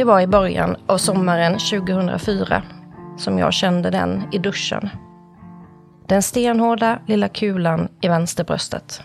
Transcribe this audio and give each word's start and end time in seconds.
Det 0.00 0.04
var 0.04 0.20
i 0.20 0.26
början 0.26 0.76
av 0.86 0.98
sommaren 0.98 1.52
2004 1.52 2.62
som 3.18 3.38
jag 3.38 3.52
kände 3.52 3.90
den 3.90 4.22
i 4.32 4.38
duschen. 4.38 4.90
Den 6.06 6.22
stenhårda 6.22 6.98
lilla 7.06 7.28
kulan 7.28 7.88
i 8.00 8.08
vänsterbröstet. 8.08 9.02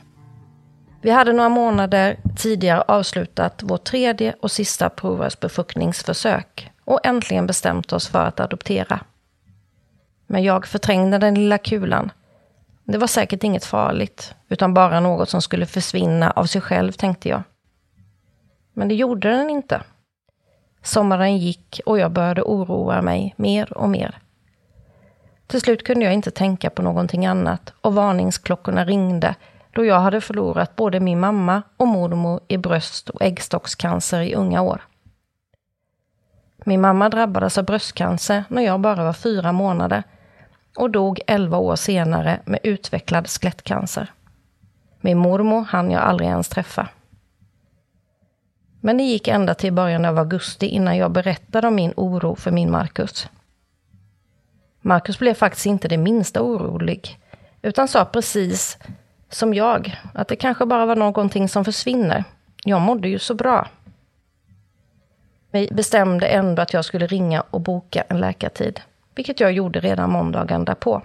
Vi 1.01 1.11
hade 1.11 1.33
några 1.33 1.49
månader 1.49 2.19
tidigare 2.37 2.81
avslutat 2.81 3.63
vårt 3.63 3.83
tredje 3.83 4.35
och 4.41 4.51
sista 4.51 4.89
provrörsbefruktningsförsök 4.89 6.71
och 6.85 7.05
äntligen 7.05 7.47
bestämt 7.47 7.93
oss 7.93 8.07
för 8.07 8.25
att 8.25 8.39
adoptera. 8.39 8.99
Men 10.27 10.43
jag 10.43 10.67
förträngde 10.67 11.17
den 11.17 11.35
lilla 11.35 11.57
kulan. 11.57 12.11
Det 12.83 12.97
var 12.97 13.07
säkert 13.07 13.43
inget 13.43 13.65
farligt, 13.65 14.35
utan 14.49 14.73
bara 14.73 14.99
något 14.99 15.29
som 15.29 15.41
skulle 15.41 15.65
försvinna 15.65 16.31
av 16.31 16.45
sig 16.45 16.61
själv, 16.61 16.91
tänkte 16.91 17.29
jag. 17.29 17.43
Men 18.73 18.87
det 18.87 18.95
gjorde 18.95 19.29
den 19.29 19.49
inte. 19.49 19.81
Sommaren 20.85 21.37
gick 21.37 21.81
och 21.85 21.99
jag 21.99 22.11
började 22.11 22.41
oroa 22.41 23.01
mig 23.01 23.33
mer 23.37 23.77
och 23.77 23.89
mer. 23.89 24.17
Till 25.47 25.61
slut 25.61 25.83
kunde 25.83 26.05
jag 26.05 26.13
inte 26.13 26.31
tänka 26.31 26.69
på 26.69 26.81
någonting 26.81 27.25
annat 27.25 27.73
och 27.81 27.95
varningsklockorna 27.95 28.85
ringde 28.85 29.35
då 29.71 29.85
jag 29.85 29.99
hade 29.99 30.21
förlorat 30.21 30.75
både 30.75 30.99
min 30.99 31.19
mamma 31.19 31.61
och 31.77 31.87
mormor 31.87 32.39
i 32.47 32.57
bröst 32.57 33.09
och 33.09 33.21
äggstockscancer 33.21 34.21
i 34.21 34.35
unga 34.35 34.61
år. 34.61 34.81
Min 36.65 36.81
mamma 36.81 37.09
drabbades 37.09 37.57
av 37.57 37.65
bröstcancer 37.65 38.43
när 38.47 38.61
jag 38.61 38.79
bara 38.79 39.03
var 39.03 39.13
fyra 39.13 39.51
månader 39.51 40.03
och 40.77 40.91
dog 40.91 41.21
elva 41.27 41.57
år 41.57 41.75
senare 41.75 42.39
med 42.45 42.59
utvecklad 42.63 43.27
skelettcancer. 43.27 44.11
Min 45.01 45.17
mormor 45.17 45.61
hann 45.61 45.91
jag 45.91 46.01
aldrig 46.01 46.29
ens 46.29 46.49
träffa. 46.49 46.87
Men 48.85 48.97
det 48.97 49.03
gick 49.03 49.27
ända 49.27 49.53
till 49.53 49.73
början 49.73 50.05
av 50.05 50.19
augusti 50.19 50.65
innan 50.65 50.97
jag 50.97 51.11
berättade 51.11 51.67
om 51.67 51.75
min 51.75 51.93
oro 51.95 52.35
för 52.35 52.51
min 52.51 52.71
Marcus. 52.71 53.29
Marcus 54.81 55.19
blev 55.19 55.33
faktiskt 55.33 55.65
inte 55.65 55.87
det 55.87 55.97
minsta 55.97 56.41
orolig, 56.41 57.19
utan 57.61 57.87
sa 57.87 58.05
precis 58.05 58.77
som 59.29 59.53
jag, 59.53 59.99
att 60.13 60.27
det 60.27 60.35
kanske 60.35 60.65
bara 60.65 60.85
var 60.85 60.95
någonting 60.95 61.49
som 61.49 61.65
försvinner. 61.65 62.23
Jag 62.63 62.81
mådde 62.81 63.09
ju 63.09 63.19
så 63.19 63.33
bra. 63.33 63.67
Vi 65.51 65.69
bestämde 65.71 66.27
ändå 66.27 66.61
att 66.61 66.73
jag 66.73 66.85
skulle 66.85 67.07
ringa 67.07 67.41
och 67.41 67.61
boka 67.61 68.03
en 68.09 68.19
läkartid, 68.19 68.81
vilket 69.15 69.39
jag 69.39 69.51
gjorde 69.51 69.79
redan 69.79 70.11
måndagen 70.11 70.65
därpå. 70.65 71.01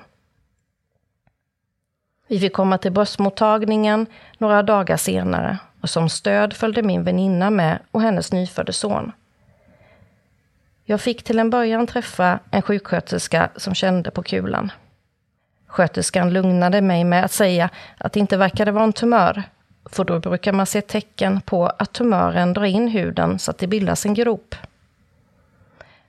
Vi 2.27 2.41
fick 2.41 2.53
komma 2.53 2.78
till 2.78 2.93
bröstmottagningen 2.93 4.06
några 4.38 4.62
dagar 4.62 4.97
senare 4.97 5.59
och 5.80 5.91
som 5.91 6.08
stöd 6.08 6.52
följde 6.52 6.82
min 6.82 7.04
väninna 7.04 7.50
med 7.50 7.78
och 7.91 8.02
hennes 8.02 8.32
nyfödde 8.32 8.72
son. 8.72 9.12
Jag 10.84 11.00
fick 11.00 11.22
till 11.22 11.38
en 11.38 11.50
början 11.50 11.86
träffa 11.86 12.38
en 12.50 12.62
sjuksköterska 12.62 13.50
som 13.56 13.74
kände 13.74 14.10
på 14.10 14.22
kulan. 14.22 14.72
Sköterskan 15.66 16.32
lugnade 16.32 16.80
mig 16.80 17.04
med 17.04 17.24
att 17.24 17.32
säga 17.32 17.70
att 17.98 18.12
det 18.12 18.20
inte 18.20 18.36
verkade 18.36 18.72
vara 18.72 18.84
en 18.84 18.92
tumör, 18.92 19.42
för 19.84 20.04
då 20.04 20.18
brukar 20.18 20.52
man 20.52 20.66
se 20.66 20.80
tecken 20.80 21.41
på 21.41 21.66
att 21.66 21.92
tumören 21.92 22.52
drar 22.52 22.64
in 22.64 22.88
huden 22.88 23.38
så 23.38 23.50
att 23.50 23.58
det 23.58 23.66
bildas 23.66 24.06
en 24.06 24.14
grop. 24.14 24.54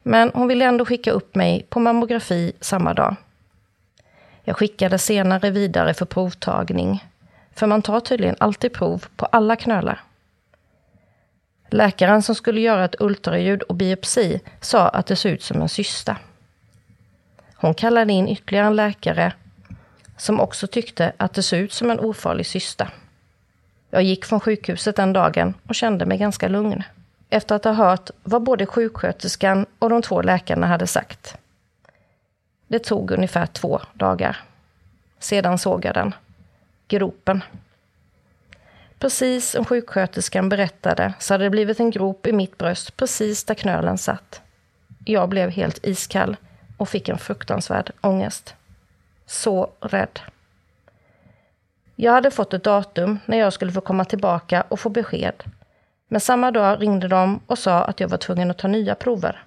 Men 0.03 0.31
hon 0.33 0.47
ville 0.47 0.65
ändå 0.65 0.85
skicka 0.85 1.11
upp 1.11 1.35
mig 1.35 1.65
på 1.69 1.79
mammografi 1.79 2.53
samma 2.59 2.93
dag. 2.93 3.15
Jag 4.43 4.57
skickade 4.57 4.97
senare 4.97 5.49
vidare 5.49 5.93
för 5.93 6.05
provtagning 6.05 7.10
för 7.55 7.67
man 7.67 7.81
tar 7.81 7.99
tydligen 7.99 8.35
alltid 8.39 8.73
prov 8.73 9.05
på 9.15 9.25
alla 9.25 9.55
knölar. 9.55 10.03
Läkaren 11.69 12.21
som 12.21 12.35
skulle 12.35 12.61
göra 12.61 12.85
ett 12.85 13.01
ultraljud 13.01 13.61
och 13.61 13.75
biopsi 13.75 14.39
sa 14.61 14.87
att 14.87 15.05
det 15.05 15.15
såg 15.15 15.31
ut 15.31 15.43
som 15.43 15.61
en 15.61 15.69
cysta. 15.69 16.17
Hon 17.55 17.73
kallade 17.73 18.13
in 18.13 18.27
ytterligare 18.27 18.67
en 18.67 18.75
läkare 18.75 19.33
som 20.17 20.39
också 20.39 20.67
tyckte 20.67 21.13
att 21.17 21.33
det 21.33 21.43
såg 21.43 21.59
ut 21.59 21.73
som 21.73 21.91
en 21.91 21.99
ofarlig 21.99 22.45
cysta. 22.45 22.87
Jag 23.89 24.03
gick 24.03 24.25
från 24.25 24.39
sjukhuset 24.39 24.95
den 24.95 25.13
dagen 25.13 25.53
och 25.67 25.75
kände 25.75 26.05
mig 26.05 26.17
ganska 26.17 26.47
lugn 26.47 26.83
efter 27.29 27.55
att 27.55 27.63
ha 27.63 27.71
hört 27.71 28.09
vad 28.23 28.43
både 28.43 28.65
sjuksköterskan 28.65 29.65
och 29.79 29.89
de 29.89 30.01
två 30.01 30.21
läkarna 30.21 30.67
hade 30.67 30.87
sagt. 30.87 31.37
Det 32.67 32.79
tog 32.79 33.11
ungefär 33.11 33.45
två 33.45 33.81
dagar. 33.93 34.37
Sedan 35.19 35.57
såg 35.57 35.85
jag 35.85 35.93
den 35.93 36.13
gropen. 36.91 37.43
Precis 38.99 39.49
som 39.51 39.65
sjuksköterskan 39.65 40.49
berättade 40.49 41.13
så 41.19 41.33
hade 41.33 41.43
det 41.43 41.49
blivit 41.49 41.79
en 41.79 41.91
grop 41.91 42.27
i 42.27 42.31
mitt 42.31 42.57
bröst 42.57 42.97
precis 42.97 43.43
där 43.43 43.55
knölen 43.55 43.97
satt. 43.97 44.41
Jag 45.05 45.29
blev 45.29 45.49
helt 45.49 45.85
iskall 45.85 46.35
och 46.77 46.89
fick 46.89 47.09
en 47.09 47.17
fruktansvärd 47.17 47.91
ångest. 48.01 48.55
Så 49.25 49.69
rädd. 49.79 50.19
Jag 51.95 52.11
hade 52.11 52.31
fått 52.31 52.53
ett 52.53 52.63
datum 52.63 53.19
när 53.25 53.37
jag 53.37 53.53
skulle 53.53 53.71
få 53.71 53.81
komma 53.81 54.05
tillbaka 54.05 54.63
och 54.67 54.79
få 54.79 54.89
besked. 54.89 55.43
Men 56.07 56.21
samma 56.21 56.51
dag 56.51 56.81
ringde 56.81 57.07
de 57.07 57.39
och 57.47 57.59
sa 57.59 57.83
att 57.83 57.99
jag 57.99 58.07
var 58.07 58.17
tvungen 58.17 58.51
att 58.51 58.57
ta 58.57 58.67
nya 58.67 58.95
prover. 58.95 59.43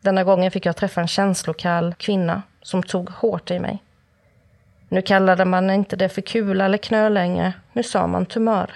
Denna 0.00 0.24
gången 0.24 0.50
fick 0.50 0.66
jag 0.66 0.76
träffa 0.76 1.00
en 1.00 1.08
känslokall 1.08 1.94
kvinna 1.94 2.42
som 2.62 2.82
tog 2.82 3.10
hårt 3.10 3.50
i 3.50 3.58
mig. 3.58 3.82
Nu 4.88 5.02
kallade 5.02 5.44
man 5.44 5.70
inte 5.70 5.96
det 5.96 6.08
för 6.08 6.20
kula 6.20 6.64
eller 6.64 6.78
knö 6.78 7.08
längre, 7.08 7.52
nu 7.72 7.82
sa 7.82 8.06
man 8.06 8.26
tumör. 8.26 8.70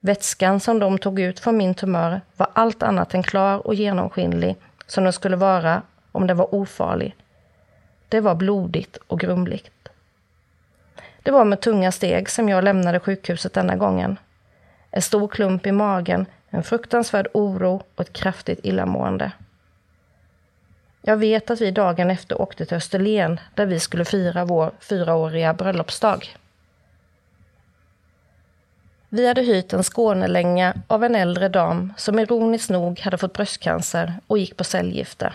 Vätskan 0.00 0.60
som 0.60 0.78
de 0.78 0.98
tog 0.98 1.20
ut 1.20 1.40
från 1.40 1.56
min 1.56 1.74
tumör 1.74 2.20
var 2.36 2.48
allt 2.52 2.82
annat 2.82 3.14
än 3.14 3.22
klar 3.22 3.66
och 3.66 3.74
genomskinlig 3.74 4.56
som 4.86 5.04
den 5.04 5.12
skulle 5.12 5.36
vara 5.36 5.82
om 6.12 6.26
den 6.26 6.36
var 6.36 6.54
ofarlig. 6.54 7.16
Det 8.08 8.20
var 8.20 8.34
blodigt 8.34 8.96
och 9.06 9.20
grumligt. 9.20 9.88
Det 11.22 11.30
var 11.30 11.44
med 11.44 11.60
tunga 11.60 11.92
steg 11.92 12.30
som 12.30 12.48
jag 12.48 12.64
lämnade 12.64 13.00
sjukhuset 13.00 13.52
denna 13.52 13.76
gången. 13.76 14.18
En 14.90 15.02
stor 15.02 15.28
klump 15.28 15.66
i 15.66 15.72
magen, 15.72 16.26
en 16.50 16.62
fruktansvärd 16.62 17.28
oro 17.34 17.82
och 17.94 18.00
ett 18.00 18.12
kraftigt 18.12 18.60
illamående. 18.62 19.32
Jag 21.02 21.16
vet 21.16 21.50
att 21.50 21.60
vi 21.60 21.70
dagen 21.70 22.10
efter 22.10 22.40
åkte 22.40 22.66
till 22.66 22.76
Österlen 22.76 23.40
där 23.54 23.66
vi 23.66 23.80
skulle 23.80 24.04
fira 24.04 24.44
vår 24.44 24.70
fyraåriga 24.80 25.54
bröllopsdag. 25.54 26.36
Vi 29.08 29.28
hade 29.28 29.42
hyrt 29.42 29.72
en 29.72 29.82
Skånelänga 29.82 30.74
av 30.86 31.04
en 31.04 31.14
äldre 31.14 31.48
dam 31.48 31.92
som 31.96 32.18
ironiskt 32.18 32.70
nog 32.70 33.00
hade 33.00 33.18
fått 33.18 33.32
bröstcancer 33.32 34.14
och 34.26 34.38
gick 34.38 34.56
på 34.56 34.64
cellgifter. 34.64 35.34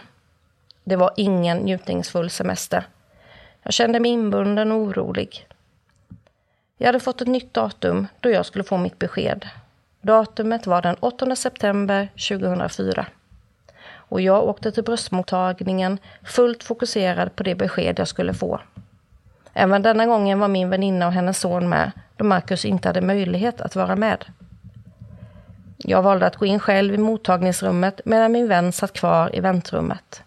Det 0.83 0.95
var 0.95 1.11
ingen 1.17 1.57
njutningsfull 1.57 2.29
semester. 2.29 2.87
Jag 3.63 3.73
kände 3.73 3.99
mig 3.99 4.11
inbunden 4.11 4.71
och 4.71 4.77
orolig. 4.77 5.47
Jag 6.77 6.87
hade 6.87 6.99
fått 6.99 7.21
ett 7.21 7.27
nytt 7.27 7.53
datum 7.53 8.07
då 8.19 8.29
jag 8.29 8.45
skulle 8.45 8.63
få 8.63 8.77
mitt 8.77 8.99
besked. 8.99 9.47
Datumet 10.01 10.67
var 10.67 10.81
den 10.81 10.95
8 10.99 11.35
september 11.35 12.09
2004 12.29 13.05
och 14.09 14.21
jag 14.21 14.43
åkte 14.43 14.71
till 14.71 14.83
bröstmottagningen 14.83 15.97
fullt 16.23 16.63
fokuserad 16.63 17.35
på 17.35 17.43
det 17.43 17.55
besked 17.55 17.99
jag 17.99 18.07
skulle 18.07 18.33
få. 18.33 18.61
Även 19.53 19.81
denna 19.81 20.05
gången 20.05 20.39
var 20.39 20.47
min 20.47 20.69
väninna 20.69 21.07
och 21.07 21.13
hennes 21.13 21.39
son 21.39 21.69
med, 21.69 21.91
då 22.15 22.25
Marcus 22.25 22.65
inte 22.65 22.89
hade 22.89 23.01
möjlighet 23.01 23.61
att 23.61 23.75
vara 23.75 23.95
med. 23.95 24.25
Jag 25.77 26.01
valde 26.01 26.25
att 26.25 26.35
gå 26.35 26.45
in 26.45 26.59
själv 26.59 26.93
i 26.93 26.97
mottagningsrummet 26.97 28.01
medan 28.05 28.31
min 28.31 28.47
vän 28.47 28.71
satt 28.71 28.93
kvar 28.93 29.35
i 29.35 29.39
väntrummet. 29.39 30.23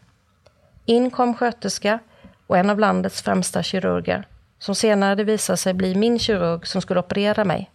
In 0.84 1.10
kom 1.10 1.34
sköterska 1.34 1.98
och 2.46 2.58
en 2.58 2.70
av 2.70 2.78
landets 2.78 3.22
främsta 3.22 3.62
kirurger, 3.62 4.26
som 4.58 4.74
senare 4.74 5.24
visade 5.24 5.56
sig 5.56 5.74
bli 5.74 5.94
min 5.94 6.18
kirurg 6.18 6.66
som 6.66 6.80
skulle 6.80 7.00
operera 7.00 7.44
mig. 7.44 7.70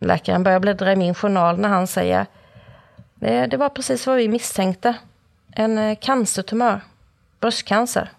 Läkaren 0.00 0.42
börjar 0.42 0.60
bläddra 0.60 0.92
i 0.92 0.96
min 0.96 1.14
journal 1.14 1.58
när 1.58 1.68
han 1.68 1.86
säger 1.86 2.26
det, 3.18 3.46
det 3.46 3.56
var 3.56 3.68
precis 3.68 4.06
vad 4.06 4.16
vi 4.16 4.28
misstänkte. 4.28 4.94
En 5.52 5.78
eh, 5.78 5.98
cancertumör. 6.00 6.80
Bröstcancer. 7.40 8.10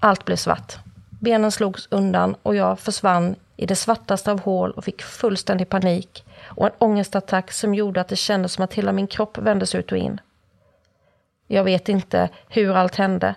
Allt 0.00 0.24
blev 0.24 0.36
svart. 0.36 0.78
Benen 1.20 1.52
slogs 1.52 1.88
undan 1.90 2.36
och 2.42 2.56
jag 2.56 2.80
försvann 2.80 3.36
i 3.56 3.66
det 3.66 3.76
svartaste 3.76 4.32
av 4.32 4.40
hål 4.40 4.70
och 4.70 4.84
fick 4.84 5.02
fullständig 5.02 5.68
panik 5.68 6.24
och 6.44 6.66
en 6.66 6.72
ångestattack 6.78 7.52
som 7.52 7.74
gjorde 7.74 8.00
att 8.00 8.08
det 8.08 8.16
kändes 8.16 8.52
som 8.52 8.64
att 8.64 8.74
hela 8.74 8.92
min 8.92 9.06
kropp 9.06 9.38
vändes 9.38 9.74
ut 9.74 9.92
och 9.92 9.98
in. 9.98 10.20
Jag 11.46 11.64
vet 11.64 11.88
inte 11.88 12.28
hur 12.48 12.76
allt 12.76 12.94
hände, 12.94 13.34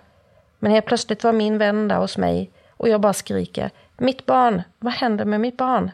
men 0.58 0.72
helt 0.72 0.86
plötsligt 0.86 1.24
var 1.24 1.32
min 1.32 1.58
vän 1.58 1.88
där 1.88 1.96
hos 1.96 2.18
mig 2.18 2.50
och 2.70 2.88
jag 2.88 3.00
bara 3.00 3.12
skriker 3.12 3.70
Mitt 3.96 4.26
barn! 4.26 4.62
Vad 4.78 4.92
händer 4.92 5.24
med 5.24 5.40
mitt 5.40 5.56
barn? 5.56 5.90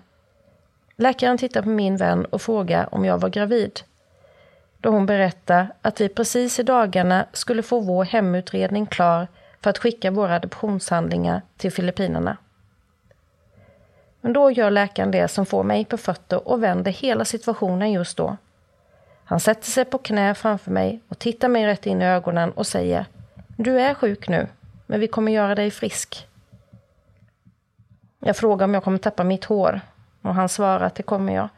Läkaren 0.97 1.39
tittar 1.39 1.63
på 1.63 1.69
min 1.69 1.97
vän 1.97 2.25
och 2.25 2.43
frågar 2.43 2.95
om 2.95 3.05
jag 3.05 3.19
var 3.19 3.29
gravid. 3.29 3.81
Då 4.85 4.91
hon 4.91 5.07
berättar 5.07 5.69
att 5.83 6.01
vi 6.01 6.09
precis 6.09 6.59
i 6.59 6.63
dagarna 6.63 7.27
skulle 7.33 7.63
få 7.63 7.81
vår 7.81 8.05
hemutredning 8.05 8.87
klar 8.87 9.29
för 9.61 9.71
att 9.71 9.79
skicka 9.79 10.11
våra 10.11 10.35
adoptionshandlingar 10.35 11.43
till 11.57 11.73
Filippinerna. 11.73 12.37
Men 14.21 14.33
då 14.33 14.51
gör 14.51 14.71
läkaren 14.71 15.11
det 15.11 15.29
som 15.29 15.47
får 15.47 15.63
mig 15.63 15.85
på 15.85 15.97
fötter 15.97 16.49
och 16.49 16.63
vänder 16.63 16.91
hela 16.91 17.25
situationen 17.25 17.93
just 17.93 18.17
då. 18.17 18.37
Han 19.25 19.41
sätter 19.41 19.71
sig 19.71 19.85
på 19.85 19.99
knä 19.99 20.35
framför 20.35 20.71
mig 20.71 21.01
och 21.09 21.19
tittar 21.19 21.49
mig 21.49 21.67
rätt 21.67 21.87
in 21.87 22.03
i 22.03 22.07
ögonen 22.07 22.51
och 22.51 22.67
säger 22.67 23.07
Du 23.57 23.81
är 23.81 23.95
sjuk 23.95 24.29
nu, 24.29 24.49
men 24.87 25.01
vi 25.01 25.09
kommer 25.09 25.33
göra 25.33 25.55
dig 25.55 25.71
frisk. 25.71 26.29
Jag 28.19 28.37
frågar 28.37 28.65
om 28.65 28.75
jag 28.75 28.85
kommer 28.85 28.99
tappa 28.99 29.25
mitt 29.25 29.45
hår 29.45 29.81
och 30.23 30.35
han 30.35 30.49
svarar 30.49 30.87
att 30.87 30.95
det 30.95 31.03
kommer 31.03 31.35
jag. 31.35 31.49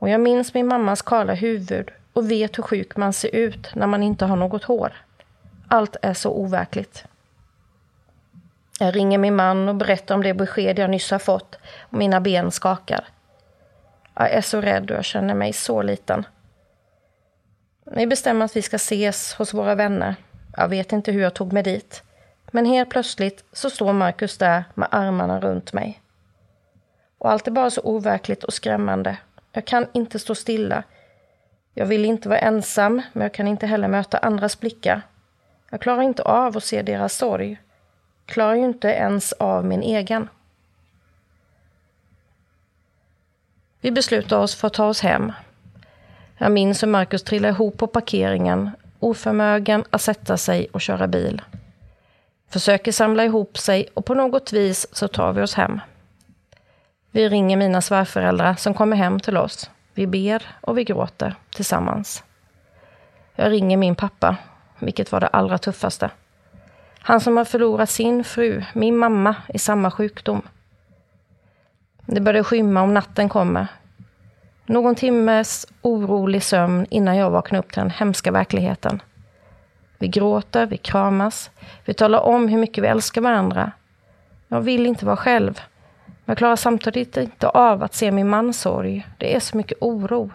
Och 0.00 0.08
jag 0.08 0.20
minns 0.20 0.54
min 0.54 0.66
mammas 0.66 1.02
kala 1.02 1.34
huvud 1.34 1.90
och 2.12 2.30
vet 2.30 2.58
hur 2.58 2.62
sjuk 2.62 2.96
man 2.96 3.12
ser 3.12 3.34
ut 3.34 3.74
när 3.74 3.86
man 3.86 4.02
inte 4.02 4.24
har 4.24 4.36
något 4.36 4.64
hår. 4.64 4.92
Allt 5.68 5.96
är 6.02 6.14
så 6.14 6.30
overkligt. 6.30 7.04
Jag 8.80 8.96
ringer 8.96 9.18
min 9.18 9.36
man 9.36 9.68
och 9.68 9.74
berättar 9.74 10.14
om 10.14 10.22
det 10.22 10.34
besked 10.34 10.78
jag 10.78 10.90
nyss 10.90 11.10
har 11.10 11.18
fått 11.18 11.58
och 11.80 11.98
mina 11.98 12.20
ben 12.20 12.50
skakar. 12.50 13.08
Jag 14.14 14.30
är 14.30 14.40
så 14.40 14.60
rädd 14.60 14.90
och 14.90 14.96
jag 14.96 15.04
känner 15.04 15.34
mig 15.34 15.52
så 15.52 15.82
liten. 15.82 16.26
Vi 17.84 18.06
bestämmer 18.06 18.44
att 18.44 18.56
vi 18.56 18.62
ska 18.62 18.76
ses 18.76 19.34
hos 19.34 19.54
våra 19.54 19.74
vänner. 19.74 20.14
Jag 20.56 20.68
vet 20.68 20.92
inte 20.92 21.12
hur 21.12 21.22
jag 21.22 21.34
tog 21.34 21.52
mig 21.52 21.62
dit. 21.62 22.02
Men 22.50 22.66
helt 22.66 22.90
plötsligt 22.90 23.44
så 23.52 23.70
står 23.70 23.92
Marcus 23.92 24.38
där 24.38 24.64
med 24.74 24.88
armarna 24.90 25.40
runt 25.40 25.72
mig. 25.72 26.00
Och 27.18 27.30
allt 27.30 27.46
är 27.46 27.50
bara 27.50 27.70
så 27.70 27.80
overkligt 27.80 28.44
och 28.44 28.52
skrämmande. 28.52 29.16
Jag 29.52 29.64
kan 29.64 29.86
inte 29.92 30.18
stå 30.18 30.34
stilla. 30.34 30.82
Jag 31.74 31.86
vill 31.86 32.04
inte 32.04 32.28
vara 32.28 32.38
ensam, 32.38 33.02
men 33.12 33.22
jag 33.22 33.34
kan 33.34 33.48
inte 33.48 33.66
heller 33.66 33.88
möta 33.88 34.18
andras 34.18 34.60
blickar. 34.60 35.02
Jag 35.70 35.80
klarar 35.80 36.02
inte 36.02 36.22
av 36.22 36.56
att 36.56 36.64
se 36.64 36.82
deras 36.82 37.16
sorg. 37.16 37.60
Klarar 38.26 38.54
ju 38.54 38.64
inte 38.64 38.88
ens 38.88 39.32
av 39.32 39.64
min 39.64 39.82
egen. 39.82 40.28
Vi 43.80 43.90
beslutar 43.90 44.38
oss 44.38 44.54
för 44.54 44.66
att 44.66 44.74
ta 44.74 44.86
oss 44.86 45.00
hem. 45.00 45.32
Jag 46.38 46.52
minns 46.52 46.82
hur 46.82 46.88
Marcus 46.88 47.22
trillade 47.22 47.54
ihop 47.54 47.78
på 47.78 47.86
parkeringen, 47.86 48.70
oförmögen 48.98 49.84
att 49.90 50.02
sätta 50.02 50.36
sig 50.36 50.68
och 50.72 50.80
köra 50.80 51.06
bil. 51.06 51.42
Försöker 52.48 52.92
samla 52.92 53.24
ihop 53.24 53.58
sig 53.58 53.88
och 53.94 54.04
på 54.04 54.14
något 54.14 54.52
vis 54.52 54.86
så 54.92 55.08
tar 55.08 55.32
vi 55.32 55.42
oss 55.42 55.54
hem. 55.54 55.80
Vi 57.10 57.28
ringer 57.28 57.56
mina 57.56 57.80
svärföräldrar 57.80 58.54
som 58.54 58.74
kommer 58.74 58.96
hem 58.96 59.20
till 59.20 59.36
oss. 59.36 59.70
Vi 59.94 60.06
ber 60.06 60.42
och 60.60 60.78
vi 60.78 60.84
gråter 60.84 61.34
tillsammans. 61.50 62.24
Jag 63.34 63.52
ringer 63.52 63.76
min 63.76 63.94
pappa, 63.94 64.36
vilket 64.78 65.12
var 65.12 65.20
det 65.20 65.26
allra 65.26 65.58
tuffaste. 65.58 66.10
Han 67.00 67.20
som 67.20 67.36
har 67.36 67.44
förlorat 67.44 67.90
sin 67.90 68.24
fru, 68.24 68.64
min 68.72 68.96
mamma, 68.96 69.34
i 69.48 69.58
samma 69.58 69.90
sjukdom. 69.90 70.42
Det 72.06 72.20
börjar 72.20 72.42
skymma 72.42 72.82
om 72.82 72.94
natten 72.94 73.28
kommer. 73.28 73.66
Någon 74.66 74.94
timmes 74.94 75.66
orolig 75.82 76.42
sömn 76.42 76.86
innan 76.90 77.16
jag 77.16 77.30
vaknar 77.30 77.58
upp 77.58 77.72
till 77.72 77.82
den 77.82 77.90
hemska 77.90 78.32
verkligheten. 78.32 79.02
Vi 79.98 80.08
gråter, 80.08 80.66
vi 80.66 80.76
kramas, 80.76 81.50
vi 81.84 81.94
talar 81.94 82.20
om 82.20 82.48
hur 82.48 82.58
mycket 82.58 82.84
vi 82.84 82.88
älskar 82.88 83.20
varandra. 83.20 83.72
Jag 84.48 84.60
vill 84.60 84.86
inte 84.86 85.06
vara 85.06 85.16
själv. 85.16 85.60
Men 86.28 86.32
jag 86.32 86.38
klarar 86.38 86.56
samtidigt 86.56 87.16
inte 87.16 87.48
av 87.48 87.82
att 87.82 87.94
se 87.94 88.10
min 88.10 88.28
mans 88.28 88.60
sorg. 88.60 89.06
Det 89.18 89.36
är 89.36 89.40
så 89.40 89.56
mycket 89.56 89.78
oro. 89.80 90.30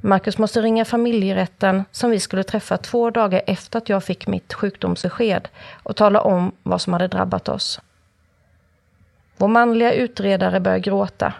Marcus 0.00 0.38
måste 0.38 0.60
ringa 0.60 0.84
familjerätten 0.84 1.84
som 1.90 2.10
vi 2.10 2.20
skulle 2.20 2.44
träffa 2.44 2.76
två 2.76 3.10
dagar 3.10 3.42
efter 3.46 3.78
att 3.78 3.88
jag 3.88 4.04
fick 4.04 4.26
mitt 4.26 4.54
sjukdomsbesked 4.54 5.48
och 5.82 5.96
tala 5.96 6.20
om 6.20 6.52
vad 6.62 6.80
som 6.80 6.92
hade 6.92 7.08
drabbat 7.08 7.48
oss. 7.48 7.80
Vår 9.36 9.48
manliga 9.48 9.92
utredare 9.92 10.60
börjar 10.60 10.78
gråta. 10.78 11.32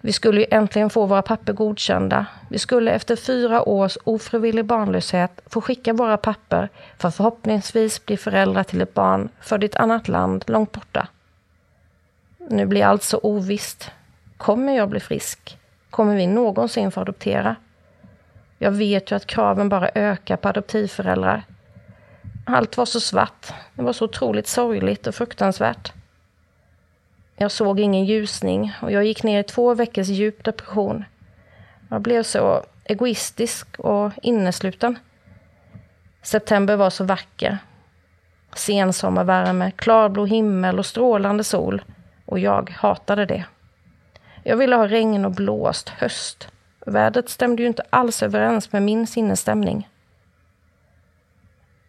Vi 0.00 0.12
skulle 0.12 0.40
ju 0.40 0.46
äntligen 0.50 0.90
få 0.90 1.06
våra 1.06 1.22
papper 1.22 1.52
godkända. 1.52 2.26
Vi 2.50 2.58
skulle 2.58 2.90
efter 2.90 3.16
fyra 3.16 3.68
års 3.68 3.98
ofrivillig 4.04 4.64
barnlöshet 4.64 5.40
få 5.46 5.60
skicka 5.60 5.92
våra 5.92 6.16
papper 6.16 6.68
för 6.98 7.08
att 7.08 7.16
förhoppningsvis 7.16 8.06
bli 8.06 8.16
föräldrar 8.16 8.64
till 8.64 8.80
ett 8.80 8.94
barn 8.94 9.28
född 9.40 9.62
i 9.62 9.66
ett 9.66 9.76
annat 9.76 10.08
land 10.08 10.44
långt 10.46 10.72
borta. 10.72 11.08
Nu 12.48 12.66
blir 12.66 12.84
allt 12.84 13.02
så 13.02 13.18
ovisst. 13.18 13.90
Kommer 14.36 14.76
jag 14.76 14.88
bli 14.88 15.00
frisk? 15.00 15.58
Kommer 15.90 16.16
vi 16.16 16.26
någonsin 16.26 16.90
få 16.90 17.00
adoptera? 17.00 17.56
Jag 18.58 18.70
vet 18.70 19.10
ju 19.10 19.16
att 19.16 19.26
kraven 19.26 19.68
bara 19.68 19.90
ökar 19.94 20.36
på 20.36 20.48
adoptivföräldrar. 20.48 21.42
Allt 22.46 22.76
var 22.76 22.84
så 22.84 23.00
svart. 23.00 23.52
Det 23.74 23.82
var 23.82 23.92
så 23.92 24.04
otroligt 24.04 24.46
sorgligt 24.46 25.06
och 25.06 25.14
fruktansvärt. 25.14 25.92
Jag 27.36 27.50
såg 27.50 27.80
ingen 27.80 28.04
ljusning 28.04 28.72
och 28.82 28.92
jag 28.92 29.04
gick 29.04 29.22
ner 29.22 29.40
i 29.40 29.44
två 29.44 29.74
veckors 29.74 30.08
djup 30.08 30.44
depression. 30.44 31.04
Jag 31.88 32.00
blev 32.00 32.22
så 32.22 32.62
egoistisk 32.84 33.78
och 33.78 34.12
innesluten. 34.22 34.98
September 36.22 36.76
var 36.76 36.90
så 36.90 37.04
vacker. 37.04 37.58
Sensommarvärme, 38.54 39.70
klarblå 39.70 40.26
himmel 40.26 40.78
och 40.78 40.86
strålande 40.86 41.44
sol. 41.44 41.82
Och 42.24 42.38
jag 42.38 42.70
hatade 42.70 43.26
det. 43.26 43.44
Jag 44.42 44.56
ville 44.56 44.76
ha 44.76 44.88
regn 44.88 45.24
och 45.24 45.30
blåst, 45.30 45.88
höst. 45.88 46.48
Vädret 46.86 47.28
stämde 47.28 47.62
ju 47.62 47.68
inte 47.68 47.82
alls 47.90 48.22
överens 48.22 48.72
med 48.72 48.82
min 48.82 49.06
sinnesstämning. 49.06 49.88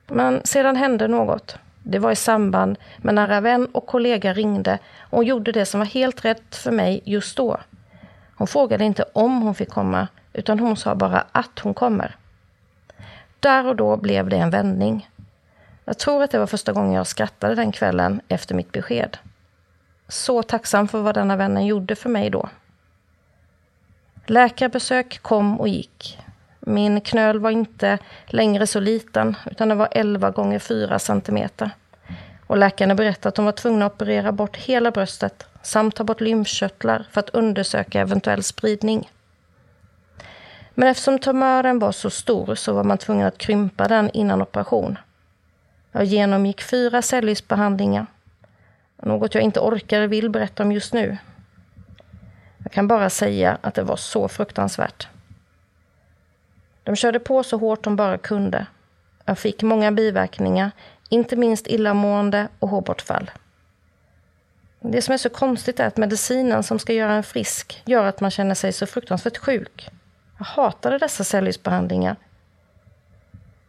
Men 0.07 0.41
sedan 0.43 0.75
hände 0.75 1.07
något. 1.07 1.57
Det 1.83 1.99
var 1.99 2.11
i 2.11 2.15
samband 2.15 2.77
med 2.97 3.15
när 3.15 3.29
en 3.29 3.43
vän 3.43 3.67
och 3.71 3.85
kollega 3.85 4.33
ringde 4.33 4.79
och 4.99 5.17
hon 5.17 5.25
gjorde 5.25 5.51
det 5.51 5.65
som 5.65 5.79
var 5.79 5.87
helt 5.87 6.25
rätt 6.25 6.55
för 6.55 6.71
mig 6.71 7.01
just 7.05 7.37
då. 7.37 7.57
Hon 8.35 8.47
frågade 8.47 8.83
inte 8.83 9.05
om 9.13 9.41
hon 9.41 9.55
fick 9.55 9.69
komma, 9.69 10.07
utan 10.33 10.59
hon 10.59 10.77
sa 10.77 10.95
bara 10.95 11.25
att 11.31 11.59
hon 11.59 11.73
kommer. 11.73 12.15
Där 13.39 13.67
och 13.67 13.75
då 13.75 13.97
blev 13.97 14.29
det 14.29 14.37
en 14.37 14.49
vändning. 14.49 15.09
Jag 15.85 15.97
tror 15.97 16.23
att 16.23 16.31
det 16.31 16.39
var 16.39 16.47
första 16.47 16.73
gången 16.73 16.93
jag 16.93 17.07
skrattade 17.07 17.55
den 17.55 17.71
kvällen 17.71 18.21
efter 18.27 18.55
mitt 18.55 18.71
besked. 18.71 19.17
Så 20.07 20.43
tacksam 20.43 20.87
för 20.87 21.01
vad 21.01 21.15
denna 21.15 21.35
vännen 21.35 21.65
gjorde 21.65 21.95
för 21.95 22.09
mig 22.09 22.29
då. 22.29 22.49
Läkarbesök 24.25 25.19
kom 25.21 25.59
och 25.59 25.67
gick. 25.67 26.19
Min 26.59 27.01
knöl 27.01 27.39
var 27.39 27.51
inte 27.51 27.97
längre 28.25 28.67
så 28.67 28.79
liten, 28.79 29.35
utan 29.51 29.69
den 29.69 29.77
var 29.77 29.87
11 29.91 30.31
gånger 30.31 30.59
4 30.59 30.99
centimeter. 30.99 31.71
Och 32.47 32.57
läkarna 32.57 32.95
berättade 32.95 33.29
att 33.29 33.35
de 33.35 33.45
var 33.45 33.51
tvungna 33.51 33.85
att 33.85 33.93
operera 33.93 34.31
bort 34.31 34.57
hela 34.57 34.91
bröstet 34.91 35.47
samt 35.61 35.95
ta 35.95 36.03
bort 36.03 36.21
lymfkörtlar 36.21 37.07
för 37.11 37.19
att 37.19 37.29
undersöka 37.29 37.99
eventuell 37.99 38.43
spridning. 38.43 39.11
Men 40.73 40.89
eftersom 40.89 41.19
tumören 41.19 41.79
var 41.79 41.91
så 41.91 42.09
stor 42.09 42.55
så 42.55 42.73
var 42.73 42.83
man 42.83 42.97
tvungen 42.97 43.27
att 43.27 43.37
krympa 43.37 43.87
den 43.87 44.09
innan 44.09 44.41
operation. 44.41 44.97
Jag 45.91 46.05
genomgick 46.05 46.61
fyra 46.61 47.01
cellgiftsbehandlingar. 47.01 48.05
Något 49.05 49.35
jag 49.35 49.43
inte 49.43 49.59
orkar 49.59 49.97
eller 49.97 50.07
vill 50.07 50.29
berätta 50.29 50.63
om 50.63 50.71
just 50.71 50.93
nu. 50.93 51.17
Jag 52.63 52.71
kan 52.71 52.87
bara 52.87 53.09
säga 53.09 53.57
att 53.61 53.73
det 53.73 53.83
var 53.83 53.95
så 53.95 54.27
fruktansvärt. 54.27 55.07
De 56.83 56.95
körde 56.95 57.19
på 57.19 57.43
så 57.43 57.57
hårt 57.57 57.83
de 57.83 57.95
bara 57.95 58.17
kunde. 58.17 58.65
Jag 59.25 59.39
fick 59.39 59.63
många 59.63 59.91
biverkningar, 59.91 60.71
inte 61.09 61.35
minst 61.35 61.67
illamående 61.67 62.47
och 62.59 62.69
hårbortfall. 62.69 63.31
Det 64.79 65.01
som 65.01 65.13
är 65.13 65.17
så 65.17 65.29
konstigt 65.29 65.79
är 65.79 65.87
att 65.87 65.97
medicinen 65.97 66.63
som 66.63 66.79
ska 66.79 66.93
göra 66.93 67.13
en 67.13 67.23
frisk 67.23 67.81
gör 67.85 68.05
att 68.05 68.21
man 68.21 68.31
känner 68.31 68.55
sig 68.55 68.73
så 68.73 68.85
fruktansvärt 68.85 69.37
sjuk. 69.37 69.89
Jag 70.37 70.45
hatade 70.45 70.97
dessa 70.97 71.23
cellgiftsbehandlingar. 71.23 72.15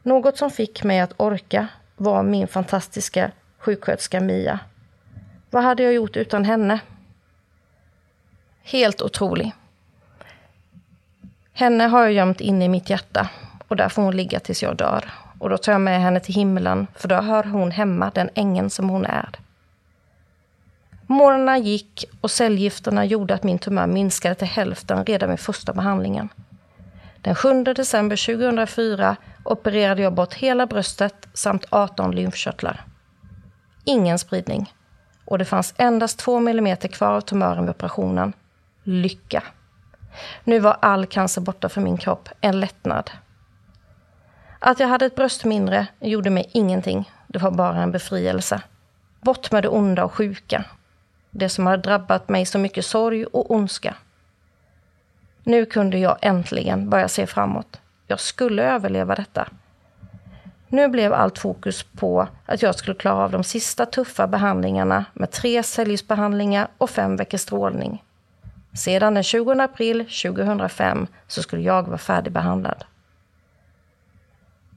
Något 0.02 0.38
som 0.38 0.50
fick 0.50 0.84
mig 0.84 1.00
att 1.00 1.14
orka 1.16 1.68
var 1.96 2.22
min 2.22 2.48
fantastiska 2.48 3.30
sjuksköterska 3.58 4.20
Mia. 4.20 4.60
Vad 5.50 5.62
hade 5.62 5.82
jag 5.82 5.92
gjort 5.92 6.16
utan 6.16 6.44
henne? 6.44 6.80
Helt 8.62 9.02
otrolig. 9.02 9.52
Henne 11.52 11.84
har 11.84 12.02
jag 12.02 12.12
gömt 12.12 12.40
inne 12.40 12.64
i 12.64 12.68
mitt 12.68 12.90
hjärta 12.90 13.28
och 13.68 13.76
där 13.76 13.88
får 13.88 14.02
hon 14.02 14.16
ligga 14.16 14.40
tills 14.40 14.62
jag 14.62 14.76
dör. 14.76 15.12
Och 15.38 15.50
då 15.50 15.58
tar 15.58 15.72
jag 15.72 15.80
med 15.80 16.00
henne 16.00 16.20
till 16.20 16.34
himlen, 16.34 16.86
för 16.94 17.08
då 17.08 17.14
hör 17.14 17.44
hon 17.44 17.70
hemma 17.70 18.10
den 18.14 18.30
ängeln 18.34 18.70
som 18.70 18.88
hon 18.88 19.06
är. 19.06 19.28
Månaderna 21.06 21.58
gick 21.58 22.04
och 22.20 22.30
cellgifterna 22.30 23.04
gjorde 23.04 23.34
att 23.34 23.42
min 23.42 23.58
tumör 23.58 23.86
minskade 23.86 24.34
till 24.34 24.46
hälften 24.46 25.04
redan 25.04 25.30
vid 25.30 25.40
första 25.40 25.72
behandlingen. 25.72 26.28
Den 27.20 27.34
7 27.34 27.64
december 27.64 28.36
2004 28.36 29.16
opererade 29.44 30.02
jag 30.02 30.14
bort 30.14 30.34
hela 30.34 30.66
bröstet 30.66 31.28
samt 31.34 31.64
18 31.70 32.10
lymfkörtlar. 32.10 32.84
Ingen 33.84 34.18
spridning. 34.18 34.72
Och 35.26 35.38
det 35.38 35.44
fanns 35.44 35.74
endast 35.76 36.18
2 36.18 36.36
mm 36.36 36.76
kvar 36.76 37.12
av 37.12 37.20
tumören 37.20 37.64
vid 37.64 37.70
operationen. 37.70 38.32
Lycka! 38.82 39.42
Nu 40.44 40.58
var 40.58 40.76
all 40.80 41.06
cancer 41.06 41.40
borta 41.40 41.68
från 41.68 41.84
min 41.84 41.96
kropp, 41.96 42.28
en 42.40 42.60
lättnad. 42.60 43.10
Att 44.58 44.80
jag 44.80 44.88
hade 44.88 45.06
ett 45.06 45.16
bröst 45.16 45.44
mindre 45.44 45.86
gjorde 46.00 46.30
mig 46.30 46.50
ingenting. 46.52 47.10
Det 47.26 47.38
var 47.38 47.50
bara 47.50 47.82
en 47.82 47.92
befrielse. 47.92 48.62
Bort 49.20 49.52
med 49.52 49.62
det 49.62 49.68
onda 49.68 50.04
och 50.04 50.14
sjuka. 50.14 50.64
Det 51.30 51.48
som 51.48 51.66
hade 51.66 51.82
drabbat 51.82 52.28
mig 52.28 52.46
så 52.46 52.58
mycket 52.58 52.86
sorg 52.86 53.24
och 53.24 53.50
ondska. 53.50 53.94
Nu 55.42 55.66
kunde 55.66 55.98
jag 55.98 56.18
äntligen 56.22 56.90
börja 56.90 57.08
se 57.08 57.26
framåt. 57.26 57.80
Jag 58.06 58.20
skulle 58.20 58.62
överleva 58.62 59.14
detta. 59.14 59.48
Nu 60.68 60.88
blev 60.88 61.12
allt 61.12 61.38
fokus 61.38 61.82
på 61.82 62.28
att 62.46 62.62
jag 62.62 62.74
skulle 62.74 62.94
klara 62.94 63.24
av 63.24 63.30
de 63.30 63.44
sista 63.44 63.86
tuffa 63.86 64.26
behandlingarna 64.26 65.04
med 65.12 65.30
tre 65.30 65.62
cellgiftsbehandlingar 65.62 66.68
och 66.78 66.90
fem 66.90 67.16
veckors 67.16 67.40
strålning. 67.40 68.02
Sedan 68.74 69.14
den 69.14 69.22
20 69.22 69.52
april 69.52 69.98
2005 69.98 71.06
så 71.26 71.42
skulle 71.42 71.62
jag 71.62 71.86
vara 71.86 71.98
färdigbehandlad. 71.98 72.84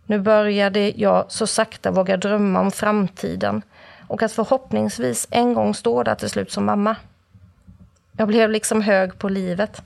Nu 0.05 0.19
började 0.19 0.89
jag 0.89 1.25
så 1.31 1.48
sakta 1.48 1.91
våga 1.91 2.17
drömma 2.17 2.60
om 2.60 2.72
framtiden 2.72 3.62
och 4.08 4.24
att 4.24 4.31
förhoppningsvis 4.31 5.27
en 5.31 5.53
gång 5.53 5.74
stå 5.74 6.03
där 6.03 6.15
till 6.15 6.29
slut 6.29 6.51
som 6.51 6.65
mamma. 6.65 6.96
Jag 8.12 8.27
blev 8.27 8.50
liksom 8.50 8.81
hög 8.81 9.19
på 9.19 9.29
livet. 9.29 9.81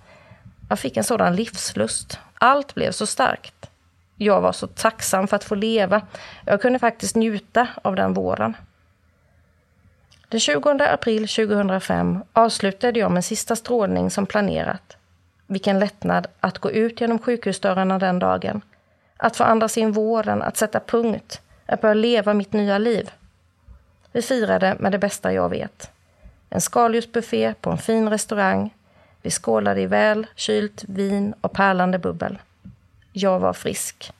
Jag 0.69 0.79
fick 0.79 0.97
en 0.97 1.03
sådan 1.03 1.35
livslust. 1.35 2.19
Allt 2.33 2.75
blev 2.75 2.91
så 2.91 3.05
starkt. 3.05 3.69
Jag 4.15 4.41
var 4.41 4.51
så 4.51 4.67
tacksam 4.67 5.27
för 5.27 5.35
att 5.35 5.43
få 5.43 5.55
leva. 5.55 6.01
Jag 6.45 6.61
kunde 6.61 6.79
faktiskt 6.79 7.15
njuta 7.15 7.67
av 7.81 7.95
den 7.95 8.13
våren. 8.13 8.55
Den 10.29 10.39
20 10.39 10.69
april 10.69 11.27
2005 11.27 12.23
avslutade 12.33 12.99
jag 12.99 13.11
med 13.11 13.25
sista 13.25 13.55
strålning 13.55 14.11
som 14.11 14.25
planerat. 14.25 14.97
Vilken 15.47 15.79
lättnad 15.79 16.27
att 16.39 16.59
gå 16.59 16.71
ut 16.71 17.01
genom 17.01 17.19
sjukhusdörrarna 17.19 17.99
den 17.99 18.19
dagen. 18.19 18.61
Att 19.17 19.35
få 19.35 19.43
andas 19.43 19.77
in 19.77 19.91
våren, 19.91 20.41
att 20.41 20.57
sätta 20.57 20.79
punkt, 20.79 21.41
att 21.65 21.81
börja 21.81 21.93
leva 21.93 22.33
mitt 22.33 22.53
nya 22.53 22.77
liv. 22.77 23.11
Vi 24.11 24.21
firade 24.21 24.75
med 24.79 24.91
det 24.91 24.99
bästa 24.99 25.33
jag 25.33 25.49
vet. 25.49 25.91
En 26.49 26.61
skaldjursbuffé 26.61 27.53
på 27.61 27.69
en 27.69 27.77
fin 27.77 28.09
restaurang. 28.09 28.73
Vi 29.21 29.29
skålade 29.29 29.81
i 29.81 29.85
väl 29.85 30.27
kylt 30.35 30.83
vin 30.87 31.33
och 31.41 31.53
pärlande 31.53 31.99
bubbel. 31.99 32.37
Jag 33.15 33.39
var 33.39 33.53
frisk. 33.53 34.13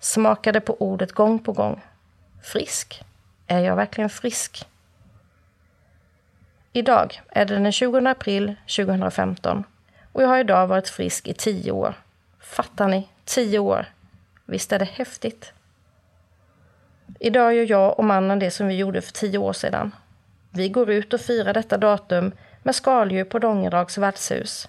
Smakade 0.00 0.60
på 0.60 0.76
ordet 0.82 1.12
gång 1.12 1.38
på 1.38 1.52
gång. 1.52 1.80
Frisk? 2.42 3.02
Är 3.46 3.60
jag 3.60 3.76
verkligen 3.76 4.10
frisk? 4.10 4.68
Idag 6.72 7.22
är 7.28 7.44
det 7.44 7.54
den 7.54 7.72
20 7.72 8.08
april 8.08 8.54
2015 8.76 9.64
och 10.12 10.22
jag 10.22 10.28
har 10.28 10.38
idag 10.38 10.66
varit 10.66 10.88
frisk 10.88 11.28
i 11.28 11.34
tio 11.34 11.72
år. 11.72 11.94
Fattar 12.40 12.88
ni? 12.88 13.08
Tio 13.24 13.58
år. 13.58 13.86
Visst 14.44 14.72
är 14.72 14.78
det 14.78 14.84
häftigt? 14.84 15.52
Idag 17.18 17.54
gör 17.54 17.70
jag 17.70 17.98
och 17.98 18.04
mannen 18.04 18.38
det 18.38 18.50
som 18.50 18.66
vi 18.66 18.74
gjorde 18.76 19.00
för 19.00 19.12
tio 19.12 19.38
år 19.38 19.52
sedan. 19.52 19.94
Vi 20.50 20.68
går 20.68 20.90
ut 20.90 21.14
och 21.14 21.20
firar 21.20 21.54
detta 21.54 21.76
datum 21.78 22.32
med 22.62 22.74
skaldjur 22.74 23.24
på 23.24 23.38
Dångerags 23.38 23.98
värdshus. 23.98 24.68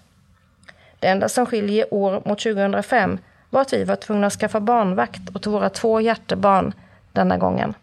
Det 0.99 1.07
enda 1.07 1.29
som 1.29 1.45
skiljer 1.45 1.93
år 1.93 2.21
mot 2.25 2.39
2005 2.39 3.19
att 3.59 3.73
vi 3.73 3.83
var 3.83 3.95
tvungna 3.95 4.27
att 4.27 4.33
skaffa 4.33 4.59
barnvakt 4.59 5.35
åt 5.35 5.47
våra 5.47 5.69
två 5.69 6.01
hjärtebarn 6.01 6.73
denna 7.11 7.37
gången. 7.37 7.73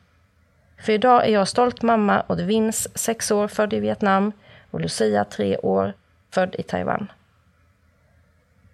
För 0.78 0.92
idag 0.92 1.26
är 1.26 1.32
jag 1.32 1.48
stolt 1.48 1.82
mamma 1.82 2.22
åt 2.28 2.40
Vince, 2.40 2.88
sex 2.94 3.30
år, 3.30 3.48
född 3.48 3.72
i 3.72 3.80
Vietnam 3.80 4.32
och 4.70 4.80
Lucia, 4.80 5.24
tre 5.24 5.56
år, 5.56 5.92
född 6.30 6.54
i 6.58 6.62
Taiwan. 6.62 7.12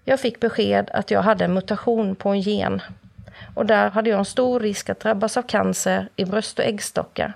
Jag 0.04 0.20
fick 0.20 0.40
besked 0.40 0.90
att 0.92 1.10
jag 1.10 1.22
hade 1.22 1.44
en 1.44 1.54
mutation 1.54 2.16
på 2.16 2.28
en 2.28 2.40
gen 2.40 2.82
och 3.54 3.66
där 3.66 3.90
hade 3.90 4.10
jag 4.10 4.18
en 4.18 4.24
stor 4.24 4.60
risk 4.60 4.90
att 4.90 5.00
drabbas 5.00 5.36
av 5.36 5.42
cancer 5.42 6.08
i 6.16 6.24
bröst 6.24 6.58
och 6.58 6.64
äggstockar. 6.64 7.32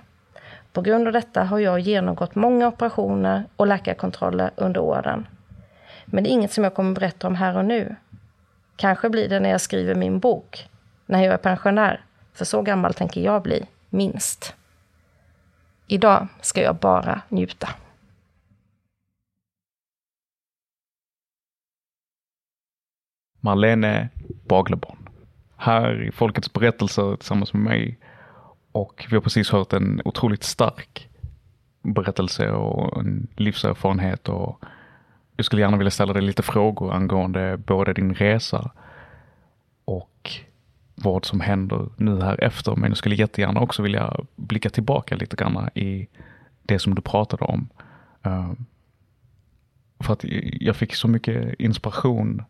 På 0.71 0.81
grund 0.81 1.07
av 1.07 1.13
detta 1.13 1.43
har 1.43 1.59
jag 1.59 1.79
genomgått 1.79 2.35
många 2.35 2.67
operationer 2.67 3.43
och 3.55 3.67
läkarkontroller 3.67 4.51
under 4.55 4.81
åren. 4.81 5.27
Men 6.05 6.23
det 6.23 6.29
är 6.29 6.31
inget 6.31 6.51
som 6.51 6.63
jag 6.63 6.73
kommer 6.73 6.95
berätta 6.95 7.27
om 7.27 7.35
här 7.35 7.57
och 7.57 7.65
nu. 7.65 7.95
Kanske 8.75 9.09
blir 9.09 9.29
det 9.29 9.39
när 9.39 9.49
jag 9.49 9.61
skriver 9.61 9.95
min 9.95 10.19
bok, 10.19 10.69
när 11.05 11.23
jag 11.23 11.33
är 11.33 11.37
pensionär, 11.37 12.05
för 12.33 12.45
så 12.45 12.61
gammal 12.61 12.93
tänker 12.93 13.21
jag 13.21 13.43
bli, 13.43 13.65
minst. 13.89 14.55
Idag 15.87 16.27
ska 16.41 16.61
jag 16.61 16.75
bara 16.75 17.21
njuta. 17.29 17.69
Marlene 23.39 24.09
Bagleborn. 24.47 25.09
Här 25.57 26.01
i 26.01 26.11
Folkets 26.11 26.53
berättelser 26.53 27.15
tillsammans 27.15 27.53
med 27.53 27.63
mig. 27.63 27.99
Och 28.71 29.05
vi 29.09 29.15
har 29.15 29.21
precis 29.21 29.49
hört 29.49 29.73
en 29.73 30.01
otroligt 30.05 30.43
stark 30.43 31.09
berättelse 31.81 32.51
och 32.51 32.99
en 32.99 33.27
livserfarenhet. 33.35 34.29
Och 34.29 34.63
jag 35.35 35.45
skulle 35.45 35.61
gärna 35.61 35.77
vilja 35.77 35.91
ställa 35.91 36.13
dig 36.13 36.21
lite 36.21 36.43
frågor 36.43 36.93
angående 36.93 37.57
både 37.57 37.93
din 37.93 38.13
resa 38.13 38.71
och 39.85 40.31
vad 40.95 41.25
som 41.25 41.39
händer 41.39 41.89
nu 41.97 42.21
här 42.21 42.43
efter. 42.43 42.75
Men 42.75 42.89
jag 42.89 42.97
skulle 42.97 43.15
jättegärna 43.15 43.59
också 43.59 43.83
vilja 43.83 44.17
blicka 44.35 44.69
tillbaka 44.69 45.15
lite 45.15 45.35
grann 45.35 45.69
i 45.75 46.07
det 46.63 46.79
som 46.79 46.95
du 46.95 47.01
pratade 47.01 47.45
om. 47.45 47.69
Eh, 48.23 48.51
för 49.99 50.13
att 50.13 50.23
jag 50.59 50.75
fick 50.75 50.95
så 50.95 51.07
mycket 51.07 51.59
inspiration 51.59 52.43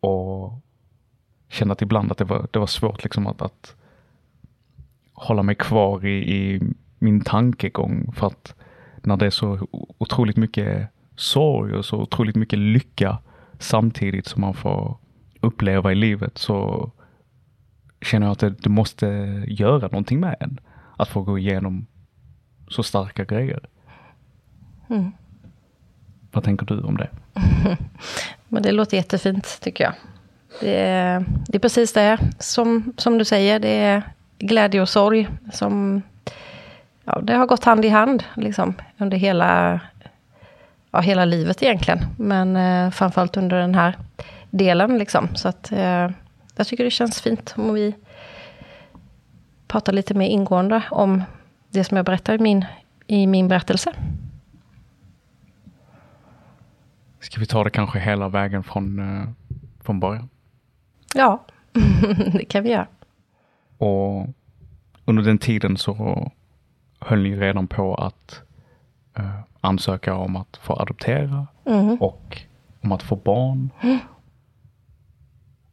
och 0.00 0.52
kände 1.48 1.72
att 1.72 1.82
ibland 1.82 2.12
att 2.12 2.18
det 2.18 2.24
var, 2.24 2.48
det 2.50 2.58
var 2.58 2.66
svårt 2.66 3.04
liksom 3.04 3.26
att, 3.26 3.42
att 3.42 3.76
hålla 5.12 5.42
mig 5.42 5.54
kvar 5.54 6.06
i, 6.06 6.36
i 6.36 6.60
min 6.98 7.20
tankegång. 7.20 8.12
För 8.16 8.26
att 8.26 8.54
när 9.02 9.16
det 9.16 9.26
är 9.26 9.30
så 9.30 9.66
otroligt 9.98 10.36
mycket 10.36 10.88
sorg 11.18 11.74
och 11.74 11.84
så 11.84 11.96
otroligt 11.96 12.36
mycket 12.36 12.58
lycka 12.58 13.18
samtidigt 13.58 14.26
som 14.26 14.40
man 14.40 14.54
får 14.54 14.96
uppleva 15.40 15.92
i 15.92 15.94
livet 15.94 16.38
så 16.38 16.90
känner 18.02 18.26
jag 18.26 18.32
att 18.32 18.38
det, 18.38 18.50
det 18.50 18.68
måste 18.68 19.06
göra 19.48 19.88
någonting 19.88 20.20
med 20.20 20.36
en. 20.40 20.60
Att 20.96 21.08
få 21.08 21.22
gå 21.22 21.38
igenom 21.38 21.86
så 22.68 22.82
starka 22.82 23.24
grejer. 23.24 23.60
Mm. 24.90 25.12
Vad 26.32 26.44
tänker 26.44 26.66
du 26.66 26.80
om 26.80 26.96
det? 26.96 27.08
Men 28.48 28.62
det 28.62 28.72
låter 28.72 28.96
jättefint 28.96 29.60
tycker 29.60 29.84
jag. 29.84 29.94
Det 30.60 30.80
är, 30.80 31.24
det 31.48 31.56
är 31.56 31.60
precis 31.60 31.92
det 31.92 32.18
som, 32.38 32.92
som 32.96 33.18
du 33.18 33.24
säger. 33.24 33.58
Det 33.58 33.68
är 33.68 34.02
glädje 34.38 34.80
och 34.80 34.88
sorg 34.88 35.28
som 35.52 36.02
ja, 37.04 37.20
det 37.22 37.34
har 37.34 37.46
gått 37.46 37.64
hand 37.64 37.84
i 37.84 37.88
hand 37.88 38.24
liksom, 38.36 38.74
under 38.98 39.16
hela, 39.16 39.80
ja, 40.90 41.00
hela 41.00 41.24
livet 41.24 41.62
egentligen. 41.62 41.98
Men 42.16 42.56
eh, 42.56 42.90
framförallt 42.90 43.36
under 43.36 43.56
den 43.60 43.74
här 43.74 43.96
delen. 44.50 44.98
Liksom. 44.98 45.28
Så 45.34 45.48
att, 45.48 45.72
eh, 45.72 46.10
jag 46.56 46.66
tycker 46.66 46.84
det 46.84 46.90
känns 46.90 47.20
fint 47.20 47.54
om 47.56 47.74
vi 47.74 47.94
pratar 49.68 49.92
lite 49.92 50.14
mer 50.14 50.26
ingående 50.28 50.82
om 50.90 51.22
det 51.70 51.84
som 51.84 51.96
jag 51.96 52.06
berättar 52.06 52.34
i 52.34 52.38
min, 52.38 52.64
i 53.06 53.26
min 53.26 53.48
berättelse. 53.48 53.92
Ska 57.20 57.40
vi 57.40 57.46
ta 57.46 57.64
det 57.64 57.70
kanske 57.70 57.98
hela 57.98 58.28
vägen 58.28 58.62
från, 58.62 58.98
eh, 58.98 59.28
från 59.80 60.00
början? 60.00 60.28
Ja, 61.14 61.44
det 62.32 62.44
kan 62.44 62.62
vi 62.62 62.70
göra. 62.70 62.86
Och 63.78 64.26
under 65.04 65.22
den 65.22 65.38
tiden 65.38 65.76
så 65.76 66.30
höll 67.00 67.22
ni 67.22 67.36
redan 67.36 67.66
på 67.66 67.94
att 67.94 68.42
ansöka 69.60 70.14
om 70.14 70.36
att 70.36 70.56
få 70.56 70.74
adoptera 70.74 71.46
mm. 71.64 71.96
och 72.00 72.42
om 72.80 72.92
att 72.92 73.02
få 73.02 73.16
barn. 73.16 73.70
Mm. 73.80 73.98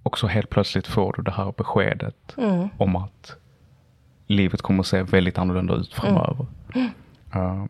Och 0.03 0.17
så 0.17 0.27
helt 0.27 0.49
plötsligt 0.49 0.87
får 0.87 1.13
du 1.17 1.23
det 1.23 1.31
här 1.31 1.53
beskedet 1.57 2.35
mm. 2.37 2.69
om 2.77 2.95
att 2.95 3.35
livet 4.27 4.61
kommer 4.61 4.79
att 4.79 4.87
se 4.87 5.03
väldigt 5.03 5.37
annorlunda 5.37 5.73
ut 5.73 5.93
framöver. 5.93 6.45
Uh, 7.35 7.65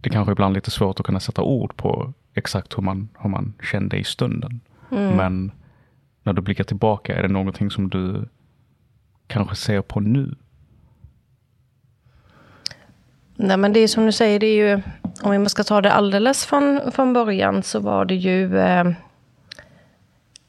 det 0.00 0.10
kanske 0.10 0.32
ibland 0.32 0.52
är 0.52 0.54
lite 0.54 0.70
svårt 0.70 1.00
att 1.00 1.06
kunna 1.06 1.20
sätta 1.20 1.42
ord 1.42 1.76
på 1.76 2.12
exakt 2.34 2.78
hur 2.78 2.82
man, 2.82 3.08
hur 3.18 3.30
man 3.30 3.54
kände 3.62 3.98
i 3.98 4.04
stunden. 4.04 4.60
Mm. 4.90 5.16
Men 5.16 5.52
när 6.22 6.32
du 6.32 6.42
blickar 6.42 6.64
tillbaka, 6.64 7.16
är 7.16 7.22
det 7.22 7.28
någonting 7.28 7.70
som 7.70 7.90
du 7.90 8.28
kanske 9.26 9.56
ser 9.56 9.82
på 9.82 10.00
nu? 10.00 10.34
Nej 13.42 13.56
men 13.56 13.72
det 13.72 13.80
är 13.80 13.88
som 13.88 14.06
du 14.06 14.12
säger, 14.12 14.38
det 14.38 14.46
är 14.46 14.68
ju, 14.68 14.82
om 15.22 15.42
vi 15.42 15.48
ska 15.48 15.64
ta 15.64 15.80
det 15.80 15.92
alldeles 15.92 16.46
från, 16.46 16.92
från 16.92 17.12
början 17.12 17.62
så 17.62 17.80
var 17.80 18.04
det 18.04 18.14
ju 18.14 18.58
eh, 18.58 18.84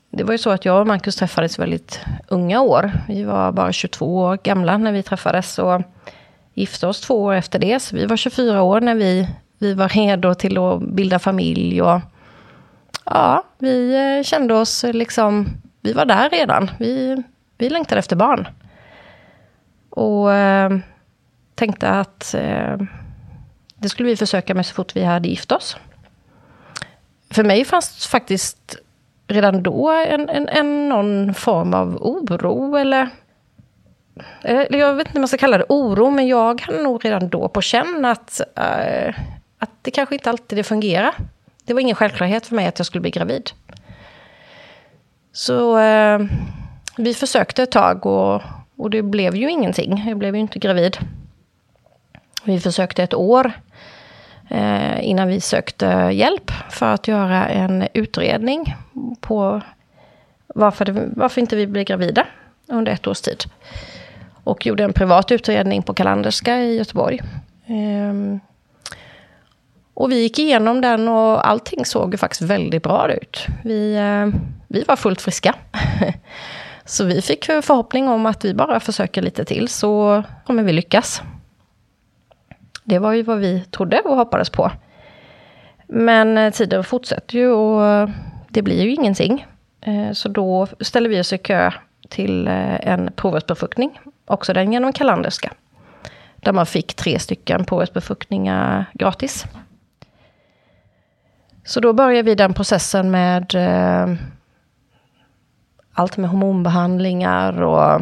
det 0.09 0.23
var 0.23 0.31
ju 0.31 0.37
så 0.37 0.49
att 0.49 0.65
jag 0.65 0.81
och 0.81 0.87
Marcus 0.87 1.15
träffades 1.15 1.59
väldigt 1.59 1.99
unga 2.27 2.61
år. 2.61 2.91
Vi 3.07 3.23
var 3.23 3.51
bara 3.51 3.71
22 3.71 4.17
år 4.17 4.39
gamla 4.43 4.77
när 4.77 4.91
vi 4.91 5.03
träffades 5.03 5.59
och 5.59 5.81
gifte 6.53 6.87
oss 6.87 7.01
två 7.01 7.23
år 7.23 7.33
efter 7.33 7.59
det. 7.59 7.79
Så 7.79 7.95
vi 7.95 8.05
var 8.05 8.17
24 8.17 8.61
år 8.61 8.81
när 8.81 8.95
vi, 8.95 9.27
vi 9.57 9.73
var 9.73 9.89
redo 9.89 10.33
till 10.33 10.57
att 10.57 10.81
bilda 10.81 11.19
familj. 11.19 11.81
Och, 11.81 12.01
ja, 13.05 13.43
vi 13.57 13.95
eh, 14.17 14.23
kände 14.23 14.53
oss 14.53 14.85
liksom, 14.93 15.47
vi 15.81 15.93
var 15.93 16.05
där 16.05 16.29
redan. 16.29 16.71
Vi, 16.79 17.23
vi 17.57 17.69
längtade 17.69 17.99
efter 17.99 18.15
barn. 18.15 18.47
Och 19.89 20.33
eh, 20.33 20.71
tänkte 21.61 21.89
att 21.89 22.33
eh, 22.33 22.77
det 23.75 23.89
skulle 23.89 24.09
vi 24.09 24.17
försöka 24.17 24.53
med 24.53 24.65
så 24.65 24.73
fort 24.73 24.95
vi 24.95 25.03
hade 25.03 25.29
gift 25.29 25.51
oss. 25.51 25.77
För 27.31 27.43
mig 27.43 27.65
fanns 27.65 28.07
faktiskt 28.07 28.75
redan 29.27 29.63
då 29.63 29.89
en, 29.89 30.29
en, 30.29 30.49
en 30.49 30.89
någon 30.89 31.33
form 31.33 31.73
av 31.73 31.97
oro 32.01 32.75
eller 32.75 33.01
eh, 34.43 34.59
eller 34.59 34.77
jag 34.77 34.95
vet 34.95 35.07
inte 35.07 35.17
om 35.17 35.21
man 35.21 35.27
ska 35.27 35.37
kalla 35.37 35.57
det 35.57 35.65
oro, 35.69 36.09
men 36.09 36.27
jag 36.27 36.61
hade 36.61 36.83
nog 36.83 37.05
redan 37.05 37.29
då 37.29 37.47
på 37.47 37.61
känn 37.61 38.05
att, 38.05 38.41
uh, 38.59 39.13
att 39.57 39.71
det 39.81 39.91
kanske 39.91 40.15
inte 40.15 40.29
alltid 40.29 40.57
det 40.57 40.63
fungerar. 40.63 41.15
Det 41.65 41.73
var 41.73 41.81
ingen 41.81 41.95
självklarhet 41.95 42.47
för 42.47 42.55
mig 42.55 42.67
att 42.67 42.79
jag 42.79 42.85
skulle 42.85 43.01
bli 43.01 43.11
gravid. 43.11 43.51
Så 45.31 45.79
uh, 45.79 46.19
vi 46.97 47.13
försökte 47.13 47.63
ett 47.63 47.71
tag 47.71 48.05
och, 48.05 48.41
och 48.77 48.89
det 48.89 49.01
blev 49.01 49.35
ju 49.35 49.49
ingenting. 49.49 50.03
Jag 50.07 50.17
blev 50.17 50.35
ju 50.35 50.41
inte 50.41 50.59
gravid. 50.59 50.97
Vi 52.43 52.59
försökte 52.59 53.03
ett 53.03 53.13
år 53.13 53.51
eh, 54.49 55.09
innan 55.09 55.27
vi 55.27 55.41
sökte 55.41 56.09
hjälp 56.13 56.51
för 56.69 56.93
att 56.93 57.07
göra 57.07 57.47
en 57.47 57.87
utredning 57.93 58.75
på 59.19 59.61
varför, 60.47 60.85
det, 60.85 61.09
varför 61.15 61.41
inte 61.41 61.55
vi 61.55 61.67
blev 61.67 61.85
gravida 61.85 62.27
under 62.67 62.91
ett 62.91 63.07
års 63.07 63.21
tid. 63.21 63.43
Och 64.43 64.65
gjorde 64.65 64.83
en 64.83 64.93
privat 64.93 65.31
utredning 65.31 65.83
på 65.83 65.93
Kalanderska 65.93 66.57
i 66.57 66.77
Göteborg. 66.77 67.21
Ehm, 67.67 68.39
och 69.93 70.11
vi 70.11 70.21
gick 70.21 70.39
igenom 70.39 70.81
den 70.81 71.07
och 71.07 71.47
allting 71.47 71.85
såg 71.85 72.13
ju 72.13 72.17
faktiskt 72.17 72.41
väldigt 72.41 72.83
bra 72.83 73.13
ut. 73.13 73.45
Vi, 73.63 73.95
eh, 73.95 74.39
vi 74.67 74.83
var 74.87 74.95
fullt 74.95 75.21
friska. 75.21 75.55
Så 76.85 77.03
vi 77.05 77.21
fick 77.21 77.45
förhoppning 77.45 78.07
om 78.07 78.25
att 78.25 78.45
vi 78.45 78.53
bara 78.53 78.79
försöker 78.79 79.21
lite 79.21 79.45
till 79.45 79.67
så 79.67 80.23
kommer 80.45 80.63
vi 80.63 80.73
lyckas. 80.73 81.21
Det 82.83 82.99
var 82.99 83.13
ju 83.13 83.23
vad 83.23 83.37
vi 83.37 83.65
trodde 83.71 84.01
och 84.05 84.15
hoppades 84.15 84.49
på. 84.49 84.71
Men 85.87 86.37
eh, 86.37 86.51
tiden 86.51 86.83
fortsätter 86.83 87.37
ju 87.37 87.47
och 87.51 87.85
eh, 87.85 88.09
det 88.47 88.61
blir 88.61 88.83
ju 88.83 88.93
ingenting. 88.93 89.47
Eh, 89.81 90.11
så 90.11 90.29
då 90.29 90.67
ställer 90.79 91.09
vi 91.09 91.21
oss 91.21 91.33
i 91.33 91.37
kö 91.37 91.71
till 92.09 92.47
en 92.47 93.11
provrörsbefruktning, 93.15 93.99
också 94.25 94.53
den 94.53 94.73
genom 94.73 94.93
Kalanderska. 94.93 95.53
Där 96.35 96.51
man 96.51 96.65
fick 96.65 96.93
tre 96.93 97.19
stycken 97.19 97.65
provrörsbefruktningar 97.65 98.85
gratis. 98.93 99.45
Så 101.63 101.79
då 101.79 101.93
börjar 101.93 102.23
vi 102.23 102.35
den 102.35 102.53
processen 102.53 103.11
med 103.11 103.55
allt 105.93 106.17
med 106.17 106.29
hormonbehandlingar 106.29 107.61
och 107.61 108.01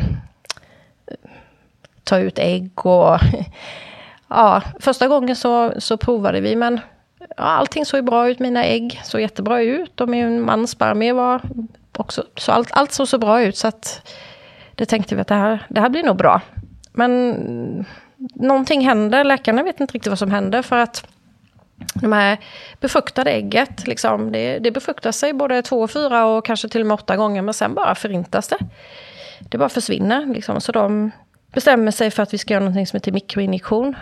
ta 2.03 2.17
ut 2.17 2.39
ägg 2.39 2.85
och 2.85 3.19
ja, 4.29 4.61
första 4.79 5.07
gången 5.07 5.35
så, 5.35 5.73
så 5.77 5.97
provade 5.97 6.41
vi, 6.41 6.55
men 6.55 6.79
ja, 7.19 7.43
allting 7.43 7.85
såg 7.85 8.05
bra 8.05 8.29
ut. 8.29 8.39
Mina 8.39 8.63
ägg 8.63 9.01
såg 9.03 9.21
jättebra 9.21 9.61
ut 9.61 10.01
och 10.01 10.09
min 10.09 10.41
mans 10.41 10.71
spermier 10.71 11.13
var 11.13 11.41
också... 11.97 12.23
Så 12.37 12.51
allt, 12.51 12.69
allt 12.71 12.91
såg 12.91 13.07
så 13.07 13.17
bra 13.17 13.41
ut 13.41 13.57
så 13.57 13.67
att 13.67 14.13
det 14.75 14.85
tänkte 14.85 15.15
vi 15.15 15.21
att 15.21 15.27
det 15.27 15.35
här, 15.35 15.65
det 15.69 15.81
här 15.81 15.89
blir 15.89 16.03
nog 16.03 16.17
bra. 16.17 16.41
Men 16.91 17.85
någonting 18.33 18.85
händer, 18.87 19.23
läkarna 19.23 19.63
vet 19.63 19.79
inte 19.79 19.93
riktigt 19.93 20.09
vad 20.09 20.19
som 20.19 20.31
händer 20.31 20.61
för 20.61 20.77
att 20.77 21.07
de 21.93 22.13
här 22.13 22.37
befruktade 22.79 23.31
ägget, 23.31 23.87
liksom, 23.87 24.31
det, 24.31 24.59
det 24.59 24.71
befruktar 24.71 25.11
sig 25.11 25.33
både 25.33 25.61
två, 25.61 25.81
och 25.81 25.91
fyra 25.91 26.25
och 26.25 26.45
kanske 26.45 26.69
till 26.69 26.81
och 26.81 26.87
med 26.87 26.93
åtta 26.93 27.17
gånger, 27.17 27.41
men 27.41 27.53
sen 27.53 27.73
bara 27.73 27.95
förintas 27.95 28.47
det. 28.47 28.57
Det 29.39 29.57
bara 29.57 29.69
försvinner, 29.69 30.25
liksom, 30.25 30.61
så 30.61 30.71
de 30.71 31.11
bestämmer 31.53 31.91
sig 31.91 32.11
för 32.11 32.23
att 32.23 32.33
vi 32.33 32.37
ska 32.37 32.53
göra 32.53 32.63
någonting 32.63 32.87
som 32.87 32.97
heter 32.97 33.11
mikroinjektion. 33.11 33.95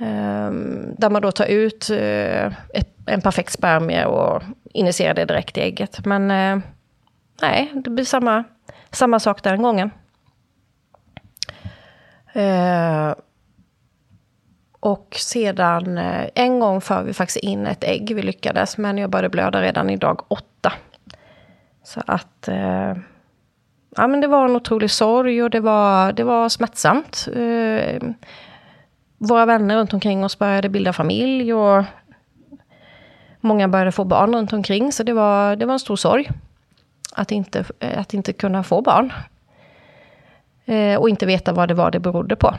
Ehm, 0.00 0.94
där 0.98 1.10
man 1.10 1.22
då 1.22 1.32
tar 1.32 1.46
ut 1.46 1.90
eh, 1.90 2.46
ett, 2.46 2.88
en 3.06 3.20
perfekt 3.20 3.52
spermie 3.52 4.04
och 4.04 4.42
injicerar 4.64 5.14
det 5.14 5.24
direkt 5.24 5.58
i 5.58 5.60
ägget. 5.60 6.06
Men 6.06 6.30
eh, 6.30 6.64
nej, 7.42 7.72
det 7.74 7.90
blir 7.90 8.04
samma, 8.04 8.44
samma 8.90 9.20
sak 9.20 9.42
den 9.42 9.62
gången. 9.62 9.90
Eh, 12.32 13.14
och 14.80 15.16
sedan 15.18 15.98
en 16.34 16.60
gång 16.60 16.80
för 16.80 17.02
vi 17.02 17.12
faktiskt 17.12 17.44
in 17.44 17.66
ett 17.66 17.84
ägg. 17.84 18.14
Vi 18.14 18.22
lyckades, 18.22 18.78
men 18.78 18.98
jag 18.98 19.10
började 19.10 19.28
blöda 19.28 19.62
redan 19.62 19.90
i 19.90 19.96
dag 19.96 20.22
åtta. 20.28 20.72
Så 21.82 22.00
att... 22.06 22.48
ja, 23.96 24.06
men 24.06 24.20
det 24.20 24.26
var 24.26 24.44
en 24.44 24.56
otrolig 24.56 24.90
sorg 24.90 25.42
och 25.42 25.50
det 25.50 25.60
var, 25.60 26.12
det 26.12 26.24
var 26.24 26.48
smärtsamt 26.48 27.28
våra 29.18 29.46
vänner 29.46 29.76
runt 29.76 29.92
omkring 29.92 30.24
oss 30.24 30.38
började 30.38 30.68
bilda 30.68 30.92
familj 30.92 31.54
och 31.54 31.84
många 33.40 33.68
började 33.68 33.92
få 33.92 34.04
barn 34.04 34.34
runt 34.34 34.52
omkring. 34.52 34.92
Så 34.92 35.02
det 35.02 35.12
var, 35.12 35.56
det 35.56 35.66
var 35.66 35.72
en 35.72 35.78
stor 35.78 35.96
sorg 35.96 36.30
att 37.12 37.32
inte, 37.32 37.64
att 37.80 38.14
inte 38.14 38.32
kunna 38.32 38.62
få 38.62 38.82
barn. 38.82 39.12
Eh, 40.64 41.00
och 41.00 41.08
inte 41.08 41.26
veta 41.26 41.52
vad 41.52 41.68
det 41.68 41.74
var 41.74 41.90
det 41.90 42.00
berodde 42.00 42.36
på. 42.36 42.54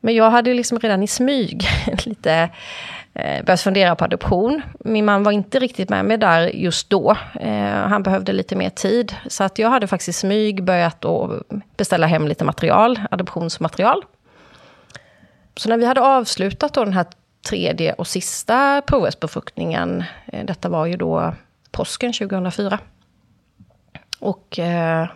Men 0.00 0.14
jag 0.14 0.30
hade 0.30 0.54
liksom 0.54 0.78
redan 0.78 1.02
i 1.02 1.06
smyg 1.06 1.68
lite 2.04 2.50
eh, 3.14 3.44
börjat 3.44 3.60
fundera 3.60 3.96
på 3.96 4.04
adoption. 4.04 4.62
Min 4.80 5.04
man 5.04 5.22
var 5.22 5.32
inte 5.32 5.58
riktigt 5.58 5.88
med 5.88 6.04
mig 6.04 6.18
där 6.18 6.48
just 6.48 6.90
då. 6.90 7.16
Eh, 7.40 7.88
han 7.88 8.02
behövde 8.02 8.32
lite 8.32 8.56
mer 8.56 8.70
tid. 8.70 9.14
Så 9.26 9.44
att 9.44 9.58
jag 9.58 9.70
hade 9.70 9.86
faktiskt 9.86 10.08
i 10.08 10.12
smyg 10.12 10.64
börjat 10.64 11.04
att 11.04 11.30
beställa 11.76 12.06
hem 12.06 12.28
lite 12.28 12.44
material, 12.44 13.00
adoptionsmaterial. 13.10 14.02
Så 15.56 15.68
när 15.68 15.76
vi 15.76 15.86
hade 15.86 16.00
avslutat 16.00 16.74
då 16.74 16.84
den 16.84 16.92
här 16.92 17.06
tredje 17.48 17.92
och 17.92 18.06
sista 18.06 18.82
provrörsbefruktningen, 18.86 20.04
eh, 20.26 20.44
detta 20.44 20.68
var 20.68 20.86
ju 20.86 20.96
då 20.96 21.34
påsken 21.70 22.12
2004. 22.12 22.78
Och 24.18 24.58
eh, 24.58 25.08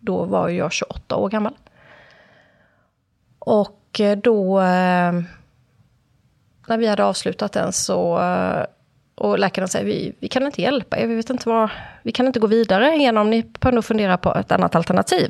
då 0.00 0.24
var 0.24 0.48
jag 0.48 0.72
28 0.72 1.16
år 1.16 1.28
gammal. 1.28 1.54
Och 3.38 4.00
eh, 4.00 4.18
då, 4.18 4.60
när 6.66 6.78
vi 6.78 6.86
hade 6.86 7.04
avslutat 7.04 7.52
den 7.52 7.72
så, 7.72 8.20
och 9.14 9.38
läkaren 9.38 9.68
säger 9.68 9.84
vi, 9.84 10.14
vi 10.18 10.28
kan 10.28 10.46
inte 10.46 10.62
hjälpa 10.62 10.98
er, 10.98 11.06
vi 11.06 11.14
vet 11.14 11.30
inte 11.30 11.48
vad, 11.48 11.70
vi 12.02 12.12
kan 12.12 12.26
inte 12.26 12.40
gå 12.40 12.46
vidare 12.46 12.96
genom, 12.96 13.30
ni 13.30 13.50
får 13.62 13.72
nog 13.72 13.84
fundera 13.84 14.16
på 14.18 14.34
ett 14.34 14.52
annat 14.52 14.74
alternativ. 14.74 15.28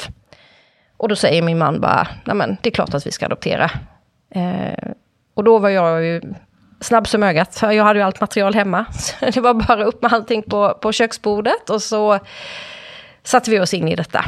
Och 0.96 1.08
då 1.08 1.16
säger 1.16 1.42
min 1.42 1.58
man 1.58 1.80
bara, 1.80 2.08
nej 2.24 2.36
men 2.36 2.56
det 2.62 2.68
är 2.68 2.74
klart 2.74 2.94
att 2.94 3.06
vi 3.06 3.10
ska 3.10 3.26
adoptera. 3.26 3.70
Eh, 4.30 4.90
och 5.34 5.44
då 5.44 5.58
var 5.58 5.68
jag 5.68 6.04
ju 6.04 6.20
snabb 6.80 7.08
som 7.08 7.22
ögat, 7.22 7.54
för 7.54 7.70
jag 7.70 7.84
hade 7.84 7.98
ju 7.98 8.04
allt 8.04 8.20
material 8.20 8.54
hemma. 8.54 8.84
Så 8.92 9.30
det 9.30 9.40
var 9.40 9.54
bara 9.54 9.84
upp 9.84 10.02
med 10.02 10.12
allting 10.12 10.42
på, 10.42 10.78
på 10.80 10.92
köksbordet 10.92 11.70
och 11.70 11.82
så 11.82 12.18
satte 13.22 13.50
vi 13.50 13.60
oss 13.60 13.74
in 13.74 13.88
i 13.88 13.96
detta. 13.96 14.24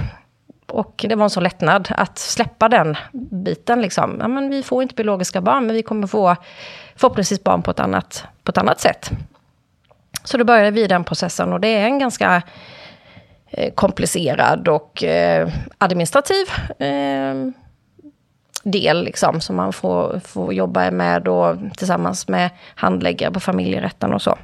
Och 0.67 1.05
det 1.09 1.15
var 1.15 1.25
en 1.25 1.31
sån 1.31 1.43
lättnad 1.43 1.88
att 1.91 2.19
släppa 2.19 2.69
den 2.69 2.97
biten. 3.12 3.83
Liksom. 3.83 4.17
Ja, 4.21 4.29
men 4.29 4.51
vi 4.51 4.62
får 4.62 4.83
inte 4.83 4.95
biologiska 4.95 5.41
barn, 5.41 5.67
men 5.67 5.77
vi 5.77 5.83
kommer 5.83 6.07
få 6.07 6.37
förhoppningsvis 6.97 7.45
barn 7.45 7.62
på 7.62 7.71
ett 7.71 7.81
annat, 7.81 8.25
på 8.43 8.51
ett 8.51 8.59
annat 8.59 8.81
sätt. 8.81 9.11
Så 10.25 10.38
då 10.38 10.45
började 10.45 10.71
vi 10.71 10.87
den 10.87 11.05
processen 11.05 11.53
och 11.53 11.61
det 11.61 11.69
är 11.69 11.85
en 11.85 11.99
ganska 11.99 12.43
eh, 13.51 13.75
komplicerad 13.75 14.69
och 14.69 15.05
eh, 15.05 15.49
administrativ 15.79 16.47
eh, 16.79 17.35
del 18.62 19.05
liksom, 19.05 19.40
som 19.40 19.57
man 19.57 19.72
får, 19.72 20.20
får 20.25 20.55
jobba 20.55 20.90
med 20.90 21.29
och 21.29 21.57
tillsammans 21.77 22.29
med 22.29 22.51
handläggare 22.75 23.33
på 23.33 23.40
familjerätten 23.40 24.12
och 24.12 24.22
så. 24.22 24.38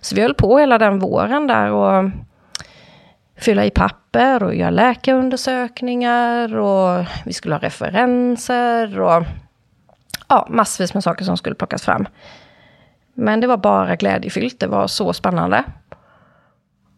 Så 0.00 0.14
vi 0.14 0.22
höll 0.22 0.34
på 0.34 0.58
hela 0.58 0.78
den 0.78 0.98
våren 0.98 1.46
där 1.46 1.70
och 1.70 2.10
fylla 3.36 3.64
i 3.64 3.70
papper 3.70 4.42
och 4.42 4.54
göra 4.54 4.70
läkarundersökningar 4.70 6.56
och 6.56 7.06
vi 7.24 7.32
skulle 7.32 7.54
ha 7.54 7.60
referenser 7.60 9.00
och 9.00 9.24
ja, 10.28 10.46
massvis 10.50 10.94
med 10.94 11.02
saker 11.02 11.24
som 11.24 11.36
skulle 11.36 11.54
plockas 11.54 11.82
fram. 11.82 12.08
Men 13.14 13.40
det 13.40 13.46
var 13.46 13.56
bara 13.56 13.96
glädjefyllt, 13.96 14.60
det 14.60 14.66
var 14.66 14.86
så 14.86 15.12
spännande. 15.12 15.64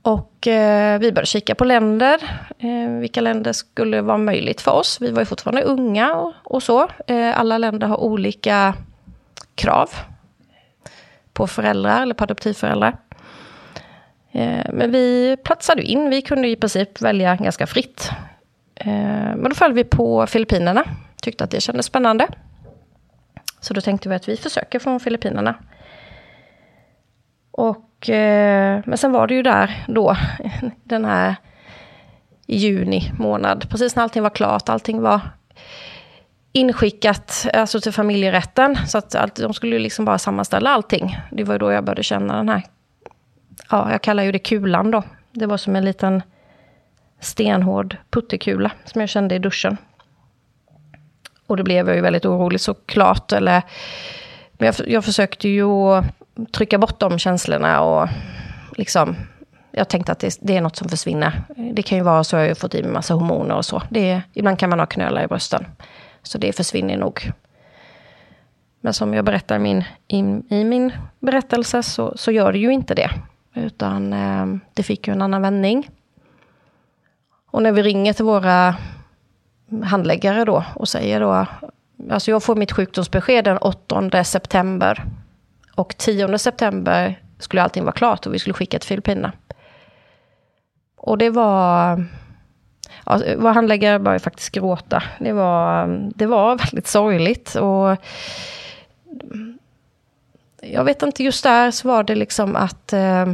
Och 0.02 0.46
eh, 0.46 0.98
vi 0.98 1.12
började 1.12 1.26
kika 1.26 1.54
på 1.54 1.64
länder, 1.64 2.18
eh, 2.58 2.90
vilka 2.90 3.20
länder 3.20 3.52
skulle 3.52 4.02
vara 4.02 4.18
möjligt 4.18 4.60
för 4.60 4.72
oss. 4.72 4.98
Vi 5.00 5.10
var 5.10 5.22
ju 5.22 5.26
fortfarande 5.26 5.62
unga 5.62 6.14
och, 6.14 6.32
och 6.44 6.62
så. 6.62 6.88
Eh, 7.06 7.40
alla 7.40 7.58
länder 7.58 7.86
har 7.86 7.96
olika 7.96 8.74
krav 9.54 9.90
på 11.32 11.46
föräldrar 11.46 12.02
eller 12.02 12.14
på 12.14 12.24
adoptivföräldrar. 12.24 12.96
Eh, 14.32 14.66
men 14.72 14.90
vi 14.90 15.36
platsade 15.44 15.82
in, 15.82 16.10
vi 16.10 16.22
kunde 16.22 16.48
i 16.48 16.56
princip 16.56 17.02
välja 17.02 17.36
ganska 17.36 17.66
fritt. 17.66 18.10
Eh, 18.74 18.92
men 19.36 19.44
då 19.48 19.54
föll 19.54 19.72
vi 19.72 19.84
på 19.84 20.26
Filippinerna, 20.26 20.84
tyckte 21.22 21.44
att 21.44 21.50
det 21.50 21.60
kändes 21.60 21.86
spännande. 21.86 22.28
Så 23.60 23.74
då 23.74 23.80
tänkte 23.80 24.08
vi 24.08 24.14
att 24.14 24.28
vi 24.28 24.36
försöker 24.36 24.78
från 24.78 25.00
Filippinerna. 25.00 25.54
Och, 27.50 27.89
eh, 28.08 28.82
men 28.84 28.98
sen 28.98 29.12
var 29.12 29.26
det 29.26 29.34
ju 29.34 29.42
där 29.42 29.84
då, 29.88 30.16
den 30.84 31.04
här 31.04 31.36
juni 32.46 33.12
månad, 33.18 33.70
precis 33.70 33.96
när 33.96 34.02
allting 34.02 34.22
var 34.22 34.30
klart, 34.30 34.68
allting 34.68 35.02
var 35.02 35.20
inskickat 36.52 37.46
alltså 37.52 37.80
till 37.80 37.92
familjerätten. 37.92 38.76
Så 38.86 38.98
att 38.98 39.34
de 39.36 39.54
skulle 39.54 39.78
liksom 39.78 40.04
bara 40.04 40.18
sammanställa 40.18 40.70
allting. 40.70 41.18
Det 41.30 41.44
var 41.44 41.54
ju 41.54 41.58
då 41.58 41.72
jag 41.72 41.84
började 41.84 42.02
känna 42.02 42.36
den 42.36 42.48
här, 42.48 42.62
ja 43.70 43.92
jag 43.92 44.02
kallar 44.02 44.22
ju 44.22 44.32
det 44.32 44.38
kulan 44.38 44.90
då. 44.90 45.02
Det 45.32 45.46
var 45.46 45.56
som 45.56 45.76
en 45.76 45.84
liten 45.84 46.22
stenhård 47.20 47.96
puttekula 48.10 48.70
som 48.84 49.00
jag 49.00 49.10
kände 49.10 49.34
i 49.34 49.38
duschen. 49.38 49.76
Och 51.46 51.56
det 51.56 51.62
blev 51.62 51.86
jag 51.86 51.96
ju 51.96 52.02
väldigt 52.02 52.26
orolig 52.26 52.60
såklart. 52.60 53.32
Eller, 53.32 53.62
men 54.52 54.66
jag, 54.66 54.88
jag 54.88 55.04
försökte 55.04 55.48
ju 55.48 55.64
trycka 56.46 56.78
bort 56.78 57.00
de 57.00 57.18
känslorna 57.18 57.80
och 57.80 58.08
liksom 58.76 59.16
jag 59.72 59.88
tänkte 59.88 60.12
att 60.12 60.18
det, 60.18 60.38
det, 60.40 60.56
är 60.56 60.60
något 60.60 60.76
som 60.76 60.88
försvinner. 60.88 61.42
Det 61.72 61.82
kan 61.82 61.98
ju 61.98 62.04
vara 62.04 62.24
så 62.24 62.36
att 62.36 62.42
jag 62.42 62.48
har 62.48 62.54
fått 62.54 62.74
i 62.74 62.82
mig 62.82 62.92
massa 62.92 63.14
hormoner 63.14 63.56
och 63.56 63.64
så. 63.64 63.82
Det, 63.90 64.22
ibland 64.32 64.58
kan 64.58 64.70
man 64.70 64.78
ha 64.78 64.86
knölar 64.86 65.24
i 65.24 65.26
brösten. 65.26 65.66
Så 66.22 66.38
det 66.38 66.52
försvinner 66.52 66.96
nog. 66.96 67.32
Men 68.80 68.94
som 68.94 69.14
jag 69.14 69.24
berättar 69.24 69.58
min, 69.58 69.84
i, 70.08 70.18
i 70.48 70.64
min 70.64 70.92
berättelse 71.18 71.82
så, 71.82 72.12
så 72.16 72.32
gör 72.32 72.52
det 72.52 72.58
ju 72.58 72.72
inte 72.72 72.94
det. 72.94 73.10
Utan 73.54 74.12
eh, 74.12 74.46
det 74.74 74.82
fick 74.82 75.08
ju 75.08 75.12
en 75.12 75.22
annan 75.22 75.42
vändning. 75.42 75.90
Och 77.50 77.62
när 77.62 77.72
vi 77.72 77.82
ringer 77.82 78.12
till 78.12 78.24
våra 78.24 78.74
handläggare 79.84 80.44
då 80.44 80.64
och 80.74 80.88
säger 80.88 81.20
då, 81.20 81.46
alltså 82.10 82.30
jag 82.30 82.42
får 82.42 82.56
mitt 82.56 82.72
sjukdomsbesked 82.72 83.44
den 83.44 83.58
8 83.58 84.24
september. 84.24 85.04
Och 85.74 85.94
10 85.98 86.38
september 86.38 87.20
skulle 87.38 87.62
allting 87.62 87.84
vara 87.84 87.92
klart 87.92 88.26
och 88.26 88.34
vi 88.34 88.38
skulle 88.38 88.54
skicka 88.54 88.78
till 88.78 88.88
Filippinerna. 88.88 89.32
Och 90.96 91.18
det 91.18 91.30
var 91.30 92.04
ja, 93.06 93.20
vår 93.36 93.50
handläggare 93.50 93.98
började 93.98 94.24
faktiskt 94.24 94.50
gråta. 94.50 95.02
Det 95.18 95.32
var, 95.32 95.86
det 96.14 96.26
var 96.26 96.56
väldigt 96.56 96.86
sorgligt. 96.86 97.54
Och 97.54 97.96
jag 100.62 100.84
vet 100.84 101.02
inte, 101.02 101.24
just 101.24 101.44
där 101.44 101.70
så 101.70 101.88
var 101.88 102.02
det 102.02 102.14
liksom 102.14 102.56
att 102.56 102.92
eh, 102.92 103.32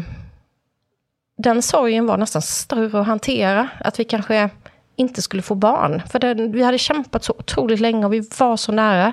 den 1.39 1.63
sorgen 1.63 2.07
var 2.07 2.17
nästan 2.17 2.43
större 2.43 3.01
att 3.01 3.07
hantera. 3.07 3.69
Att 3.81 4.01
vi 4.01 4.05
kanske 4.05 4.51
inte 4.97 5.23
skulle 5.23 5.43
få 5.43 5.55
barn. 5.55 6.03
För 6.11 6.19
det, 6.19 6.35
vi 6.35 6.63
hade 6.63 6.79
kämpat 6.79 7.25
så 7.25 7.35
otroligt 7.39 7.81
länge 7.81 8.07
och 8.07 8.13
vi 8.13 8.29
var 8.39 8.57
så 8.57 8.73
nära. 8.73 9.13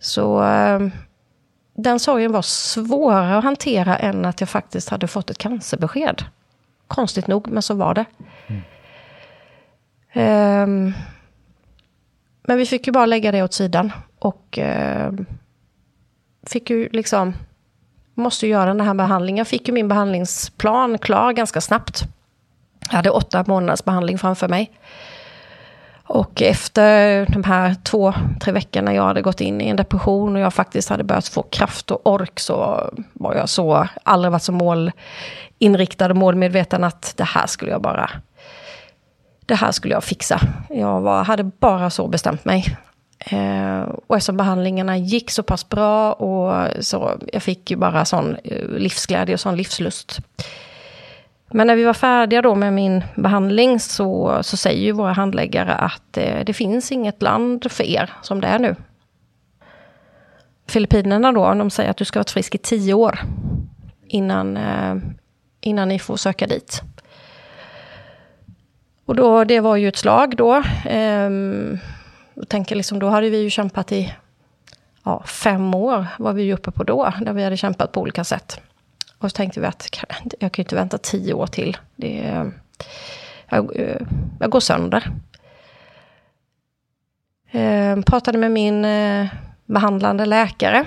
Så 0.00 0.44
eh, 0.44 0.80
den 1.76 2.00
sorgen 2.00 2.32
var 2.32 2.42
svårare 2.42 3.38
att 3.38 3.44
hantera 3.44 3.96
än 3.96 4.24
att 4.24 4.40
jag 4.40 4.48
faktiskt 4.48 4.88
hade 4.88 5.08
fått 5.08 5.30
ett 5.30 5.38
cancerbesked. 5.38 6.24
Konstigt 6.88 7.26
nog, 7.26 7.48
men 7.48 7.62
så 7.62 7.74
var 7.74 7.94
det. 7.94 8.04
Mm. 8.46 8.62
Um, 10.68 10.94
men 12.42 12.58
vi 12.58 12.66
fick 12.66 12.86
ju 12.86 12.92
bara 12.92 13.06
lägga 13.06 13.32
det 13.32 13.42
åt 13.42 13.52
sidan. 13.52 13.92
Och 14.18 14.58
uh, 14.62 15.12
fick 16.42 16.70
ju 16.70 16.88
liksom, 16.92 17.34
måste 18.14 18.46
göra 18.46 18.66
den 18.66 18.86
här 18.86 18.94
behandlingen. 18.94 19.38
Jag 19.38 19.48
fick 19.48 19.68
ju 19.68 19.74
min 19.74 19.88
behandlingsplan 19.88 20.98
klar 20.98 21.32
ganska 21.32 21.60
snabbt. 21.60 22.02
Jag 22.80 22.96
hade 22.96 23.10
åtta 23.10 23.44
månaders 23.46 23.84
behandling 23.84 24.18
framför 24.18 24.48
mig. 24.48 24.72
Och 26.08 26.42
efter 26.42 27.26
de 27.26 27.44
här 27.44 27.74
två, 27.84 28.14
tre 28.40 28.52
veckorna 28.52 28.94
jag 28.94 29.02
hade 29.02 29.22
gått 29.22 29.40
in 29.40 29.60
i 29.60 29.68
en 29.68 29.76
depression 29.76 30.36
och 30.36 30.42
jag 30.42 30.54
faktiskt 30.54 30.88
hade 30.88 31.04
börjat 31.04 31.28
få 31.28 31.42
kraft 31.42 31.90
och 31.90 32.06
ork 32.06 32.40
så 32.40 32.90
var 33.12 33.34
jag 33.34 33.48
så, 33.48 33.88
aldrig 34.02 34.32
varit 34.32 34.42
så 34.42 34.52
målinriktad 34.52 36.10
och 36.10 36.16
målmedveten 36.16 36.84
att 36.84 37.14
det 37.16 37.24
här 37.24 37.46
skulle 37.46 37.70
jag 37.70 37.82
bara 37.82 38.10
det 39.46 39.54
här 39.54 39.72
skulle 39.72 39.94
jag 39.94 40.04
fixa. 40.04 40.40
Jag 40.70 41.00
var, 41.00 41.24
hade 41.24 41.44
bara 41.44 41.90
så 41.90 42.08
bestämt 42.08 42.44
mig. 42.44 42.76
Eh, 43.18 43.80
och 44.06 44.16
eftersom 44.16 44.36
behandlingarna 44.36 44.96
gick 44.96 45.30
så 45.30 45.42
pass 45.42 45.68
bra 45.68 46.12
och 46.12 46.68
så 46.84 47.18
jag 47.32 47.42
fick 47.42 47.70
ju 47.70 47.76
bara 47.76 48.04
sån 48.04 48.36
eh, 48.44 48.68
livsglädje 48.68 49.34
och 49.34 49.40
sån 49.40 49.56
livslust. 49.56 50.18
Men 51.50 51.66
när 51.66 51.76
vi 51.76 51.84
var 51.84 51.94
färdiga 51.94 52.42
då 52.42 52.54
med 52.54 52.72
min 52.72 53.04
behandling 53.14 53.80
så, 53.80 54.38
så 54.42 54.56
säger 54.56 54.84
ju 54.84 54.92
våra 54.92 55.12
handläggare 55.12 55.74
att 55.74 56.16
eh, 56.16 56.44
det 56.44 56.52
finns 56.52 56.92
inget 56.92 57.22
land 57.22 57.72
för 57.72 57.84
er 57.84 58.12
som 58.22 58.40
det 58.40 58.46
är 58.46 58.58
nu. 58.58 58.76
Filippinerna 60.68 61.32
då, 61.32 61.54
de 61.54 61.70
säger 61.70 61.90
att 61.90 61.96
du 61.96 62.04
ska 62.04 62.18
vara 62.18 62.28
frisk 62.28 62.54
i 62.54 62.58
tio 62.58 62.94
år 62.94 63.18
innan, 64.08 64.56
eh, 64.56 64.96
innan 65.60 65.88
ni 65.88 65.98
får 65.98 66.16
söka 66.16 66.46
dit. 66.46 66.82
Och 69.06 69.14
då, 69.14 69.44
det 69.44 69.60
var 69.60 69.76
ju 69.76 69.88
ett 69.88 69.96
slag 69.96 70.36
då. 70.36 70.62
Ehm, 70.84 71.78
jag 72.34 72.48
tänker 72.48 72.76
liksom, 72.76 72.98
då 72.98 73.08
hade 73.08 73.30
vi 73.30 73.38
ju 73.42 73.50
kämpat 73.50 73.92
i 73.92 74.14
ja, 75.04 75.22
fem 75.26 75.74
år, 75.74 76.06
var 76.18 76.32
vi 76.32 76.42
ju 76.42 76.54
uppe 76.54 76.70
på 76.70 76.84
då, 76.84 77.12
där 77.20 77.32
vi 77.32 77.44
hade 77.44 77.56
kämpat 77.56 77.92
på 77.92 78.00
olika 78.00 78.24
sätt. 78.24 78.60
Och 79.18 79.30
så 79.30 79.34
tänkte 79.34 79.60
vi 79.60 79.66
att 79.66 79.88
jag 80.38 80.52
kan 80.52 80.62
ju 80.62 80.64
inte 80.64 80.74
vänta 80.74 80.98
tio 80.98 81.34
år 81.34 81.46
till. 81.46 81.76
Det, 81.96 82.44
jag, 83.48 83.76
eh, 83.76 84.06
jag 84.40 84.50
går 84.50 84.60
sönder. 84.60 85.10
Eh, 87.50 88.00
pratade 88.00 88.38
med 88.38 88.50
min 88.50 88.84
eh, 88.84 89.26
behandlande 89.66 90.26
läkare. 90.26 90.84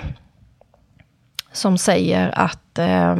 Som 1.52 1.78
säger 1.78 2.38
att 2.38 2.78
eh, 2.78 3.16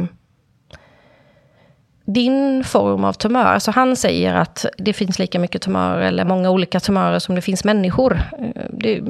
din 2.05 2.63
form 2.63 3.03
av 3.03 3.13
tumör, 3.13 3.45
alltså 3.45 3.71
han 3.71 3.95
säger 3.95 4.33
att 4.33 4.65
det 4.77 4.93
finns 4.93 5.19
lika 5.19 5.39
mycket 5.39 5.61
tumörer 5.61 6.01
eller 6.01 6.25
många 6.25 6.49
olika 6.49 6.79
tumörer 6.79 7.19
som 7.19 7.35
det 7.35 7.41
finns 7.41 7.63
människor. 7.63 8.19
Eh, 8.39 8.65
det, 8.69 9.01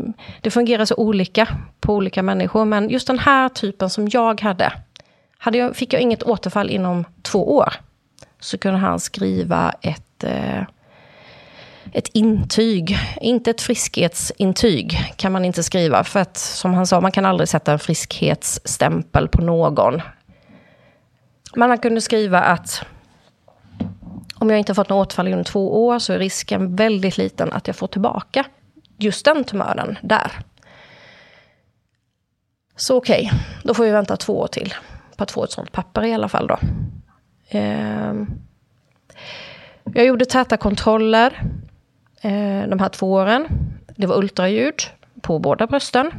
det, 0.42 0.52
fungerar 0.52 0.86
så 0.86 0.96
olika 0.96 1.48
på 1.80 1.96
olika 1.96 2.24
människor, 2.24 2.66
men 2.66 2.90
just 2.90 3.08
den 3.08 3.20
här 3.20 3.50
typen 3.50 3.90
som 3.90 4.08
jag 4.12 4.42
hade, 4.42 4.74
hade 5.43 5.58
jag, 5.58 5.75
fick 5.75 5.93
jag 5.93 6.01
inget 6.01 6.23
återfall 6.23 6.69
inom 6.69 7.06
två 7.21 7.56
år, 7.56 7.73
så 8.39 8.58
kunde 8.58 8.80
han 8.80 8.99
skriva 8.99 9.73
ett, 9.82 10.23
eh, 10.23 10.62
ett 11.91 12.08
intyg. 12.08 12.97
Inte 13.21 13.51
ett 13.51 13.62
friskhetsintyg 13.62 15.13
kan 15.15 15.32
man 15.32 15.45
inte 15.45 15.63
skriva, 15.63 16.04
för 16.04 16.19
att 16.19 16.38
som 16.38 16.73
han 16.73 16.88
sa, 16.88 17.01
man 17.01 17.12
kan 17.12 17.25
aldrig 17.25 17.49
sätta 17.49 17.71
en 17.71 17.80
friskhetsstämpel 17.80 19.27
på 19.27 19.41
någon. 19.41 20.01
Men 21.56 21.69
han 21.69 21.77
kunde 21.77 22.01
skriva 22.01 22.41
att 22.41 22.86
om 24.36 24.49
jag 24.49 24.60
inte 24.60 24.75
fått 24.75 24.89
något 24.89 25.08
återfall 25.08 25.27
inom 25.27 25.43
två 25.43 25.86
år 25.88 25.99
så 25.99 26.13
är 26.13 26.19
risken 26.19 26.75
väldigt 26.75 27.17
liten 27.17 27.54
att 27.54 27.67
jag 27.67 27.75
får 27.75 27.88
tillbaka 27.88 28.45
just 28.97 29.25
den 29.25 29.43
tumören 29.43 29.97
där. 30.01 30.32
Så 32.75 32.97
okej, 32.97 33.25
okay, 33.25 33.39
då 33.63 33.73
får 33.73 33.84
vi 33.84 33.91
vänta 33.91 34.17
två 34.17 34.39
år 34.39 34.47
till 34.47 34.73
att 35.23 35.31
få 35.31 35.43
ett 35.43 35.51
sånt 35.51 35.71
papper 35.71 36.03
i 36.03 36.13
alla 36.13 36.29
fall 36.29 36.47
då. 36.47 36.57
Ehm. 37.49 38.27
Jag 39.93 40.05
gjorde 40.05 40.25
täta 40.25 40.57
kontroller 40.57 41.41
eh, 42.21 42.69
de 42.69 42.79
här 42.79 42.89
två 42.89 43.13
åren. 43.13 43.47
Det 43.95 44.07
var 44.07 44.17
ultraljud 44.17 44.75
på 45.21 45.39
båda 45.39 45.67
brösten. 45.67 46.12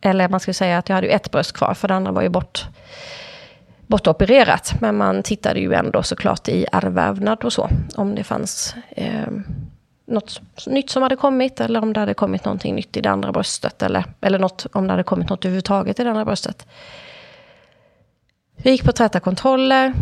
Eller 0.00 0.28
man 0.28 0.40
ska 0.40 0.52
säga 0.52 0.78
att 0.78 0.88
jag 0.88 0.96
hade 0.96 1.06
ju 1.06 1.12
ett 1.12 1.30
bröst 1.30 1.52
kvar, 1.52 1.74
för 1.74 1.88
det 1.88 1.94
andra 1.94 2.12
var 2.12 2.22
ju 2.22 2.28
bort, 2.28 2.64
bortopererat. 3.86 4.74
Men 4.80 4.96
man 4.96 5.22
tittade 5.22 5.60
ju 5.60 5.72
ändå 5.72 6.02
såklart 6.02 6.48
i 6.48 6.66
ärrvävnad 6.72 7.44
och 7.44 7.52
så, 7.52 7.68
om 7.96 8.14
det 8.14 8.24
fanns 8.24 8.74
eh, 8.88 9.28
något 10.06 10.40
nytt 10.66 10.90
som 10.90 11.02
hade 11.02 11.16
kommit, 11.16 11.60
eller 11.60 11.82
om 11.82 11.92
det 11.92 12.00
hade 12.00 12.14
kommit 12.14 12.44
någonting 12.44 12.74
nytt 12.74 12.96
i 12.96 13.00
det 13.00 13.10
andra 13.10 13.32
bröstet, 13.32 13.82
eller, 13.82 14.04
eller 14.20 14.38
något, 14.38 14.66
om 14.72 14.86
det 14.86 14.92
hade 14.92 15.02
kommit 15.02 15.28
något 15.28 15.44
överhuvudtaget 15.44 16.00
i 16.00 16.04
det 16.04 16.10
andra 16.10 16.24
bröstet. 16.24 16.66
Vi 18.62 18.70
gick 18.70 18.84
på 18.84 18.92
täta 18.92 19.20
kontroller. 19.20 19.94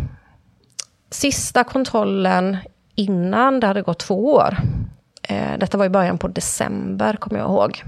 Sista 1.09 1.63
kontrollen 1.63 2.57
innan 2.95 3.59
det 3.59 3.67
hade 3.67 3.81
gått 3.81 3.99
två 3.99 4.33
år. 4.33 4.57
Eh, 5.23 5.57
detta 5.57 5.77
var 5.77 5.85
i 5.85 5.89
början 5.89 6.17
på 6.17 6.27
december, 6.27 7.13
kommer 7.13 7.39
jag 7.39 7.49
ihåg. 7.49 7.83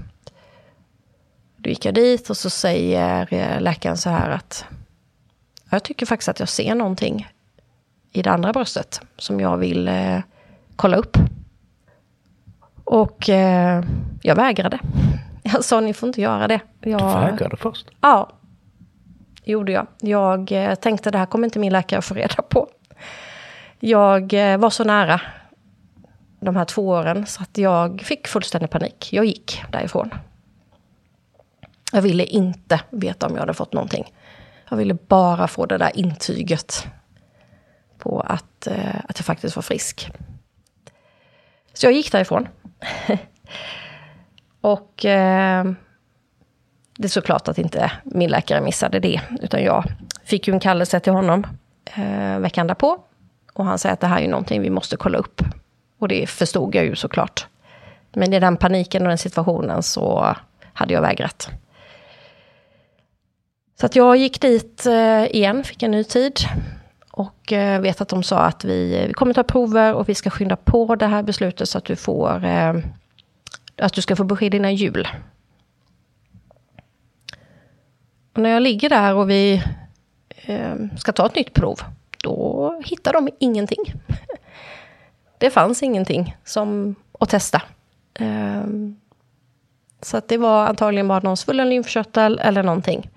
Då 1.56 1.70
gick 1.70 1.84
jag 1.84 1.94
dit 1.94 2.30
och 2.30 2.36
så 2.36 2.50
säger 2.50 3.34
eh, 3.34 3.60
läkaren 3.60 3.96
så 3.96 4.10
här 4.10 4.30
att 4.30 4.64
jag 5.70 5.82
tycker 5.82 6.06
faktiskt 6.06 6.28
att 6.28 6.40
jag 6.40 6.48
ser 6.48 6.74
någonting 6.74 7.28
i 8.12 8.22
det 8.22 8.30
andra 8.30 8.52
bröstet 8.52 9.00
som 9.18 9.40
jag 9.40 9.56
vill 9.56 9.88
eh, 9.88 10.18
kolla 10.76 10.96
upp. 10.96 11.16
Och 12.84 13.28
eh, 13.28 13.84
jag 14.22 14.36
vägrade. 14.36 14.78
Jag 15.44 15.64
sa 15.64 15.80
ni 15.80 15.94
får 15.94 16.06
inte 16.06 16.20
göra 16.20 16.48
det. 16.48 16.60
Jag, 16.80 17.00
Du 17.00 17.30
vägrade 17.30 17.56
först? 17.56 17.86
Ja, 18.00 18.30
gjorde 19.44 19.72
jag. 19.72 19.86
Jag 20.00 20.52
eh, 20.52 20.74
tänkte 20.74 21.10
det 21.10 21.18
här 21.18 21.26
kommer 21.26 21.44
inte 21.46 21.58
min 21.58 21.72
läkare 21.72 22.02
få 22.02 22.14
reda 22.14 22.42
på. 22.42 22.68
Jag 23.80 24.34
eh, 24.34 24.58
var 24.58 24.70
så 24.70 24.84
nära 24.84 25.20
de 26.40 26.56
här 26.56 26.64
två 26.64 26.88
åren 26.88 27.26
så 27.26 27.42
att 27.42 27.58
jag 27.58 28.00
fick 28.00 28.28
fullständig 28.28 28.70
panik. 28.70 29.08
Jag 29.12 29.24
gick 29.24 29.62
därifrån. 29.72 30.14
Jag 31.92 32.02
ville 32.02 32.24
inte 32.24 32.80
veta 32.90 33.26
om 33.26 33.32
jag 33.32 33.40
hade 33.40 33.54
fått 33.54 33.72
någonting. 33.72 34.12
Jag 34.68 34.76
ville 34.76 34.94
bara 34.94 35.48
få 35.48 35.66
det 35.66 35.78
där 35.78 35.98
intyget 35.98 36.86
på 37.98 38.20
att, 38.20 38.66
eh, 38.66 38.96
att 39.08 39.18
jag 39.18 39.26
faktiskt 39.26 39.56
var 39.56 39.62
frisk. 39.62 40.10
Så 41.72 41.86
jag 41.86 41.92
gick 41.92 42.12
därifrån. 42.12 42.48
och 44.60 45.04
eh, 45.04 45.72
det 46.96 47.04
är 47.04 47.08
såklart 47.08 47.48
att 47.48 47.58
inte 47.58 47.92
min 48.04 48.30
läkare 48.30 48.60
missade 48.60 49.00
det, 49.00 49.20
utan 49.40 49.62
jag 49.62 49.84
fick 50.24 50.48
ju 50.48 50.54
en 50.54 50.60
kallelse 50.60 51.00
till 51.00 51.12
honom 51.12 51.46
eh, 51.94 52.38
veckan 52.38 52.66
därpå. 52.66 52.98
Och 53.52 53.64
han 53.64 53.78
säger 53.78 53.92
att 53.92 54.00
det 54.00 54.06
här 54.06 54.20
är 54.20 54.28
någonting 54.28 54.62
vi 54.62 54.70
måste 54.70 54.96
kolla 54.96 55.18
upp. 55.18 55.42
Och 55.98 56.08
det 56.08 56.26
förstod 56.26 56.74
jag 56.74 56.84
ju 56.84 56.96
såklart. 56.96 57.46
Men 58.12 58.32
i 58.32 58.40
den 58.40 58.56
paniken 58.56 59.02
och 59.02 59.08
den 59.08 59.18
situationen 59.18 59.82
så 59.82 60.36
hade 60.72 60.94
jag 60.94 61.02
vägrat. 61.02 61.50
Så 63.80 63.86
att 63.86 63.96
jag 63.96 64.16
gick 64.16 64.40
dit 64.40 64.86
eh, 64.86 65.24
igen, 65.24 65.64
fick 65.64 65.82
en 65.82 65.90
ny 65.90 66.04
tid. 66.04 66.40
Och 67.10 67.52
eh, 67.52 67.80
vet 67.80 68.00
att 68.00 68.08
de 68.08 68.22
sa 68.22 68.38
att 68.38 68.64
vi, 68.64 69.04
vi 69.06 69.12
kommer 69.12 69.34
ta 69.34 69.42
prover 69.42 69.94
och 69.94 70.08
vi 70.08 70.14
ska 70.14 70.30
skynda 70.30 70.56
på 70.56 70.94
det 70.96 71.06
här 71.06 71.22
beslutet 71.22 71.68
så 71.68 71.78
att 71.78 71.84
du 71.84 71.96
får 71.96 72.44
eh, 72.44 72.74
att 73.76 73.92
du 73.92 74.02
ska 74.02 74.16
få 74.16 74.24
besked 74.24 74.54
innan 74.54 74.74
jul. 74.74 75.08
Och 78.32 78.38
när 78.42 78.50
jag 78.50 78.62
ligger 78.62 78.88
där 78.88 79.14
och 79.14 79.30
vi 79.30 79.62
eh, 80.36 80.74
ska 80.98 81.12
ta 81.12 81.26
ett 81.26 81.34
nytt 81.36 81.52
prov, 81.52 81.80
då 82.22 82.80
hittar 82.84 83.12
de 83.12 83.28
ingenting. 83.38 83.84
Det 85.38 85.50
fanns 85.50 85.82
ingenting 85.82 86.36
som 86.44 86.94
att 87.20 87.28
testa. 87.28 87.62
Eh, 88.14 88.64
så 90.00 90.16
att 90.16 90.28
det 90.28 90.36
var 90.36 90.66
antagligen 90.66 91.08
bara 91.08 91.20
någon 91.20 91.36
svullen 91.36 91.68
lymfkörtel 91.68 92.40
eller 92.42 92.62
någonting. 92.62 93.10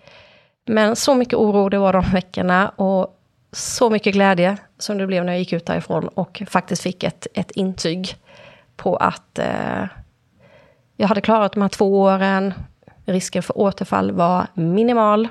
Men 0.65 0.95
så 0.95 1.15
mycket 1.15 1.33
oro 1.33 1.69
det 1.69 1.77
var 1.77 1.93
de 1.93 2.01
veckorna 2.13 2.69
och 2.69 3.19
så 3.51 3.89
mycket 3.89 4.13
glädje 4.13 4.57
som 4.77 4.97
det 4.97 5.07
blev 5.07 5.25
när 5.25 5.33
jag 5.33 5.39
gick 5.39 5.53
ut 5.53 5.65
därifrån 5.65 6.07
och 6.07 6.43
faktiskt 6.47 6.81
fick 6.81 7.03
ett, 7.03 7.27
ett 7.33 7.51
intyg 7.51 8.15
på 8.75 8.95
att 8.95 9.39
eh, 9.39 9.85
jag 10.97 11.07
hade 11.07 11.21
klarat 11.21 11.53
de 11.53 11.61
här 11.61 11.69
två 11.69 12.01
åren. 12.01 12.53
Risken 13.05 13.43
för 13.43 13.57
återfall 13.57 14.11
var 14.11 14.47
minimal. 14.53 15.27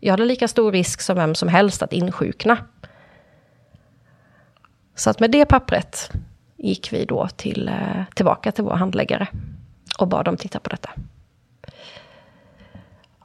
Jag 0.00 0.12
hade 0.12 0.24
lika 0.24 0.48
stor 0.48 0.72
risk 0.72 1.00
som 1.00 1.16
vem 1.16 1.34
som 1.34 1.48
helst 1.48 1.82
att 1.82 1.92
insjukna. 1.92 2.58
Så 4.94 5.10
att 5.10 5.20
med 5.20 5.30
det 5.30 5.46
pappret 5.46 6.10
gick 6.56 6.92
vi 6.92 7.04
då 7.04 7.28
till, 7.36 7.68
eh, 7.68 8.04
tillbaka 8.14 8.52
till 8.52 8.64
vår 8.64 8.74
handläggare 8.74 9.26
och 9.98 10.08
bad 10.08 10.24
dem 10.24 10.36
titta 10.36 10.60
på 10.60 10.70
detta. 10.70 10.90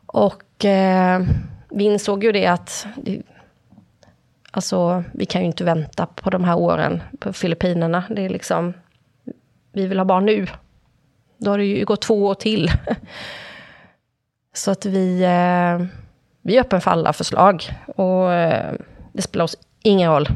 Och 0.06 0.66
eh, 0.66 1.22
vi 1.70 1.84
insåg 1.84 2.24
ju 2.24 2.32
det 2.32 2.48
att 2.48 2.88
det, 2.96 3.22
alltså, 4.52 5.04
vi 5.12 5.26
kan 5.26 5.42
ju 5.42 5.48
inte 5.48 5.64
vänta 5.64 6.06
på 6.06 6.30
de 6.30 6.44
här 6.44 6.58
åren 6.58 7.04
på 7.20 7.34
Filippinerna. 7.34 8.04
Det 8.10 8.26
är 8.26 8.30
liksom, 8.30 8.74
vi 9.72 9.88
vill 9.88 9.98
ha 9.98 10.06
barn 10.06 10.26
nu. 10.26 10.48
Då 11.38 11.52
har 11.52 11.58
det 11.58 11.66
ju 11.66 11.86
gått 11.86 12.02
två 12.02 12.26
år 12.26 12.36
till. 12.36 12.72
Så 14.58 14.72
att 14.72 14.86
vi, 14.86 15.24
eh, 15.24 15.88
vi 16.42 16.58
är 16.58 16.62
öppen 16.62 16.82
för 16.82 16.92
alla 16.92 17.14
förslag. 17.14 17.64
Och 17.96 18.34
eh, 18.34 18.74
det 19.14 19.22
spelar 19.22 19.46
oss 19.46 19.58
ingen 19.84 20.12
roll 20.12 20.28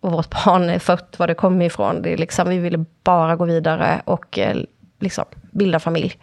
var 0.00 0.10
vårt 0.10 0.44
barn 0.44 0.70
är 0.70 0.78
fött, 0.78 1.18
var 1.18 1.26
det 1.26 1.34
kommer 1.34 1.64
ifrån. 1.64 2.02
Det 2.02 2.12
är 2.12 2.16
liksom, 2.16 2.48
vi 2.48 2.58
ville 2.58 2.84
bara 3.04 3.36
gå 3.36 3.44
vidare 3.44 4.02
och 4.04 4.38
eh, 4.38 4.56
liksom 5.00 5.24
bilda 5.50 5.80
familj. 5.80 6.18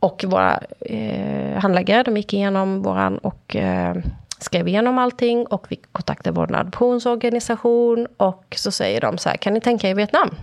Och 0.00 0.24
våra 0.28 0.60
eh, 0.80 1.58
handläggare, 1.58 2.02
de 2.02 2.16
gick 2.16 2.34
igenom 2.34 2.82
våran 2.82 3.18
och 3.18 3.56
eh, 3.56 3.96
skrev 4.38 4.68
igenom 4.68 4.98
allting 4.98 5.46
och 5.46 5.66
vi 5.68 5.76
kontaktade 5.92 6.36
vår 6.36 6.56
adoptionsorganisation 6.56 8.06
och 8.16 8.44
så 8.56 8.70
säger 8.70 9.00
de 9.00 9.18
så 9.18 9.28
här, 9.28 9.36
kan 9.36 9.54
ni 9.54 9.60
tänka 9.60 9.88
er 9.88 9.94
Vietnam? 9.94 10.34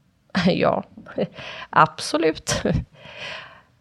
ja, 0.46 0.84
absolut 1.70 2.62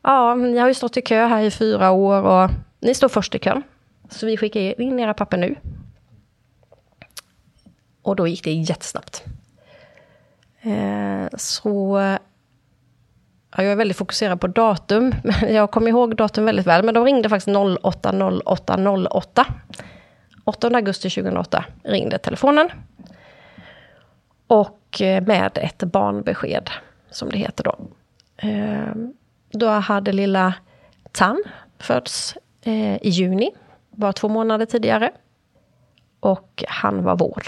ja, 0.02 0.36
ni 0.36 0.58
har 0.58 0.68
ju 0.68 0.74
stått 0.74 0.98
i 0.98 1.02
kö 1.02 1.26
här 1.26 1.42
i 1.42 1.52
fyra 1.52 1.92
år 1.92 2.22
och 2.22 2.50
ni 2.80 2.94
står 2.94 3.10
först 3.10 3.36
i 3.36 3.40
kön. 3.40 3.64
Så 4.10 4.26
vi 4.26 4.38
skickar 4.38 4.82
in 4.82 5.00
era 5.00 5.14
papper 5.14 5.38
nu. 5.38 5.56
Och 8.02 8.16
då 8.16 8.28
gick 8.28 8.44
det 8.44 8.52
jättesnabbt. 8.52 9.24
Eh, 10.62 11.28
så 11.38 12.00
ja, 13.52 13.64
jag 13.64 13.72
är 13.72 13.76
väldigt 13.76 13.98
fokuserad 13.98 14.42
på 14.42 14.48
datum. 14.48 15.14
Jag 15.50 15.72
kommer 15.72 15.90
ihåg 15.90 16.16
datum 16.16 16.46
väldigt 16.46 16.68
väl, 16.68 16.86
men 16.86 16.94
de 16.94 17.06
ringde 17.06 17.30
faktiskt 17.30 17.58
080808. 17.84 19.46
8 20.44 20.68
augusti 20.68 21.10
2008 21.10 21.66
ringde 21.84 22.18
telefonen. 22.18 22.70
Och 24.48 25.02
eh, 25.02 25.24
med 25.24 25.58
ett 25.58 25.84
barnbesked, 25.84 26.70
som 27.10 27.30
det 27.30 27.38
heter 27.38 27.64
då. 27.64 27.76
Eh, 28.38 28.94
då 29.52 29.68
hade 29.68 30.12
lilla 30.12 30.54
Tan 31.12 31.44
fötts 31.80 32.38
eh, 32.62 32.96
i 32.96 33.10
juni, 33.10 33.52
bara 33.92 34.14
två 34.14 34.28
månader 34.28 34.66
tidigare. 34.66 35.12
Och 36.20 36.64
han 36.68 37.04
var 37.04 37.16
vår. 37.16 37.44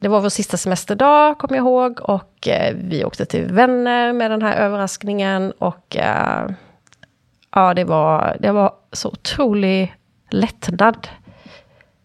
Det 0.00 0.08
var 0.08 0.20
vår 0.20 0.28
sista 0.28 0.56
semesterdag, 0.56 1.38
kommer 1.38 1.56
jag 1.56 1.64
ihåg, 1.64 2.00
och 2.00 2.48
eh, 2.48 2.76
vi 2.76 3.04
åkte 3.04 3.24
till 3.24 3.52
vänner 3.52 4.12
med 4.12 4.30
den 4.30 4.42
här 4.42 4.56
överraskningen. 4.56 5.52
Och 5.52 5.96
eh, 5.96 6.50
ja, 7.50 7.74
det 7.74 7.84
var, 7.84 8.36
det 8.40 8.52
var 8.52 8.74
så 8.92 9.08
otrolig 9.08 9.94
lättnad. 10.30 11.08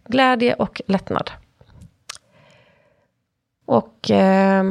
Glädje 0.05 0.53
och 0.53 0.81
lättnad. 0.87 1.31
Och 3.65 4.11
eh, 4.11 4.63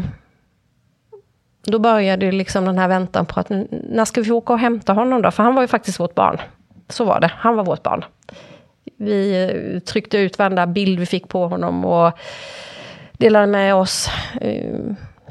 då 1.66 1.78
började 1.78 2.32
liksom 2.32 2.64
den 2.64 2.78
här 2.78 2.88
väntan 2.88 3.26
på 3.26 3.40
att 3.40 3.46
när 3.70 4.04
ska 4.04 4.20
vi 4.20 4.30
åka 4.30 4.52
och 4.52 4.58
hämta 4.58 4.92
honom 4.92 5.22
då? 5.22 5.30
För 5.30 5.42
han 5.42 5.54
var 5.54 5.62
ju 5.62 5.68
faktiskt 5.68 6.00
vårt 6.00 6.14
barn. 6.14 6.40
Så 6.88 7.04
var 7.04 7.20
det, 7.20 7.30
han 7.38 7.56
var 7.56 7.64
vårt 7.64 7.82
barn. 7.82 8.04
Vi 8.96 9.44
eh, 9.44 9.80
tryckte 9.80 10.18
ut 10.18 10.38
varenda 10.38 10.66
bild 10.66 10.98
vi 10.98 11.06
fick 11.06 11.28
på 11.28 11.46
honom 11.46 11.84
och 11.84 12.18
delade 13.12 13.46
med 13.46 13.74
oss 13.74 14.08
eh, 14.40 14.80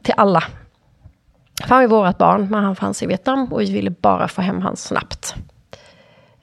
till 0.03 0.13
alla. 0.17 0.43
För 1.63 1.75
han 1.75 1.89
var 1.89 2.05
vårt 2.07 2.17
barn, 2.17 2.47
men 2.51 2.63
han 2.63 2.75
fanns 2.75 3.03
i 3.03 3.05
Vietnam 3.05 3.53
och 3.53 3.61
vi 3.61 3.73
ville 3.73 3.89
bara 3.89 4.27
få 4.27 4.41
hem 4.41 4.55
honom 4.55 4.75
snabbt. 4.75 5.35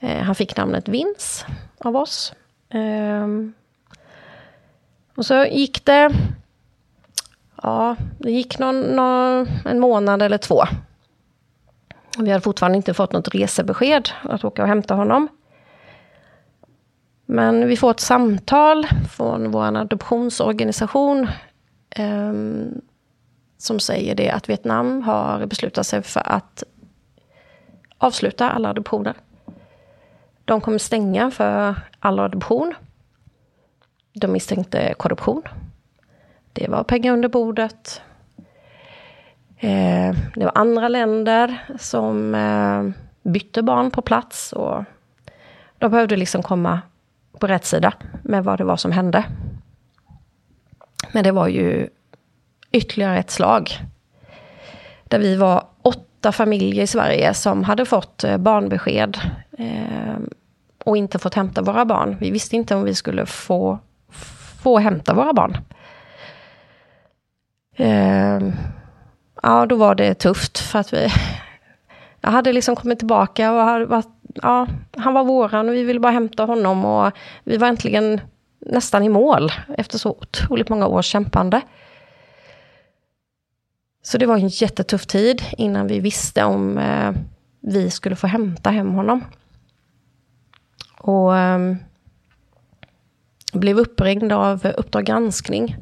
Eh, 0.01 0.23
han 0.23 0.35
fick 0.35 0.57
namnet 0.57 0.89
Vince 0.89 1.47
av 1.79 1.97
oss. 1.97 2.35
Eh, 2.69 3.27
och 5.17 5.27
så 5.27 5.45
gick 5.45 5.85
det, 5.85 6.11
ja, 7.63 7.97
det 8.19 8.31
gick 8.31 8.59
någon, 8.59 8.81
någon, 8.81 9.49
en 9.65 9.81
månad 9.81 10.23
eller 10.23 10.39
två. 10.39 10.65
Vi 12.19 12.31
hade 12.31 12.43
fortfarande 12.43 12.77
inte 12.77 12.95
fått 12.95 13.13
något 13.13 13.35
resebesked 13.35 14.09
att 14.23 14.45
åka 14.45 14.63
och 14.63 14.69
hämta 14.69 14.95
honom. 14.95 15.29
Men 17.27 17.69
vi 17.69 17.77
får 17.77 17.91
ett 17.91 18.01
samtal 18.01 18.87
från 19.11 19.51
vår 19.51 19.77
adoptionsorganisation 19.77 21.29
eh, 21.91 22.33
som 23.59 23.81
säger 23.81 24.15
det 24.15 24.31
att 24.31 24.49
Vietnam 24.49 25.03
har 25.03 25.47
beslutat 25.47 25.87
sig 25.87 26.03
för 26.03 26.33
att 26.33 26.65
avsluta 27.99 28.51
alla 28.51 28.69
adoptioner. 28.69 29.15
De 30.45 30.61
kommer 30.61 30.79
stänga 30.79 31.31
för 31.31 31.75
all 31.99 32.21
adoption. 32.21 32.75
De 34.13 34.33
misstänkte 34.33 34.95
korruption. 34.99 35.43
Det 36.53 36.69
var 36.69 36.85
pengar 36.85 37.13
under 37.13 37.29
bordet. 37.29 38.03
Eh, 39.59 40.15
det 40.35 40.45
var 40.45 40.53
andra 40.55 40.89
länder 40.89 41.59
som 41.79 42.35
eh, 42.35 43.03
bytte 43.23 43.63
barn 43.63 43.91
på 43.91 44.03
plats. 44.03 44.53
Och 44.53 44.85
de 45.79 45.91
behövde 45.91 46.17
liksom 46.17 46.43
komma 46.43 46.81
på 47.39 47.47
rätt 47.47 47.65
sida 47.65 47.93
med 48.23 48.45
vad 48.45 48.59
det 48.59 48.65
var 48.65 48.77
som 48.77 48.93
hände. 48.93 49.25
Men 51.13 51.25
det 51.25 51.33
var 51.33 51.49
ju 51.49 51.89
ytterligare 52.73 53.19
ett 53.19 53.31
slag. 53.31 53.71
Där 55.05 55.19
vi 55.19 55.37
var 55.37 55.65
åtta 55.83 56.33
familjer 56.33 56.83
i 56.83 56.87
Sverige 56.87 57.35
som 57.35 57.65
hade 57.65 57.85
fått 57.85 58.25
eh, 58.25 58.37
barnbesked 58.37 59.19
eh, 59.59 60.17
och 60.85 60.97
inte 60.97 61.19
fått 61.19 61.35
hämta 61.35 61.63
våra 61.63 61.85
barn. 61.85 62.17
Vi 62.21 62.31
visste 62.31 62.57
inte 62.57 62.75
om 62.75 62.85
vi 62.85 62.95
skulle 62.95 63.27
få, 63.27 63.79
få 64.63 64.79
hämta 64.79 65.15
våra 65.15 65.33
barn. 65.33 65.57
Eh, 67.77 68.41
ja, 69.43 69.67
då 69.67 69.77
var 69.77 69.95
det 69.95 70.15
tufft 70.15 70.59
för 70.59 70.79
att 70.79 70.93
vi... 70.93 71.09
Jag 72.21 72.31
hade 72.31 72.53
liksom 72.53 72.77
kommit 72.77 72.99
tillbaka 72.99 73.53
och 73.53 73.61
hade 73.61 73.85
varit, 73.85 74.09
ja, 74.35 74.67
han 74.97 75.15
var 75.15 75.25
våran 75.25 75.69
och 75.69 75.75
vi 75.75 75.83
ville 75.83 76.01
bara 76.01 76.13
hämta 76.13 76.45
honom 76.45 76.85
och 76.85 77.13
vi 77.45 77.57
var 77.57 77.69
äntligen 77.69 78.21
nästan 78.67 79.03
i 79.03 79.09
mål 79.09 79.53
efter 79.79 79.99
så 79.99 80.11
otroligt 80.11 80.69
många 80.69 80.87
års 80.87 81.07
kämpande. 81.07 81.61
Så 84.03 84.19
det 84.19 84.27
var 84.27 84.37
en 84.37 84.49
jättetuff 84.49 85.07
tid 85.07 85.43
innan 85.59 85.87
vi 85.87 86.01
visste 86.01 86.45
om 86.45 86.79
eh, 86.79 87.13
vi 87.61 87.91
skulle 87.91 88.17
få 88.17 88.27
hämta 88.27 88.71
hem 88.71 88.91
honom. 88.95 89.25
Och 90.99 91.37
eh, 91.37 91.75
blev 93.53 93.79
uppringd 93.79 94.33
av 94.33 94.67
Uppdrag 94.67 95.05
granskning 95.05 95.77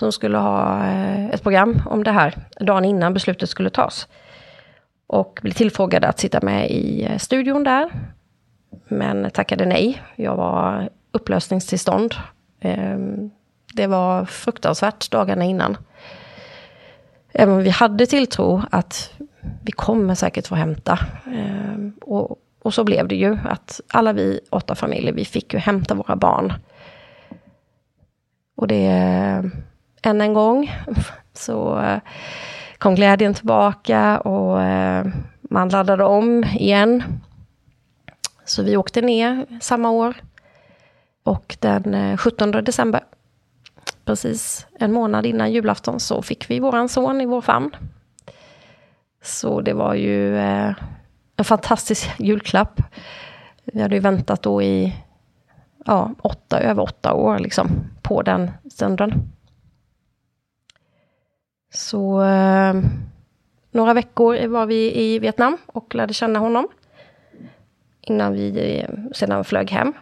som 0.00 0.12
skulle 0.12 0.38
ha 0.38 0.86
eh, 0.86 1.30
ett 1.30 1.42
program 1.42 1.82
om 1.86 2.04
det 2.04 2.10
här 2.10 2.34
dagen 2.60 2.84
innan 2.84 3.14
beslutet 3.14 3.48
skulle 3.48 3.70
tas. 3.70 4.08
Och 5.06 5.38
blev 5.42 5.52
tillfrågade 5.52 6.08
att 6.08 6.18
sitta 6.18 6.40
med 6.42 6.70
i 6.70 7.04
eh, 7.04 7.18
studion 7.18 7.64
där. 7.64 7.90
Men 8.88 9.30
tackade 9.30 9.66
nej. 9.66 10.02
Jag 10.16 10.36
var 10.36 10.88
upplösningstillstånd. 11.12 12.14
Ehm, 12.60 13.30
det 13.74 13.86
var 13.86 14.24
fruktansvärt 14.24 15.10
dagarna 15.10 15.44
innan. 15.44 15.76
Även 17.32 17.54
om 17.54 17.62
vi 17.62 17.70
hade 17.70 18.06
tilltro 18.06 18.62
att 18.70 19.12
vi 19.62 19.72
kommer 19.72 20.14
säkert 20.14 20.46
få 20.46 20.54
hämta. 20.54 20.98
Ehm, 21.26 21.92
och, 22.00 22.36
och 22.62 22.74
så 22.74 22.84
blev 22.84 23.08
det 23.08 23.16
ju 23.16 23.38
att 23.44 23.80
alla 23.88 24.12
vi 24.12 24.40
åtta 24.50 24.74
familjer, 24.74 25.12
vi 25.12 25.24
fick 25.24 25.54
ju 25.54 25.58
hämta 25.58 25.94
våra 25.94 26.16
barn. 26.16 26.52
Och 28.56 28.68
det, 28.68 29.50
än 30.02 30.20
en 30.20 30.34
gång, 30.34 30.72
så 31.32 31.80
eh, 31.80 31.98
kom 32.78 32.94
glädjen 32.94 33.34
tillbaka 33.34 34.20
och 34.20 34.62
eh, 34.62 35.06
man 35.40 35.68
laddade 35.68 36.04
om 36.04 36.44
igen. 36.44 37.02
Så 38.44 38.62
vi 38.62 38.76
åkte 38.76 39.02
ner 39.02 39.46
samma 39.60 39.90
år. 39.90 40.14
Och 41.22 41.56
den 41.60 41.94
eh, 41.94 42.16
17 42.16 42.50
december 42.50 43.04
precis 44.04 44.66
en 44.78 44.92
månad 44.92 45.26
innan 45.26 45.52
julafton 45.52 46.00
så 46.00 46.22
fick 46.22 46.50
vi 46.50 46.60
våran 46.60 46.88
son 46.88 47.20
i 47.20 47.26
vår 47.26 47.40
famn. 47.40 47.70
Så 49.22 49.60
det 49.60 49.72
var 49.72 49.94
ju 49.94 50.38
en 51.36 51.44
fantastisk 51.44 52.10
julklapp. 52.18 52.80
Vi 53.64 53.82
hade 53.82 53.94
ju 53.94 54.00
väntat 54.00 54.42
då 54.42 54.62
i 54.62 54.96
ja, 55.84 56.14
åtta, 56.22 56.60
över 56.60 56.82
åtta 56.82 57.14
år 57.14 57.38
liksom, 57.38 57.68
på 58.02 58.22
den 58.22 58.50
stunden. 58.70 59.32
Så 61.70 62.22
eh, 62.22 62.74
några 63.70 63.94
veckor 63.94 64.46
var 64.46 64.66
vi 64.66 65.00
i 65.00 65.18
Vietnam 65.18 65.58
och 65.66 65.94
lärde 65.94 66.14
känna 66.14 66.38
honom. 66.38 66.68
Innan 68.00 68.32
vi 68.32 68.78
eh, 68.80 68.90
sedan 69.12 69.44
flög 69.44 69.70
hem. 69.70 69.92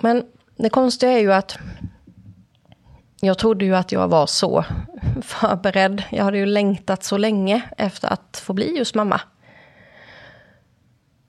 Men 0.00 0.26
det 0.56 0.70
konstiga 0.70 1.12
är 1.12 1.18
ju 1.18 1.32
att 1.32 1.58
jag 3.20 3.38
trodde 3.38 3.64
ju 3.64 3.76
att 3.76 3.92
jag 3.92 4.08
var 4.08 4.26
så 4.26 4.64
förberedd. 5.22 6.02
Jag 6.10 6.24
hade 6.24 6.38
ju 6.38 6.46
längtat 6.46 7.04
så 7.04 7.16
länge 7.16 7.62
efter 7.76 8.12
att 8.12 8.42
få 8.44 8.52
bli 8.52 8.78
just 8.78 8.94
mamma. 8.94 9.20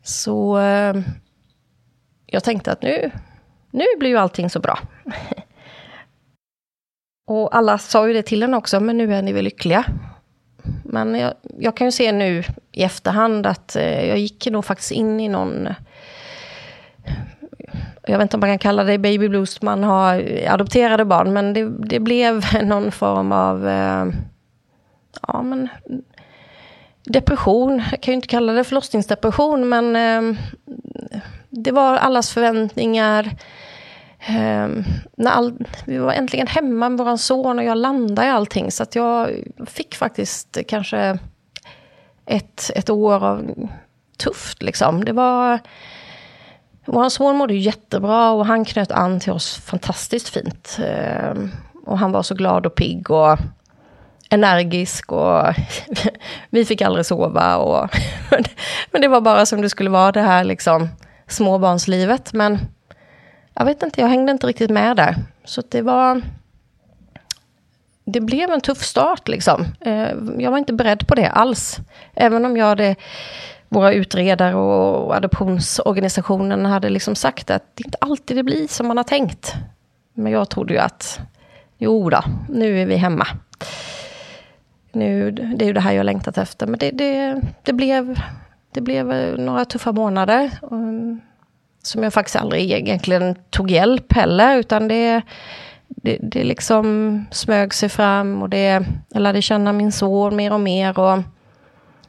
Så 0.03 0.59
eh, 0.59 0.95
jag 2.25 2.43
tänkte 2.43 2.71
att 2.71 2.81
nu, 2.81 3.11
nu 3.71 3.85
blir 3.99 4.09
ju 4.09 4.17
allting 4.17 4.49
så 4.49 4.59
bra. 4.59 4.79
Och 7.27 7.55
alla 7.55 7.77
sa 7.77 8.07
ju 8.07 8.13
det 8.13 8.21
till 8.21 8.41
henne 8.41 8.57
också, 8.57 8.79
men 8.79 8.97
nu 8.97 9.13
är 9.13 9.21
ni 9.21 9.33
väl 9.33 9.43
lyckliga. 9.43 9.85
Men 10.83 11.15
jag, 11.15 11.33
jag 11.59 11.77
kan 11.77 11.87
ju 11.87 11.91
se 11.91 12.11
nu 12.11 12.43
i 12.71 12.83
efterhand 12.83 13.45
att 13.45 13.75
eh, 13.75 14.07
jag 14.07 14.17
gick 14.17 14.47
nog 14.51 14.65
faktiskt 14.65 14.91
in 14.91 15.19
i 15.19 15.29
någon 15.29 15.67
jag 18.07 18.17
vet 18.17 18.21
inte 18.21 18.37
om 18.37 18.39
man 18.39 18.49
kan 18.49 18.59
kalla 18.59 18.83
det 18.83 18.97
baby 18.97 19.29
blues, 19.29 19.61
man 19.61 19.83
har 19.83 20.25
adopterade 20.47 21.05
barn, 21.05 21.33
men 21.33 21.53
det, 21.53 21.69
det 21.69 21.99
blev 21.99 22.45
någon 22.63 22.91
form 22.91 23.31
av 23.31 23.67
eh, 23.67 24.05
ja, 25.27 25.41
men, 25.41 25.67
depression. 27.03 27.83
Jag 27.91 28.01
kan 28.01 28.11
ju 28.11 28.15
inte 28.15 28.27
kalla 28.27 28.53
det 28.53 28.63
förlossningsdepression, 28.63 29.69
men 29.69 29.95
eh, 29.95 30.39
det 31.49 31.71
var 31.71 31.97
allas 31.97 32.33
förväntningar. 32.33 33.35
Um, 34.29 34.83
när 35.17 35.31
all, 35.31 35.53
vi 35.85 35.97
var 35.97 36.13
äntligen 36.13 36.47
hemma 36.47 36.89
med 36.89 37.05
vår 37.05 37.17
son 37.17 37.59
och 37.59 37.65
jag 37.65 37.77
landade 37.77 38.27
i 38.27 38.31
allting, 38.31 38.71
så 38.71 38.83
att 38.83 38.95
jag 38.95 39.43
fick 39.65 39.95
faktiskt 39.95 40.57
kanske 40.67 41.19
ett, 42.25 42.71
ett 42.75 42.89
år 42.89 43.25
av 43.25 43.69
tufft. 44.17 44.63
Liksom. 44.63 45.05
Det 45.05 45.13
var 45.13 45.59
vår 46.85 47.09
son 47.09 47.35
mådde 47.35 47.53
jättebra 47.53 48.31
och 48.31 48.45
han 48.45 48.65
knöt 48.65 48.91
an 48.91 49.19
till 49.19 49.31
oss 49.31 49.57
fantastiskt 49.57 50.29
fint. 50.29 50.79
Um, 51.31 51.51
och 51.85 51.99
han 51.99 52.11
var 52.11 52.23
så 52.23 52.35
glad 52.35 52.65
och 52.65 52.75
pigg 52.75 53.11
och 53.11 53.37
energisk 54.29 55.11
och 55.11 55.43
vi 56.49 56.65
fick 56.65 56.81
aldrig 56.81 57.05
sova. 57.05 57.57
Och 57.57 57.89
men 58.91 59.01
det 59.01 59.07
var 59.07 59.21
bara 59.21 59.45
som 59.45 59.61
det 59.61 59.69
skulle 59.69 59.89
vara 59.89 60.11
det 60.11 60.21
här 60.21 60.43
liksom 60.43 60.89
småbarnslivet. 61.27 62.33
Men 62.33 62.59
jag 63.57 63.65
vet 63.65 63.83
inte, 63.83 64.01
jag 64.01 64.07
hängde 64.07 64.31
inte 64.31 64.47
riktigt 64.47 64.71
med 64.71 64.97
där. 64.97 65.15
Så 65.43 65.63
det 65.69 65.81
var... 65.81 66.21
Det 68.05 68.21
blev 68.21 68.49
en 68.49 68.61
tuff 68.61 68.83
start 68.83 69.27
liksom. 69.27 69.65
Eh, 69.81 70.09
jag 70.37 70.51
var 70.51 70.57
inte 70.57 70.73
beredd 70.73 71.07
på 71.07 71.15
det 71.15 71.29
alls. 71.29 71.77
Även 72.13 72.45
om 72.45 72.57
jag 72.57 72.65
hade 72.65 72.95
våra 73.69 73.93
utredare 73.93 74.55
och 74.55 75.15
adoptionsorganisationen 75.15 76.65
hade 76.65 76.89
liksom 76.89 77.15
sagt 77.15 77.49
att 77.49 77.63
det 77.75 77.83
inte 77.85 77.97
alltid 78.01 78.37
det 78.37 78.43
blir 78.43 78.67
som 78.67 78.87
man 78.87 78.97
har 78.97 79.03
tänkt. 79.03 79.53
Men 80.13 80.31
jag 80.31 80.49
trodde 80.49 80.73
ju 80.73 80.79
att 80.79 81.19
jo 81.77 82.09
då, 82.09 82.23
nu 82.49 82.81
är 82.81 82.85
vi 82.85 82.95
hemma. 82.95 83.27
Nu, 84.91 85.31
det 85.31 85.65
är 85.65 85.67
ju 85.67 85.73
det 85.73 85.81
här 85.81 85.93
jag 85.93 86.05
längtat 86.05 86.37
efter. 86.37 86.67
Men 86.67 86.79
det, 86.79 86.91
det, 86.91 87.41
det, 87.63 87.73
blev, 87.73 88.19
det 88.71 88.81
blev 88.81 89.11
eh, 89.11 89.37
några 89.37 89.65
tuffa 89.65 89.91
månader. 89.91 90.51
Mm, 90.71 91.21
som 91.87 92.03
jag 92.03 92.13
faktiskt 92.13 92.35
aldrig 92.35 92.71
egentligen 92.71 93.35
tog 93.49 93.71
hjälp 93.71 94.13
heller. 94.13 94.57
Utan 94.57 94.87
det, 94.87 95.21
det, 95.87 96.17
det 96.21 96.43
liksom 96.43 97.25
smög 97.31 97.73
sig 97.73 97.89
fram 97.89 98.41
och 98.41 98.49
det, 98.49 98.85
jag 99.09 99.21
lärde 99.21 99.41
känna 99.41 99.73
min 99.73 99.91
son 99.91 100.35
mer 100.35 100.53
och 100.53 100.59
mer. 100.59 100.99
Och 100.99 101.23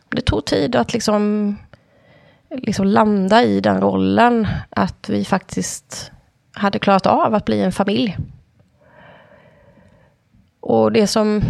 det 0.08 0.20
tog 0.20 0.44
tid 0.44 0.76
att 0.76 0.92
liksom, 0.92 1.56
liksom 2.50 2.86
landa 2.86 3.42
i 3.42 3.60
den 3.60 3.80
rollen. 3.80 4.48
Att 4.70 5.08
vi 5.08 5.24
faktiskt 5.24 6.12
hade 6.52 6.78
klarat 6.78 7.06
av 7.06 7.34
att 7.34 7.44
bli 7.44 7.60
en 7.60 7.72
familj. 7.72 8.16
Och 10.60 10.92
det 10.92 11.06
som 11.06 11.42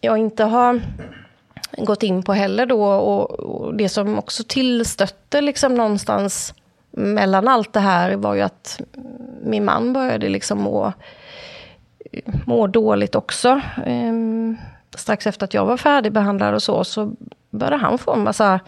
jag 0.00 0.18
inte 0.18 0.44
har 0.44 0.80
gått 1.78 2.02
in 2.02 2.22
på 2.22 2.32
heller 2.32 2.66
då 2.66 2.84
och, 2.84 3.30
och 3.30 3.74
det 3.74 3.88
som 3.88 4.18
också 4.18 4.42
tillstötte 4.48 5.40
liksom 5.40 5.74
någonstans 5.74 6.54
mellan 6.92 7.48
allt 7.48 7.72
det 7.72 7.80
här 7.80 8.16
var 8.16 8.34
ju 8.34 8.40
att 8.40 8.80
min 9.42 9.64
man 9.64 9.92
började 9.92 10.28
liksom 10.28 10.62
må, 10.62 10.92
må 12.46 12.66
dåligt 12.66 13.14
också. 13.14 13.60
Ehm, 13.86 14.56
strax 14.94 15.26
efter 15.26 15.44
att 15.44 15.54
jag 15.54 15.66
var 15.66 15.76
färdigbehandlad 15.76 16.54
och 16.54 16.62
så, 16.62 16.84
så 16.84 17.12
började 17.50 17.76
han 17.76 17.98
få 17.98 18.12
en 18.12 18.24
massa 18.24 18.60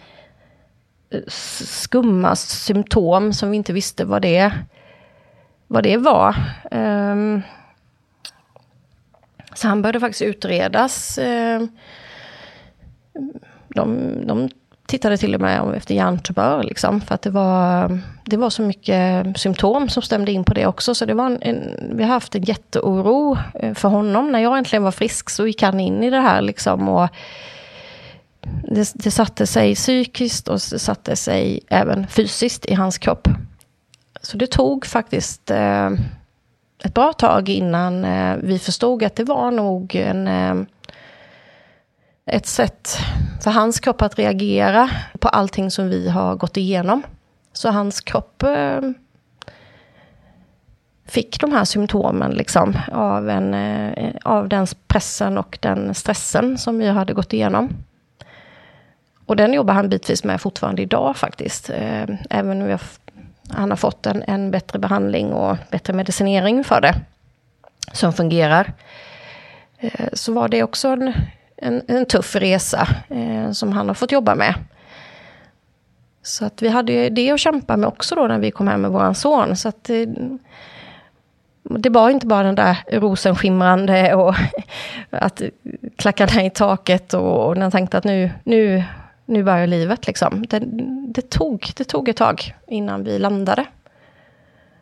eh, 1.09 1.21
skumma 1.27 2.35
symptom 2.35 3.33
som 3.33 3.51
vi 3.51 3.57
inte 3.57 3.73
visste 3.73 4.05
vad 4.05 4.21
det, 4.21 4.53
vad 5.67 5.83
det 5.83 5.97
var. 5.97 6.35
Ehm, 6.71 7.41
så 9.53 9.67
han 9.67 9.81
började 9.81 9.99
faktiskt 9.99 10.21
utredas. 10.21 11.17
Ehm, 11.21 11.67
de, 13.67 14.13
de 14.27 14.49
tittade 14.85 15.17
till 15.17 15.35
och 15.35 15.41
med 15.41 15.75
efter 15.75 15.95
hjärntumör, 15.95 16.63
liksom, 16.63 17.01
för 17.01 17.15
att 17.15 17.21
det 17.21 17.29
var, 17.29 17.99
det 18.25 18.37
var 18.37 18.49
så 18.49 18.61
mycket 18.61 19.25
symptom 19.39 19.89
som 19.89 20.01
stämde 20.03 20.31
in 20.31 20.43
på 20.43 20.53
det 20.53 20.67
också. 20.67 20.95
Så 20.95 21.05
det 21.05 21.13
var 21.13 21.25
en, 21.25 21.41
en, 21.41 21.91
vi 21.97 22.03
har 22.03 22.09
haft 22.09 22.35
en 22.35 22.43
jätteoro 22.43 23.37
eh, 23.53 23.73
för 23.73 23.89
honom. 23.89 24.31
När 24.31 24.39
jag 24.39 24.57
äntligen 24.57 24.83
var 24.83 24.91
frisk 24.91 25.29
så 25.29 25.47
gick 25.47 25.61
han 25.61 25.79
in 25.79 26.03
i 26.03 26.09
det 26.09 26.19
här. 26.19 26.41
Liksom, 26.41 26.89
och 26.89 27.09
det, 28.63 28.91
det 28.93 29.11
satte 29.11 29.47
sig 29.47 29.75
psykiskt 29.75 30.47
och 30.47 30.59
det 30.71 30.79
satte 30.79 31.15
sig 31.15 31.59
även 31.69 32.07
fysiskt 32.07 32.65
i 32.65 32.73
hans 32.73 32.97
kropp. 32.97 33.27
Så 34.21 34.37
det 34.37 34.47
tog 34.47 34.85
faktiskt 34.85 35.51
eh, 35.51 35.89
ett 36.83 36.93
bra 36.93 37.13
tag 37.13 37.49
innan 37.49 38.05
eh, 38.05 38.35
vi 38.41 38.59
förstod 38.59 39.03
att 39.03 39.15
det 39.15 39.23
var 39.23 39.51
nog 39.51 39.95
en, 39.95 40.27
eh, 40.27 40.55
ett 42.25 42.45
sätt 42.45 42.97
för 43.43 43.51
hans 43.51 43.79
kropp 43.79 44.01
att 44.01 44.19
reagera 44.19 44.89
på 45.19 45.27
allting 45.27 45.71
som 45.71 45.89
vi 45.89 46.09
har 46.09 46.35
gått 46.35 46.57
igenom. 46.57 47.03
Så 47.53 47.69
hans 47.69 48.01
kropp 48.01 48.43
eh, 48.43 48.81
fick 51.05 51.41
de 51.41 51.51
här 51.51 51.65
symptomen 51.65 52.31
liksom, 52.31 52.79
av, 52.91 53.29
en, 53.29 53.53
eh, 53.53 54.13
av 54.23 54.49
den 54.49 54.67
pressen 54.87 55.37
och 55.37 55.57
den 55.61 55.95
stressen 55.95 56.57
som 56.57 56.79
vi 56.79 56.87
hade 56.87 57.13
gått 57.13 57.33
igenom. 57.33 57.69
Och 59.25 59.35
den 59.35 59.53
jobbar 59.53 59.73
han 59.73 59.89
bitvis 59.89 60.23
med 60.23 60.41
fortfarande 60.41 60.81
idag 60.81 61.17
faktiskt. 61.17 61.69
Eh, 61.69 62.05
även 62.29 62.61
om 62.61 62.77
han 63.49 63.69
har 63.69 63.77
fått 63.77 64.05
en, 64.05 64.23
en 64.27 64.51
bättre 64.51 64.79
behandling 64.79 65.33
och 65.33 65.57
bättre 65.71 65.93
medicinering 65.93 66.63
för 66.63 66.81
det. 66.81 66.95
Som 67.91 68.13
fungerar. 68.13 68.73
Eh, 69.77 70.07
så 70.13 70.33
var 70.33 70.47
det 70.47 70.63
också 70.63 70.87
en, 70.87 71.13
en, 71.57 71.81
en 71.87 72.05
tuff 72.05 72.35
resa 72.35 72.87
eh, 73.09 73.51
som 73.51 73.71
han 73.71 73.87
har 73.87 73.95
fått 73.95 74.11
jobba 74.11 74.35
med. 74.35 74.53
Så 76.21 76.45
att 76.45 76.61
vi 76.61 76.69
hade 76.69 77.09
det 77.09 77.31
att 77.31 77.39
kämpa 77.39 77.77
med 77.77 77.87
också 77.87 78.15
då 78.15 78.27
när 78.27 78.39
vi 78.39 78.51
kom 78.51 78.67
hem 78.67 78.81
med 78.81 78.91
vår 78.91 79.13
son. 79.13 79.55
Så 79.55 79.69
att 79.69 79.83
det, 79.83 80.07
det 81.63 81.89
var 81.89 82.09
inte 82.09 82.27
bara 82.27 82.43
den 82.43 82.55
där 82.55 82.77
rosenskimrande 82.87 84.15
och 84.15 84.35
att 85.09 85.41
klacka 85.95 86.25
ner 86.25 86.45
i 86.45 86.49
taket 86.49 87.13
och, 87.13 87.47
och 87.47 87.57
när 87.57 87.65
jag 87.65 87.71
tänkte 87.71 87.97
att 87.97 88.03
nu, 88.03 88.31
nu, 88.43 88.83
nu 89.25 89.43
börjar 89.43 89.67
livet 89.67 90.07
liksom. 90.07 90.45
Det, 90.49 90.63
det, 91.07 91.29
tog, 91.29 91.71
det 91.77 91.83
tog 91.83 92.09
ett 92.09 92.17
tag 92.17 92.55
innan 92.67 93.03
vi 93.03 93.19
landade. 93.19 93.65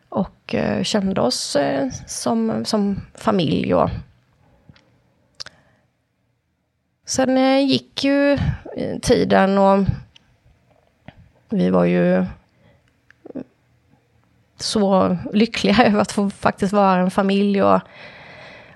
Och 0.09 0.55
eh, 0.55 0.83
kände 0.83 1.21
oss 1.21 1.55
eh, 1.55 1.89
som, 2.07 2.65
som 2.65 3.01
familj 3.15 3.75
och 3.75 3.89
Sen 7.05 7.37
eh, 7.37 7.65
gick 7.65 8.03
ju 8.03 8.33
eh, 8.75 8.99
tiden 9.01 9.57
och 9.57 9.85
vi 11.49 11.69
var 11.69 11.85
ju 11.85 12.15
mm, 12.15 12.27
så 14.57 15.17
lyckliga 15.33 15.83
över 15.85 15.99
att 15.99 16.11
få 16.11 16.29
faktiskt 16.29 16.73
vara 16.73 17.01
en 17.01 17.11
familj 17.11 17.63
och, 17.63 17.81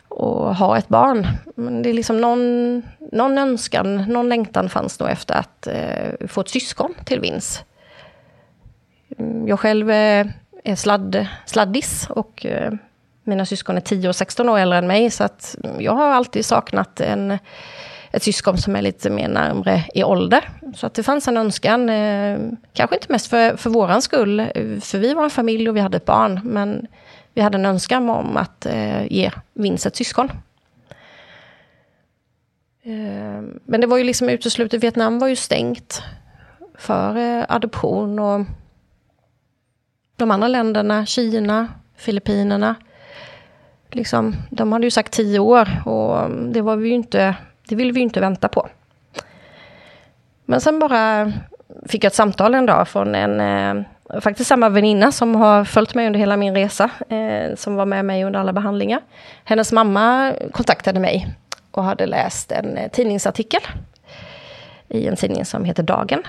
och 0.08 0.56
ha 0.56 0.78
ett 0.78 0.88
barn. 0.88 1.28
Men 1.56 1.82
det 1.82 1.90
är 1.90 1.94
liksom 1.94 2.22
någon, 2.22 2.82
någon 3.12 3.38
önskan, 3.38 3.96
någon 3.96 4.30
längtan 4.30 4.70
fanns 4.70 4.98
då 4.98 5.06
efter 5.06 5.36
att 5.36 5.68
eh, 5.68 6.28
få 6.28 6.42
ett 6.42 6.50
syskon 6.50 6.94
till 7.06 7.20
Vins. 7.20 7.64
Mm, 9.18 9.48
jag 9.48 9.60
själv 9.60 9.92
eh, 9.92 10.28
är 10.64 10.76
sladd, 10.76 11.28
sladdis 11.46 12.08
och 12.10 12.46
eh, 12.46 12.74
mina 13.24 13.46
syskon 13.46 13.78
är 13.78 13.82
10 13.82 14.10
och 14.10 14.16
16 14.16 14.50
år 14.50 14.60
äldre 14.60 14.78
än 14.78 14.88
mig, 14.88 15.12
så 15.12 15.24
att 15.24 15.56
mm, 15.64 15.82
jag 15.82 15.92
har 15.92 16.10
alltid 16.10 16.46
saknat 16.46 17.00
en 17.00 17.38
ett 18.18 18.24
syskon 18.24 18.58
som 18.58 18.76
är 18.76 18.82
lite 18.82 19.10
mer 19.10 19.28
närmre 19.28 19.84
i 19.94 20.04
ålder. 20.04 20.50
Så 20.76 20.88
att 20.88 20.94
det 20.94 21.04
fanns 21.04 21.28
en 21.28 21.38
önskan, 21.38 21.90
eh, 21.90 22.40
kanske 22.74 22.96
inte 22.96 23.12
mest 23.12 23.28
för, 23.28 23.58
för 23.58 23.70
våran 23.70 24.02
skull, 24.02 24.40
eh, 24.40 24.80
för 24.80 24.98
vi 24.98 25.14
var 25.14 25.24
en 25.24 25.30
familj 25.30 25.70
och 25.70 25.76
vi 25.76 25.80
hade 25.80 25.98
ett 25.98 26.06
barn, 26.06 26.40
men 26.44 26.88
vi 27.34 27.42
hade 27.42 27.58
en 27.58 27.66
önskan 27.66 28.10
om 28.10 28.38
att 28.38 28.66
eh, 28.66 29.14
ge 29.14 29.32
Vince 29.54 29.88
ett 29.88 29.96
syskon. 29.96 30.32
Eh, 32.84 33.42
men 33.66 33.82
det 33.82 33.88
var 33.88 33.98
ju 33.98 34.04
liksom 34.04 34.30
uteslutet, 34.30 34.84
Vietnam 34.84 35.20
var 35.20 35.28
ju 35.28 35.36
stängt 35.36 36.04
för 36.78 37.18
eh, 37.18 37.46
adoption 37.50 38.20
och 38.20 38.46
de 40.16 40.32
andra 40.32 40.48
länderna, 40.48 41.06
Kina, 41.06 41.68
Filippinerna, 41.96 42.76
liksom, 43.92 44.36
de 44.52 44.72
hade 44.72 44.86
ju 44.86 44.92
sagt 44.92 45.14
tio 45.14 45.40
år 45.40 45.82
och 45.86 46.20
mm, 46.20 46.54
det 46.54 46.62
var 46.62 46.76
vi 46.76 46.88
ju 46.90 46.96
inte 46.96 47.36
det 47.70 47.76
ville 47.76 47.92
vi 47.92 48.00
ju 48.00 48.04
inte 48.04 48.20
vänta 48.20 48.48
på. 48.48 48.68
Men 50.46 50.62
sen 50.62 50.80
bara 50.80 51.34
fick 51.86 52.04
jag 52.04 52.10
ett 52.10 52.16
samtal 52.16 52.56
en 52.56 52.66
dag 52.66 52.88
från 52.88 53.16
en, 53.16 53.40
eh, 53.40 54.22
faktiskt 54.22 54.48
samma 54.48 54.70
väninna 54.70 55.12
som 55.12 55.36
har 55.36 55.64
följt 55.64 55.96
mig 55.96 56.08
under 56.08 56.20
hela 56.20 56.38
min 56.38 56.56
resa, 56.56 56.90
eh, 57.10 57.56
som 57.56 57.76
var 57.76 57.86
med 57.86 58.06
mig 58.06 58.24
under 58.24 58.40
alla 58.40 58.54
behandlingar. 58.54 59.02
Hennes 59.44 59.72
mamma 59.72 60.34
kontaktade 60.52 61.00
mig 61.00 61.36
och 61.72 61.84
hade 61.84 62.06
läst 62.06 62.52
en 62.52 62.78
eh, 62.78 62.92
tidningsartikel 62.92 63.62
i 64.88 65.08
en 65.08 65.16
tidning 65.16 65.46
som 65.46 65.66
heter 65.66 65.84
Dagen. 65.84 66.24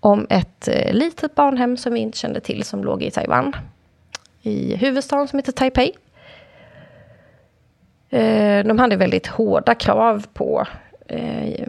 Om 0.00 0.26
ett 0.30 0.68
eh, 0.68 0.92
litet 0.92 1.34
barnhem 1.34 1.76
som 1.76 1.92
vi 1.92 2.00
inte 2.00 2.18
kände 2.18 2.40
till 2.40 2.64
som 2.64 2.84
låg 2.84 3.02
i 3.02 3.10
Taiwan. 3.10 3.56
I 4.42 4.76
huvudstaden 4.76 5.28
som 5.28 5.38
heter 5.38 5.52
Taipei. 5.52 5.92
Eh, 8.16 8.64
de 8.64 8.78
hade 8.78 8.96
väldigt 8.96 9.26
hårda 9.26 9.74
krav 9.74 10.26
på 10.34 10.66
eh, 11.08 11.66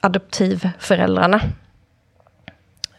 adoptivföräldrarna. 0.00 1.40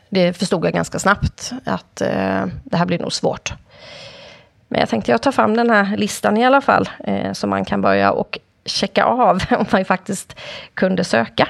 Det 0.10 0.34
förstod 0.34 0.66
jag 0.66 0.74
ganska 0.74 1.00
snabbt 1.00 1.52
att 1.66 2.02
eh, 2.02 2.46
det 2.64 2.78
här 2.78 2.86
blir 2.86 3.00
nog 3.00 3.14
svårt. 3.14 3.54
Men 4.68 4.80
jag 4.80 4.90
tänkte 4.90 5.12
jag 5.12 5.22
tar 5.22 5.32
fram 5.32 5.58
den 5.58 5.70
här 5.70 5.98
listan 5.98 6.38
i 6.38 6.46
alla 6.46 6.62
fall, 6.62 6.90
eh, 7.00 7.34
så 7.34 7.48
man 7.48 7.66
kan 7.66 7.82
börja 7.82 8.12
och 8.12 8.40
checka 8.66 9.04
av 9.04 9.44
om 9.52 9.66
man 9.72 9.86
faktiskt 9.86 10.40
kunde 10.74 11.04
söka. 11.04 11.48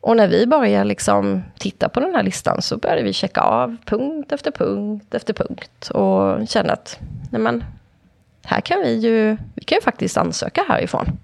Och 0.00 0.16
när 0.16 0.28
vi 0.28 0.46
började 0.46 0.84
liksom 0.84 1.42
titta 1.58 1.88
på 1.88 2.00
den 2.00 2.14
här 2.14 2.22
listan 2.22 2.62
så 2.62 2.76
började 2.76 3.02
vi 3.02 3.12
checka 3.12 3.40
av 3.40 3.76
punkt 3.84 4.32
efter 4.32 4.50
punkt 4.50 5.14
efter 5.14 5.34
punkt 5.34 5.90
och 5.90 6.48
kände 6.48 6.72
att 6.72 6.98
nej 7.30 7.40
men, 7.40 7.64
här 8.44 8.60
kan 8.60 8.80
vi 8.80 8.94
ju, 8.94 9.36
vi 9.54 9.64
kan 9.64 9.76
ju 9.76 9.82
faktiskt 9.82 10.16
ansöka 10.16 10.64
härifrån. 10.68 11.18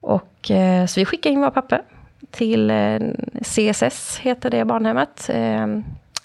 Och 0.00 0.50
eh, 0.50 0.86
så 0.86 1.00
vi 1.00 1.04
skickade 1.04 1.32
in 1.32 1.40
våra 1.40 1.50
papper 1.50 1.82
till 2.30 2.70
eh, 2.70 2.98
CSS, 3.42 4.18
heter 4.18 4.50
det 4.50 4.64
barnhemmet. 4.64 5.30
Eh, 5.32 5.66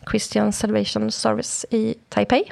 Christian 0.10 0.54
Salvation 0.54 1.12
Service 1.12 1.66
i 1.70 1.96
Taipei. 2.10 2.52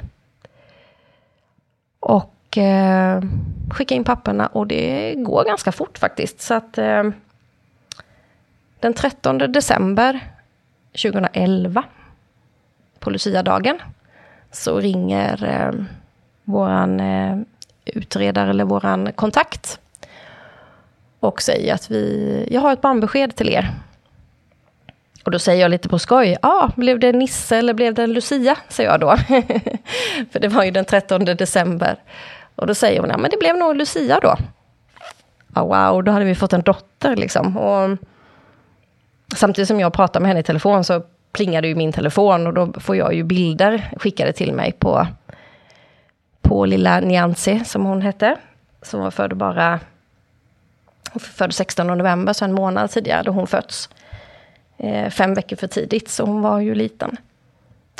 Och 2.00 2.58
eh, 2.58 3.22
skicka 3.70 3.94
in 3.94 4.04
papperna 4.04 4.46
och 4.46 4.66
det 4.66 5.14
går 5.14 5.44
ganska 5.44 5.72
fort 5.72 5.98
faktiskt. 5.98 6.40
Så 6.40 6.54
att 6.54 6.78
eh, 6.78 7.04
den 8.80 8.94
13 8.94 9.38
december 9.38 10.20
2011 10.92 11.84
på 12.98 13.10
Lucia-dagen 13.10 13.78
så 14.50 14.80
ringer 14.80 15.44
eh, 15.44 15.84
våran 16.48 17.00
eh, 17.00 17.38
utredare 17.84 18.50
eller 18.50 18.64
våran 18.64 19.12
kontakt 19.12 19.80
och 21.20 21.42
säger 21.42 21.74
att 21.74 21.90
vi, 21.90 22.48
jag 22.50 22.60
har 22.60 22.72
ett 22.72 22.80
barnbesked 22.80 23.36
till 23.36 23.48
er. 23.48 23.70
Och 25.24 25.30
då 25.30 25.38
säger 25.38 25.62
jag 25.62 25.70
lite 25.70 25.88
på 25.88 25.98
skoj, 25.98 26.36
ja, 26.42 26.48
ah, 26.48 26.70
blev 26.76 26.98
det 27.00 27.12
Nisse 27.12 27.56
eller 27.56 27.74
blev 27.74 27.94
det 27.94 28.02
en 28.02 28.12
Lucia? 28.12 28.56
Säger 28.68 28.90
jag 28.90 29.00
då. 29.00 29.16
För 30.30 30.40
det 30.40 30.48
var 30.48 30.64
ju 30.64 30.70
den 30.70 30.84
13 30.84 31.24
december. 31.24 31.96
Och 32.54 32.66
då 32.66 32.74
säger 32.74 33.00
hon, 33.00 33.10
ja 33.10 33.18
men 33.18 33.30
det 33.30 33.36
blev 33.36 33.56
nog 33.56 33.76
Lucia 33.76 34.20
då. 34.22 34.36
Ah, 35.52 35.62
wow, 35.62 36.04
då 36.04 36.12
hade 36.12 36.24
vi 36.24 36.34
fått 36.34 36.52
en 36.52 36.62
dotter 36.62 37.16
liksom. 37.16 37.56
Och 37.56 37.98
samtidigt 39.36 39.68
som 39.68 39.80
jag 39.80 39.92
pratar 39.92 40.20
med 40.20 40.28
henne 40.28 40.40
i 40.40 40.42
telefon 40.42 40.84
så 40.84 41.02
plingade 41.32 41.68
ju 41.68 41.74
min 41.74 41.92
telefon 41.92 42.46
och 42.46 42.54
då 42.54 42.80
får 42.80 42.96
jag 42.96 43.14
ju 43.14 43.24
bilder 43.24 43.90
skickade 43.96 44.32
till 44.32 44.52
mig 44.52 44.72
på 44.72 45.06
på 46.42 46.66
lilla 46.66 47.00
Nyansi, 47.00 47.64
som 47.64 47.84
hon 47.84 48.02
hette. 48.02 48.36
Som 48.82 49.00
var 49.00 49.10
född 49.10 49.36
bara... 49.36 49.80
Hon 51.12 51.20
föddes 51.20 51.56
16 51.56 51.86
november, 51.86 52.32
så 52.32 52.44
en 52.44 52.52
månad 52.52 52.90
tidigare 52.90 53.22
då 53.22 53.32
hon 53.32 53.46
fötts. 53.46 53.88
Eh, 54.76 55.10
fem 55.10 55.34
veckor 55.34 55.56
för 55.56 55.66
tidigt, 55.66 56.08
så 56.08 56.24
hon 56.24 56.42
var 56.42 56.60
ju 56.60 56.74
liten. 56.74 57.16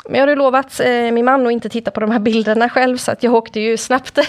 Men 0.05 0.19
jag 0.19 0.21
hade 0.21 0.35
lovat 0.35 0.79
eh, 0.79 1.11
min 1.11 1.25
man 1.25 1.45
att 1.45 1.51
inte 1.51 1.69
titta 1.69 1.91
på 1.91 1.99
de 1.99 2.11
här 2.11 2.19
bilderna 2.19 2.69
själv, 2.69 2.97
så 2.97 3.11
att 3.11 3.23
jag 3.23 3.33
åkte 3.33 3.59
ju 3.59 3.77
snabbt 3.77 4.19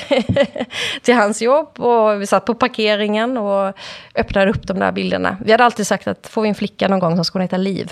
till 1.02 1.14
hans 1.14 1.42
jobb 1.42 1.80
och 1.80 2.22
vi 2.22 2.26
satt 2.26 2.44
på 2.44 2.54
parkeringen 2.54 3.38
och 3.38 3.74
öppnade 4.14 4.50
upp 4.50 4.66
de 4.66 4.78
där 4.78 4.92
bilderna. 4.92 5.36
Vi 5.44 5.52
hade 5.52 5.64
alltid 5.64 5.86
sagt 5.86 6.06
att 6.06 6.26
får 6.26 6.42
vi 6.42 6.48
en 6.48 6.54
flicka 6.54 6.88
någon 6.88 6.98
gång 6.98 7.16
så 7.16 7.24
ska 7.24 7.38
hon 7.38 7.42
heta 7.42 7.56
Liv. 7.56 7.90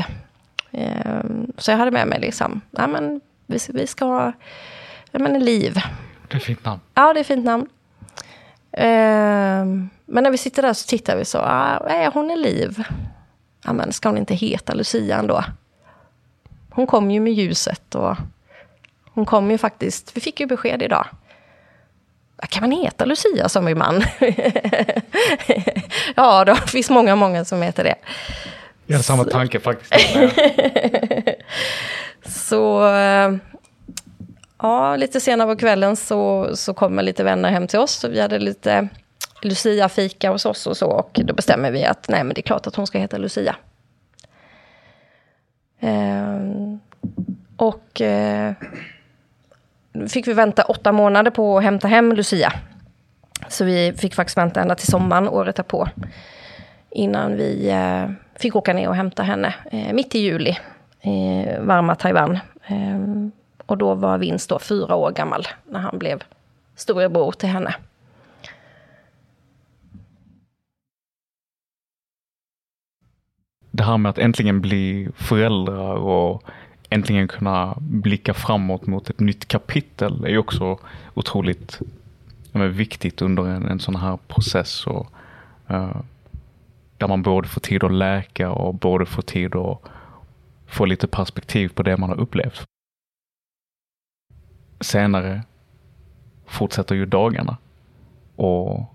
Eh, 0.71 1.23
så 1.59 1.71
jag 1.71 1.79
hade 1.79 1.91
med 1.91 2.07
mig 2.07 2.21
liksom, 2.21 2.61
ja 2.71 2.87
men 2.87 3.21
vi, 3.47 3.59
vi 3.69 3.87
ska 3.87 4.05
ha, 4.05 4.33
ja 5.11 5.19
men 5.19 5.45
Liv. 5.45 5.81
Det 6.29 6.35
är 6.35 6.37
ett 6.37 6.45
fint 6.45 6.65
namn. 6.65 6.81
Ja, 6.95 7.13
det 7.13 7.19
är 7.19 7.21
ett 7.21 7.27
fint 7.27 7.45
namn. 7.45 7.67
Uh, 8.79 9.89
men 10.07 10.25
när 10.25 10.31
vi 10.31 10.39
sitter 10.39 10.63
där 10.63 10.73
så 10.73 10.87
tittar 10.87 11.17
vi 11.17 11.25
så, 11.25 11.39
ah, 11.39 11.89
är 11.89 12.11
hon 12.11 12.31
är 12.31 12.37
liv? 12.37 12.85
Ja, 13.65 13.73
men 13.73 13.93
ska 13.93 14.09
hon 14.09 14.19
inte 14.19 14.35
heta 14.35 14.75
Lucia 14.75 15.19
ändå? 15.19 15.45
Hon 16.71 16.87
kom 16.87 17.11
ju 17.11 17.21
med 17.21 17.33
ljuset 17.33 17.95
och 17.95 18.17
hon 19.05 19.27
kom 19.27 19.51
ju 19.51 19.59
faktiskt, 19.59 20.17
vi 20.17 20.21
fick 20.21 20.41
ju 20.41 20.47
besked 20.47 20.83
idag. 20.83 21.07
Kan 22.49 22.61
man 22.71 22.79
heta 22.79 23.05
Lucia 23.05 23.49
som 23.49 23.65
min 23.65 23.79
man? 23.79 24.05
ja, 26.17 26.45
det 26.45 26.57
finns 26.57 26.91
många, 26.91 27.17
många 27.17 27.45
som 27.45 27.63
heter 27.63 27.85
det. 27.85 27.95
Jag 28.87 28.95
hade 28.95 29.05
samma 29.05 29.25
tanke 29.25 29.61
faktiskt. 29.61 30.17
så 32.47 32.95
eh, 32.95 33.33
Ja, 34.59 34.97
lite 34.97 35.21
senare 35.21 35.49
på 35.49 35.57
kvällen 35.57 35.97
så, 35.97 36.51
så 36.57 36.75
kommer 36.75 37.03
lite 37.03 37.25
vänner 37.25 37.51
hem 37.51 37.67
till 37.67 37.79
oss. 37.79 37.93
Så 37.93 38.09
vi 38.09 38.21
hade 38.21 38.39
lite 38.39 38.89
Lucia-fika 39.43 40.31
hos 40.31 40.47
oss 40.47 40.67
och 40.67 40.77
så. 40.77 40.87
Och 40.87 41.21
då 41.25 41.35
bestämmer 41.35 41.71
vi 41.71 41.85
att 41.85 42.09
nej, 42.09 42.25
men 42.25 42.35
det 42.35 42.41
är 42.41 42.43
klart 42.43 42.67
att 42.67 42.75
hon 42.75 42.87
ska 42.87 42.99
heta 42.99 43.19
Lucia. 43.19 43.57
Eh, 45.81 46.39
och 47.57 48.01
eh, 48.01 48.53
fick 50.09 50.29
vi 50.29 50.33
vänta 50.33 50.63
åtta 50.63 50.93
månader 50.93 51.31
på 51.31 51.59
att 51.59 51.65
hämta 51.65 51.89
hem 51.89 52.13
Lucia. 52.13 52.53
Så 53.49 53.65
vi 53.65 53.93
fick 53.93 54.15
faktiskt 54.15 54.39
vänta 54.39 54.61
ända 54.61 54.75
till 54.75 54.87
sommaren 54.87 55.29
året 55.29 55.57
därpå. 55.57 55.89
Innan 56.91 57.37
vi 57.37 57.71
eh, 57.71 58.11
fick 58.37 58.57
åka 58.57 58.73
ner 58.73 58.89
och 58.89 58.97
hämta 58.97 59.23
henne 59.23 59.55
eh, 59.73 59.93
mitt 59.93 60.15
i 60.15 60.19
juli 60.19 60.59
i 61.03 61.45
varma 61.61 61.95
Taiwan. 61.95 62.39
Ehm, 62.67 63.33
och 63.69 63.79
då 63.79 63.95
var 63.95 64.19
Vince 64.19 64.47
då 64.49 64.59
fyra 64.59 64.95
år 64.95 65.11
gammal 65.11 65.47
när 65.67 65.81
han 65.81 65.99
blev 65.99 66.23
storebror 66.75 67.33
till 67.33 67.49
henne. 67.49 67.75
Det 73.71 73.83
här 73.83 73.99
med 73.99 74.11
att 74.11 74.19
äntligen 74.19 74.61
bli 74.61 75.09
föräldrar 75.17 75.95
och 75.95 76.43
äntligen 76.91 77.29
kunna 77.29 77.75
blicka 77.81 78.35
framåt 78.35 78.87
mot 78.87 79.11
ett 79.11 79.21
nytt 79.21 79.49
kapitel 79.49 80.25
är 80.25 80.29
ju 80.29 80.39
också 80.39 80.79
otroligt 81.15 81.81
ja, 82.53 82.61
viktigt 82.61 83.23
under 83.23 83.47
en, 83.47 83.69
en 83.69 83.81
sån 83.81 83.97
här 83.97 84.19
process. 84.29 84.87
Och, 84.87 85.07
uh, 85.71 86.01
där 86.97 87.09
man 87.09 87.23
både 87.23 87.49
får 87.49 87.61
tid 87.61 87.85
att 87.85 87.93
läka 87.93 88.51
och 88.51 88.75
både 88.75 89.07
får 89.07 89.23
tid 89.23 89.57
att 89.57 89.83
få 90.67 90.85
lite 90.85 91.07
perspektiv 91.07 91.69
på 91.69 91.83
det 91.83 91.97
man 91.97 92.09
har 92.09 92.21
upplevt. 92.21 92.69
Senare 94.81 95.43
fortsätter 96.47 96.95
ju 96.95 97.07
dagarna. 97.07 97.57
Och 98.37 98.95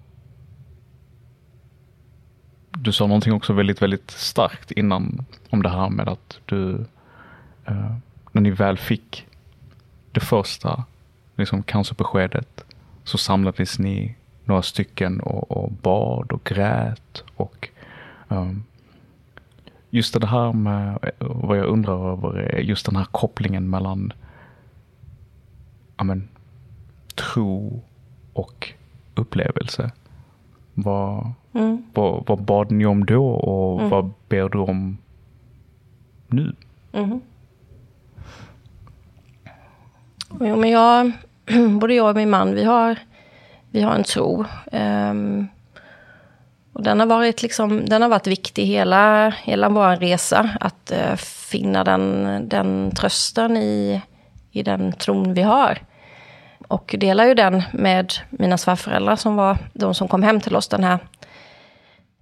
du 2.72 2.92
sa 2.92 3.08
någonting 3.08 3.34
också 3.34 3.54
väldigt, 3.54 3.82
väldigt 3.82 4.12
starkt 4.12 4.72
innan 4.72 5.26
om 5.50 5.64
det 5.64 5.70
här 5.70 5.90
med 5.90 6.10
att 6.10 6.40
du, 6.46 6.86
eh, 7.66 7.96
när 8.32 8.42
ni 8.42 8.52
väl 8.52 8.78
fick 8.78 9.28
det 10.12 10.20
första 10.20 10.84
liksom 11.36 11.64
cancerbeskedet 11.64 12.66
så 13.04 13.18
samlades 13.18 13.80
ni 13.80 14.16
några 14.46 14.62
stycken 14.62 15.20
och, 15.20 15.52
och 15.52 15.72
bad 15.72 16.32
och 16.32 16.44
grät 16.44 17.24
och 17.36 17.70
um, 18.28 18.64
just 19.90 20.22
det 20.22 20.28
här 20.28 20.54
med 20.54 21.12
vad 21.20 21.58
jag 21.58 21.66
undrar 21.66 22.12
över 22.12 22.38
är 22.38 22.60
just 22.60 22.86
den 22.86 22.96
här 22.96 23.06
kopplingen 23.06 23.70
mellan 23.70 24.14
amen, 25.96 26.28
tro 27.16 27.82
och 28.34 28.74
upplevelse. 29.16 29.91
Vad, 30.74 31.32
mm. 31.54 31.84
vad, 31.94 32.24
vad, 32.28 32.41
bad 32.41 32.72
ni 32.72 32.86
om 32.86 33.06
då 33.06 33.28
och 33.28 33.80
mm. 33.80 33.89
vad 33.89 34.12
ber 34.30 34.50
du 34.50 34.58
om 34.58 34.98
nu? 36.28 36.56
Mm. 36.94 37.22
Jo, 40.39 40.56
men 40.56 40.70
jag, 40.70 41.12
både 41.80 41.94
jag 41.94 42.10
och 42.10 42.16
min 42.16 42.30
man, 42.30 42.56
vi 42.56 42.64
har, 42.64 43.00
vi 43.72 43.82
har 43.82 43.96
en 43.96 44.04
tro. 44.04 44.46
Um, 44.72 45.48
och 46.74 46.84
den 46.84 47.00
har 47.00 47.08
varit, 47.08 47.41
liksom, 47.41 47.86
den 47.86 48.02
har 48.02 48.10
varit 48.10 48.28
viktig 48.28 48.66
hela, 48.66 49.30
hela 49.30 49.70
vår 49.70 49.96
resa. 49.96 50.50
Att 50.60 50.91
uh, 50.96 51.16
finna 51.16 51.84
den, 51.84 52.28
den 52.50 52.91
trösten 52.96 53.58
i, 53.58 54.02
i 54.54 54.64
den 54.64 54.93
tron 54.93 55.34
vi 55.34 55.41
har. 55.41 55.78
Och 56.68 56.95
delar 56.97 57.26
ju 57.26 57.34
den 57.34 57.64
med 57.74 58.14
mina 58.30 58.58
svärföräldrar 58.58 59.16
som 59.16 59.36
var 59.36 59.58
de 59.74 59.93
som 59.93 60.08
kom 60.08 60.24
hem 60.24 60.41
till 60.41 60.56
oss 60.56 60.68
den 60.68 60.84
här, 60.84 60.99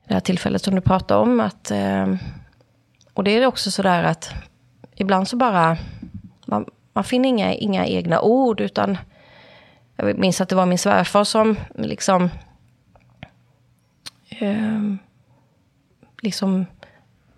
det 0.07 0.13
här 0.13 0.21
tillfället 0.21 0.63
som 0.63 0.75
du 0.75 0.81
pratade 0.81 1.21
om. 1.21 1.39
Att, 1.39 1.71
eh, 1.71 2.15
och 3.13 3.23
det 3.23 3.31
är 3.31 3.45
också 3.45 3.71
sådär 3.71 4.03
att 4.03 4.33
ibland 4.95 5.27
så 5.27 5.37
bara, 5.37 5.77
man, 6.45 6.65
man 6.93 7.03
finner 7.03 7.29
inga, 7.29 7.53
inga 7.53 7.85
egna 7.85 8.21
ord 8.21 8.61
utan 8.61 8.97
jag 9.95 10.17
minns 10.17 10.41
att 10.41 10.49
det 10.49 10.55
var 10.55 10.65
min 10.65 10.77
svärfar 10.77 11.23
som 11.23 11.55
liksom 11.75 12.29
eh, 14.29 14.95
liksom 16.21 16.65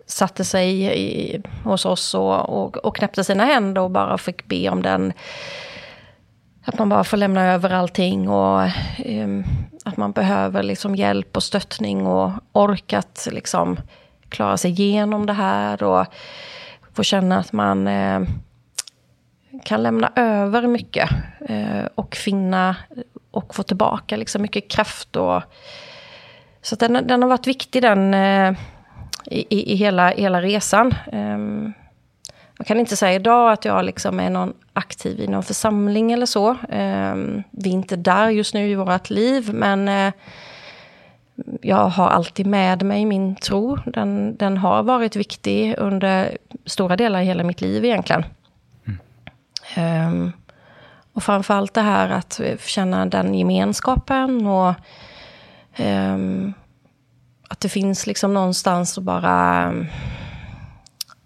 satte 0.06 0.44
sig 0.44 0.98
i, 1.00 1.42
hos 1.64 1.84
oss 1.86 2.14
och, 2.14 2.48
och, 2.48 2.76
och 2.76 2.96
knäppte 2.96 3.24
sina 3.24 3.44
händer 3.44 3.82
och 3.82 3.90
bara 3.90 4.18
fick 4.18 4.46
be 4.46 4.68
om 4.68 4.82
den. 4.82 5.12
Att 6.64 6.78
man 6.78 6.88
bara 6.88 7.04
får 7.04 7.16
lämna 7.16 7.52
över 7.52 7.70
allting 7.70 8.28
och 8.28 8.68
um, 9.04 9.44
att 9.84 9.96
man 9.96 10.12
behöver 10.12 10.62
liksom 10.62 10.96
hjälp 10.96 11.36
och 11.36 11.42
stöttning 11.42 12.06
och 12.06 12.30
orkat 12.52 13.28
liksom 13.32 13.76
klara 14.28 14.56
sig 14.56 14.70
igenom 14.70 15.26
det 15.26 15.32
här 15.32 15.82
och 15.82 16.06
få 16.92 17.02
känna 17.02 17.38
att 17.38 17.52
man 17.52 17.86
eh, 17.86 18.20
kan 19.64 19.82
lämna 19.82 20.12
över 20.16 20.66
mycket 20.66 21.10
eh, 21.48 21.84
och 21.94 22.14
finna 22.14 22.76
och 23.30 23.54
få 23.54 23.62
tillbaka 23.62 24.16
liksom 24.16 24.42
mycket 24.42 24.70
kraft. 24.70 25.16
Och, 25.16 25.42
så 26.62 26.76
den, 26.76 27.06
den 27.06 27.22
har 27.22 27.28
varit 27.28 27.46
viktig 27.46 27.82
den 27.82 28.14
eh, 28.14 28.54
i, 29.26 29.72
i 29.72 29.76
hela, 29.76 30.08
hela 30.08 30.42
resan. 30.42 30.94
Um, 31.12 31.72
jag 32.58 32.66
kan 32.66 32.80
inte 32.80 32.96
säga 32.96 33.14
idag 33.14 33.52
att 33.52 33.64
jag 33.64 33.84
liksom 33.84 34.20
är 34.20 34.30
någon 34.30 34.52
aktiv 34.72 35.20
i 35.20 35.26
någon 35.26 35.42
församling 35.42 36.12
eller 36.12 36.26
så. 36.26 36.50
Um, 36.50 37.42
vi 37.50 37.70
är 37.70 37.74
inte 37.74 37.96
där 37.96 38.30
just 38.30 38.54
nu 38.54 38.68
i 38.68 38.74
vårt 38.74 39.10
liv, 39.10 39.54
men 39.54 39.88
uh, 39.88 40.12
jag 41.62 41.88
har 41.88 42.08
alltid 42.08 42.46
med 42.46 42.82
mig 42.82 43.04
min 43.04 43.36
tro. 43.36 43.78
Den, 43.86 44.36
den 44.36 44.56
har 44.56 44.82
varit 44.82 45.16
viktig 45.16 45.74
under 45.78 46.38
stora 46.66 46.96
delar 46.96 47.20
i 47.20 47.24
hela 47.24 47.44
mitt 47.44 47.60
liv 47.60 47.84
egentligen. 47.84 48.24
Um, 49.76 50.32
och 51.12 51.22
framförallt 51.22 51.74
det 51.74 51.80
här 51.80 52.10
att 52.10 52.40
känna 52.60 53.06
den 53.06 53.34
gemenskapen 53.34 54.46
och 54.46 54.74
um, 55.78 56.54
att 57.48 57.60
det 57.60 57.68
finns 57.68 58.06
liksom 58.06 58.34
någonstans 58.34 58.98
att 58.98 59.04
bara 59.04 59.62
mm, 59.62 59.86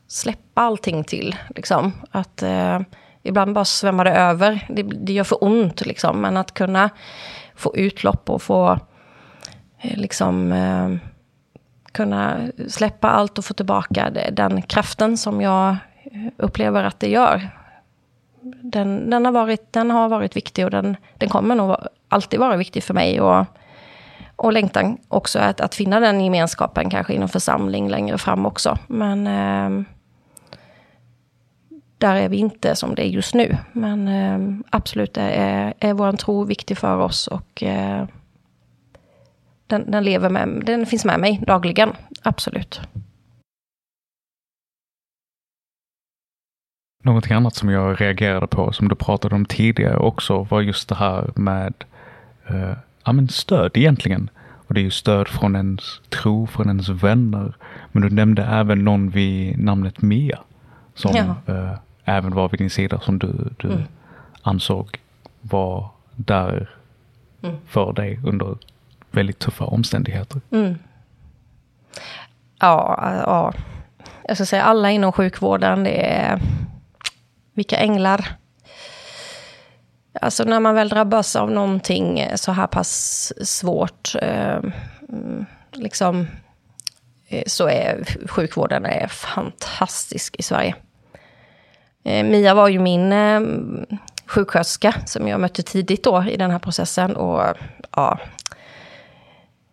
släppa 0.08 0.60
allting 0.62 1.04
till. 1.04 1.36
Liksom. 1.54 1.92
Att 2.10 2.42
eh, 2.42 2.80
ibland 3.22 3.54
bara 3.54 3.64
svämmar 3.64 4.04
det 4.04 4.14
över. 4.14 4.66
Det, 4.68 4.82
det 4.82 5.12
gör 5.12 5.24
för 5.24 5.44
ont 5.44 5.86
liksom. 5.86 6.20
Men 6.20 6.36
att 6.36 6.54
kunna 6.54 6.90
få 7.54 7.76
utlopp 7.76 8.30
och 8.30 8.42
få 8.42 8.78
eh, 9.80 9.96
liksom 9.96 10.52
eh, 10.52 11.10
kunna 11.92 12.48
släppa 12.68 13.10
allt 13.10 13.38
och 13.38 13.44
få 13.44 13.54
tillbaka 13.54 14.10
den 14.32 14.62
kraften 14.62 15.16
som 15.16 15.40
jag 15.40 15.76
upplever 16.36 16.84
att 16.84 17.00
det 17.00 17.08
gör 17.08 17.50
den, 18.62 19.10
den, 19.10 19.24
har 19.24 19.32
varit, 19.32 19.72
den 19.72 19.90
har 19.90 20.08
varit 20.08 20.36
viktig 20.36 20.64
och 20.64 20.70
den, 20.70 20.96
den 21.18 21.28
kommer 21.28 21.54
nog 21.54 21.76
alltid 22.08 22.40
vara 22.40 22.56
viktig 22.56 22.84
för 22.84 22.94
mig. 22.94 23.20
Och, 23.20 23.46
och 24.39 24.53
längtan 24.53 24.99
också 25.09 25.39
att, 25.39 25.61
att 25.61 25.74
finna 25.74 26.01
den 26.01 26.20
gemenskapen 26.20 26.91
kanske 26.91 27.12
inom 27.14 27.28
församling 27.28 27.89
längre 27.89 28.18
fram 28.18 28.47
också. 28.47 28.78
Men 28.86 29.26
eh, 29.26 29.84
där 31.99 32.16
är 32.16 32.28
vi 32.28 32.36
inte 32.36 32.76
som 32.76 32.95
det 32.95 33.07
är 33.07 33.09
just 33.09 33.34
nu. 33.34 33.57
Men 33.72 34.09
eh, 34.09 34.64
absolut 34.70 35.16
är, 35.16 35.74
är 35.78 35.95
vår 35.95 36.12
tro 36.12 36.45
viktig 36.45 36.78
för 36.78 36.97
oss 36.97 37.26
och 37.26 37.62
eh, 37.62 38.07
den, 39.66 39.91
den, 39.91 40.05
lever 40.05 40.30
med, 40.30 40.62
den 40.66 40.86
finns 40.86 41.05
med 41.05 41.20
mig 41.20 41.43
dagligen, 41.47 41.93
absolut. 42.22 42.80
Någonting 47.05 47.32
annat 47.32 47.55
som 47.55 47.68
jag 47.68 48.01
reagerade 48.01 48.47
på, 48.47 48.72
som 48.72 48.89
du 48.89 48.95
pratade 48.95 49.34
om 49.34 49.45
tidigare 49.45 49.97
också, 49.97 50.43
var 50.43 50.61
just 50.61 50.89
det 50.89 50.95
här 50.95 51.30
med 51.34 51.74
eh, 52.47 52.72
ja, 53.05 53.12
men 53.12 53.28
stöd 53.28 53.70
egentligen. 53.74 54.30
Och 54.68 54.74
det 54.74 54.80
är 54.80 54.84
ju 54.84 54.90
stöd 54.90 55.28
från 55.28 55.57
ens 55.57 56.01
tro, 56.09 56.46
från 56.46 56.66
ens 56.66 56.88
vänner. 56.88 57.57
Men 57.92 58.03
du 58.03 58.11
nämnde 58.11 58.44
även 58.44 58.84
någon 58.84 59.11
vid 59.11 59.59
namnet 59.59 60.03
Mia. 60.03 60.38
Som 60.94 61.16
ja. 61.16 61.55
eh, 61.55 61.78
även 62.05 62.34
var 62.34 62.49
vid 62.49 62.61
din 62.61 62.70
sida, 62.70 63.01
som 63.01 63.18
du, 63.18 63.51
du 63.57 63.68
mm. 63.68 63.82
ansåg 64.42 64.99
var 65.40 65.90
där 66.16 66.70
mm. 67.42 67.57
för 67.66 67.92
dig 67.92 68.20
under 68.24 68.57
väldigt 69.11 69.38
tuffa 69.38 69.64
omständigheter. 69.64 70.40
Mm. 70.51 70.74
Ja, 72.59 72.99
ja, 73.26 73.53
jag 74.28 74.36
ska 74.36 74.46
säga 74.46 74.62
alla 74.62 74.90
inom 74.90 75.12
sjukvården, 75.12 75.84
det 75.84 76.07
är 76.07 76.40
vilka 77.55 77.76
änglar. 77.76 78.38
Alltså 80.20 80.44
när 80.44 80.60
man 80.60 80.74
väl 80.74 80.88
drabbas 80.88 81.36
av 81.36 81.50
någonting 81.50 82.20
eh, 82.20 82.34
så 82.34 82.52
här 82.52 82.66
pass 82.66 83.32
svårt, 83.48 84.14
eh, 84.22 84.60
mm, 85.08 85.46
liksom, 85.72 86.26
eh, 87.28 87.42
så 87.46 87.68
är 87.68 88.04
sjukvården 88.28 88.86
är 88.86 89.06
fantastisk 89.06 90.36
i 90.38 90.42
Sverige. 90.42 90.74
Eh, 92.04 92.24
Mia 92.24 92.54
var 92.54 92.68
ju 92.68 92.78
min 92.78 93.12
eh, 93.12 93.40
sjuksköterska 94.26 94.94
som 95.06 95.28
jag 95.28 95.40
mötte 95.40 95.62
tidigt 95.62 96.04
då 96.04 96.24
i 96.30 96.36
den 96.36 96.50
här 96.50 96.58
processen. 96.58 97.16
Och 97.16 97.42
ja, 97.96 98.18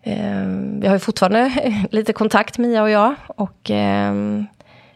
Eh, 0.07 0.47
vi 0.79 0.87
har 0.87 0.95
ju 0.95 0.99
fortfarande 0.99 1.51
lite 1.91 2.13
kontakt, 2.13 2.57
Mia 2.57 2.83
och 2.83 2.89
jag. 2.89 3.15
Och 3.27 3.71
eh, 3.71 4.13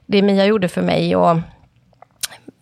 det 0.06 0.22
Mia 0.22 0.46
gjorde 0.46 0.68
för 0.68 0.82
mig 0.82 1.16
och 1.16 1.38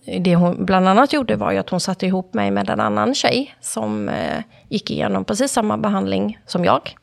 det 0.08 0.36
hon 0.36 0.66
bland 0.66 0.88
annat 0.88 1.14
gjorde 1.14 1.36
var 1.36 1.52
ju 1.52 1.58
att 1.58 1.70
hon 1.70 1.80
satte 1.80 2.06
ihop 2.06 2.34
mig 2.34 2.52
med 2.52 2.70
en 2.70 2.80
annan 2.80 3.16
tjej 3.16 3.56
som 3.62 4.10
eh, 4.10 4.44
gick 4.70 4.92
igenom 4.92 5.26
precis 5.26 5.52
samma 5.52 5.78
behandling 5.78 6.40
som 6.46 6.66
jag. 6.66 6.96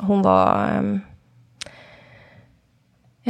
Hon 0.00 0.22
var... 0.22 0.64
Eh, 0.64 1.00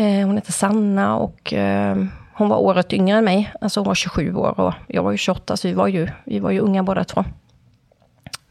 eh 0.04 0.26
hon 0.26 0.36
heter 0.36 0.52
Sanna 0.52 1.16
och 1.16 1.52
eh, 1.52 1.96
hon 2.34 2.48
var 2.48 2.56
året 2.56 2.92
yngre 2.92 3.18
än 3.18 3.24
mig. 3.24 3.52
Alltså 3.60 3.80
hon 3.80 3.86
var 3.86 3.94
27 3.94 4.34
år 4.34 4.60
och 4.60 4.72
jag 4.86 5.02
var 5.02 5.12
ju 5.12 5.18
28, 5.18 5.56
så 5.56 5.68
vi 5.68 5.74
var 5.74 5.88
ju, 5.88 6.08
vi 6.24 6.38
var 6.38 6.50
ju 6.50 6.60
unga 6.60 6.82
båda 6.82 7.04
två. 7.04 7.24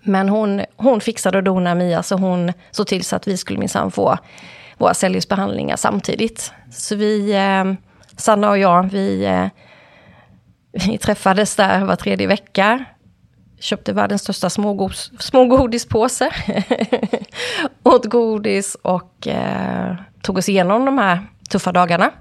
Men 0.03 0.29
hon, 0.29 0.61
hon 0.75 1.01
fixade 1.01 1.37
och 1.37 1.43
donade 1.43 1.75
Mia, 1.75 2.03
så 2.03 2.15
hon 2.15 2.53
såg 2.71 2.87
till 2.87 3.03
så 3.03 3.15
att 3.15 3.27
vi 3.27 3.37
skulle 3.37 3.59
minsann 3.59 3.91
få 3.91 4.17
våra 4.77 4.93
cellgiftsbehandlingar 4.93 5.75
samtidigt. 5.75 6.51
Så 6.71 6.95
vi, 6.95 7.33
eh, 7.33 7.73
Sanna 8.17 8.49
och 8.49 8.57
jag, 8.57 8.83
vi, 8.83 9.25
eh, 9.25 9.47
vi 10.87 10.97
träffades 10.97 11.55
där 11.55 11.85
var 11.85 11.95
tredje 11.95 12.27
vecka. 12.27 12.85
Köpte 13.59 13.93
världens 13.93 14.21
största 14.21 14.49
smågos, 14.49 15.11
smågodispåse. 15.19 16.29
Åt 17.83 18.05
godis 18.05 18.77
och 18.81 19.27
eh, 19.27 19.95
tog 20.21 20.37
oss 20.37 20.49
igenom 20.49 20.85
de 20.85 20.97
här 20.97 21.19
tuffa 21.49 21.71
dagarna. 21.71 22.11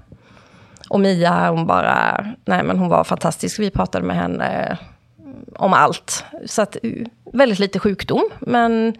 Och 0.89 0.99
Mia, 0.99 1.49
hon 1.49 1.67
bara, 1.67 2.25
nej 2.45 2.63
men 2.63 2.77
hon 2.77 2.89
var 2.89 3.03
fantastisk. 3.03 3.59
Vi 3.59 3.71
pratade 3.71 4.05
med 4.05 4.15
henne 4.15 4.77
mm, 5.19 5.45
om 5.55 5.73
allt. 5.73 6.25
Så 6.45 6.61
att, 6.61 6.77
eh, 6.83 6.91
väldigt 7.33 7.59
lite 7.59 7.79
sjukdom, 7.79 8.29
men 8.39 8.93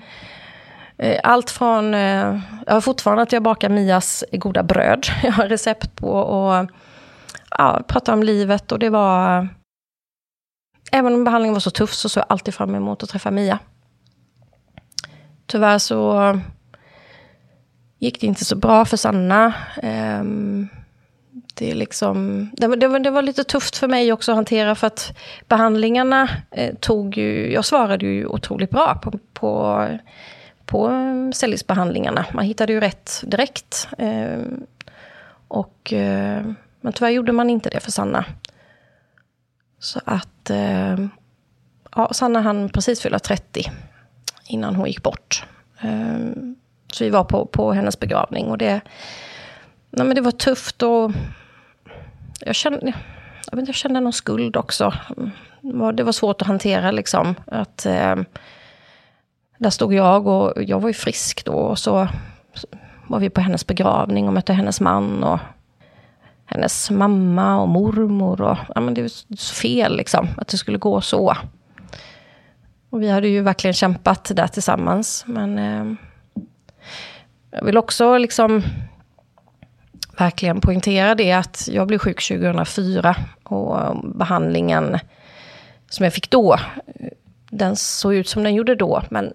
eh, 0.97 1.20
allt 1.24 1.49
från, 1.49 1.93
eh, 1.93 2.39
jag 2.66 2.74
har 2.74 2.82
fortfarande 2.82 3.24
att 3.24 3.32
jag 3.32 3.43
bakar 3.43 3.70
Mias 3.70 4.24
goda 4.32 4.64
bröd. 4.64 5.08
Jag 5.24 5.32
har 5.32 5.47
recept 5.47 5.95
på 5.95 6.12
och 6.12 6.70
ja, 7.58 7.82
prata 7.88 8.14
om 8.14 8.24
livet 8.24 8.72
och 8.72 8.80
det 8.80 8.89
var, 8.89 9.47
även 10.91 11.14
om 11.14 11.24
behandlingen 11.24 11.54
var 11.54 11.60
så 11.60 11.72
tuff 11.72 11.93
så 11.93 12.10
såg 12.10 12.22
jag 12.22 12.26
alltid 12.30 12.54
fram 12.54 12.76
emot 12.76 13.04
att 13.04 13.10
träffa 13.10 13.32
Mia. 13.32 13.60
Tyvärr 15.45 15.78
så 15.78 16.39
gick 17.99 18.22
det 18.22 18.28
inte 18.28 18.45
så 18.45 18.56
bra 18.56 18.86
för 18.86 18.97
Sanna. 18.97 19.54
Um, 19.84 20.70
det, 21.54 21.74
liksom, 21.74 22.49
det, 22.54 22.68
var, 22.68 22.76
det, 22.76 22.88
var, 22.88 22.99
det 22.99 23.12
var 23.12 23.22
lite 23.22 23.43
tufft 23.43 23.78
för 23.78 23.88
mig 23.88 24.14
också 24.14 24.32
att 24.32 24.36
hantera 24.36 24.76
för 24.76 24.88
att 24.88 25.18
behandlingarna 25.47 26.30
eh, 26.51 26.76
tog 26.76 27.18
ju, 27.18 27.54
jag 27.54 27.66
svarade 27.66 28.06
ju 28.06 28.26
otroligt 28.26 28.70
bra 28.70 28.95
på, 28.95 29.20
på, 29.34 29.88
på 30.66 30.88
ehm, 30.88 31.34
cellgiftsbehandlingarna. 31.34 32.26
Man 32.34 32.45
hittade 32.45 32.74
ju 32.74 32.80
rätt 32.80 33.24
direkt. 33.24 33.88
Eh, 33.97 34.41
och, 35.47 35.93
eh, 35.93 36.43
men 36.84 36.93
tyvärr 36.93 37.09
gjorde 37.09 37.31
man 37.31 37.49
inte 37.49 37.69
det 37.69 37.79
för 37.79 37.91
Sanna. 37.91 38.25
Så 39.79 40.01
att 40.05 40.49
eh, 40.49 40.97
ja, 41.95 42.09
Sanna 42.11 42.41
hann 42.41 42.69
precis 42.69 43.01
fylla 43.01 43.19
30 43.19 43.71
innan 44.47 44.75
hon 44.75 44.88
gick 44.88 45.03
bort. 45.03 45.45
Eh, 45.81 46.17
så 46.93 47.03
vi 47.03 47.09
var 47.09 47.23
på, 47.23 47.45
på 47.45 47.73
hennes 47.73 47.99
begravning 47.99 48.45
och 48.45 48.57
det, 48.57 48.81
nej 49.89 50.07
men 50.07 50.15
det 50.15 50.21
var 50.21 50.31
tufft 50.31 50.84
och 50.84 51.11
jag 52.39 52.55
kände, 52.55 52.93
jag, 53.51 53.57
vet, 53.57 53.67
jag 53.67 53.75
kände 53.75 53.99
någon 53.99 54.13
skuld 54.13 54.57
också. 54.57 54.93
Det 55.93 56.03
var 56.03 56.11
svårt 56.11 56.41
att 56.41 56.47
hantera 56.47 56.91
liksom. 56.91 57.36
Att, 57.47 57.86
eh, 57.86 58.15
där 59.57 59.69
stod 59.69 59.93
jag 59.93 60.27
och 60.27 60.63
jag 60.63 60.79
var 60.79 60.89
ju 60.89 60.93
frisk 60.93 61.45
då. 61.45 61.53
Och 61.53 61.79
så 61.79 62.07
var 63.07 63.19
vi 63.19 63.29
på 63.29 63.41
hennes 63.41 63.67
begravning 63.67 64.27
och 64.27 64.34
mötte 64.34 64.53
hennes 64.53 64.81
man 64.81 65.23
och 65.23 65.39
hennes 66.54 66.91
mamma 66.91 67.62
och 67.62 67.68
mormor. 67.68 68.41
Och, 68.41 68.58
ja, 68.76 68.82
men 68.82 68.93
det 68.93 69.01
var 69.01 69.36
så 69.36 69.56
fel 69.56 69.97
liksom, 69.97 70.28
att 70.38 70.47
det 70.47 70.58
skulle 70.58 70.78
gå 70.78 71.01
så. 71.01 71.38
Och 72.89 73.01
vi 73.01 73.10
hade 73.10 73.28
ju 73.28 73.41
verkligen 73.41 73.74
kämpat 73.74 74.32
där 74.36 74.47
tillsammans. 74.47 75.24
Men 75.28 75.58
eh, 75.58 75.95
jag 77.51 77.66
vill 77.66 77.78
också 77.78 78.18
liksom 78.18 78.64
verkligen 80.18 80.62
poängtera 80.62 81.16
det 81.16 81.32
att 81.32 81.68
jag 81.72 81.88
blev 81.88 81.97
sjuk 81.97 82.28
2004 82.28 83.16
och 83.43 83.97
behandlingen 84.16 84.99
som 85.89 86.04
jag 86.04 86.14
fick 86.14 86.30
då, 86.30 86.60
den 87.49 87.76
såg 87.76 88.14
ut 88.14 88.28
som 88.28 88.43
den 88.43 88.56
gjorde 88.56 88.76
då, 88.76 89.01
men 89.10 89.34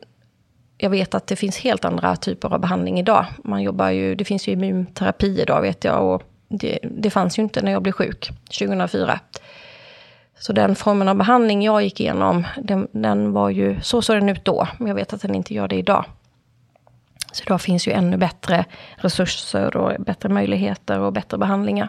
jag 0.79 0.91
vet 0.91 1.15
att 1.15 1.27
det 1.27 1.37
finns 1.37 1.59
helt 1.59 1.85
andra 1.85 2.17
typer 2.17 2.55
av 2.55 2.61
behandling 2.61 2.99
idag. 2.99 3.27
Man 3.45 3.63
jobbar 3.63 3.91
ju, 3.91 4.15
det 4.15 4.25
finns 4.25 4.49
ju 4.49 4.53
immunterapi 4.53 5.41
idag 5.41 5.63
vet 5.63 5.85
jag 5.85 6.15
och 6.15 6.23
det, 6.49 6.79
det 6.83 7.11
fanns 7.11 7.39
ju 7.39 7.43
inte 7.43 7.63
när 7.63 7.73
jag 7.73 7.83
blev 7.83 7.93
sjuk 7.93 8.31
2004. 8.59 9.21
Så 10.39 10.53
den 10.53 10.75
formen 10.75 11.09
av 11.09 11.17
behandling 11.17 11.63
jag 11.63 11.83
gick 11.83 12.01
igenom, 12.01 12.47
den, 12.63 12.89
den 12.93 13.33
var 13.33 13.51
ju, 13.51 13.81
så 13.81 14.03
såg 14.03 14.17
den 14.17 14.29
ut 14.29 14.45
då, 14.45 14.69
men 14.79 14.89
jag 14.89 14.95
vet 14.95 15.13
att 15.13 15.23
den 15.23 15.35
inte 15.35 15.55
gör 15.55 15.69
det 15.69 15.77
idag. 15.77 16.05
Så 17.33 17.43
idag 17.43 17.61
finns 17.61 17.89
ju 17.89 17.93
ännu 17.93 18.17
bättre 18.17 18.65
resurser 18.97 19.77
och 19.77 20.05
bättre 20.05 20.29
möjligheter 20.29 20.99
och 20.99 21.13
bättre 21.13 21.39
behandlingar. 21.39 21.89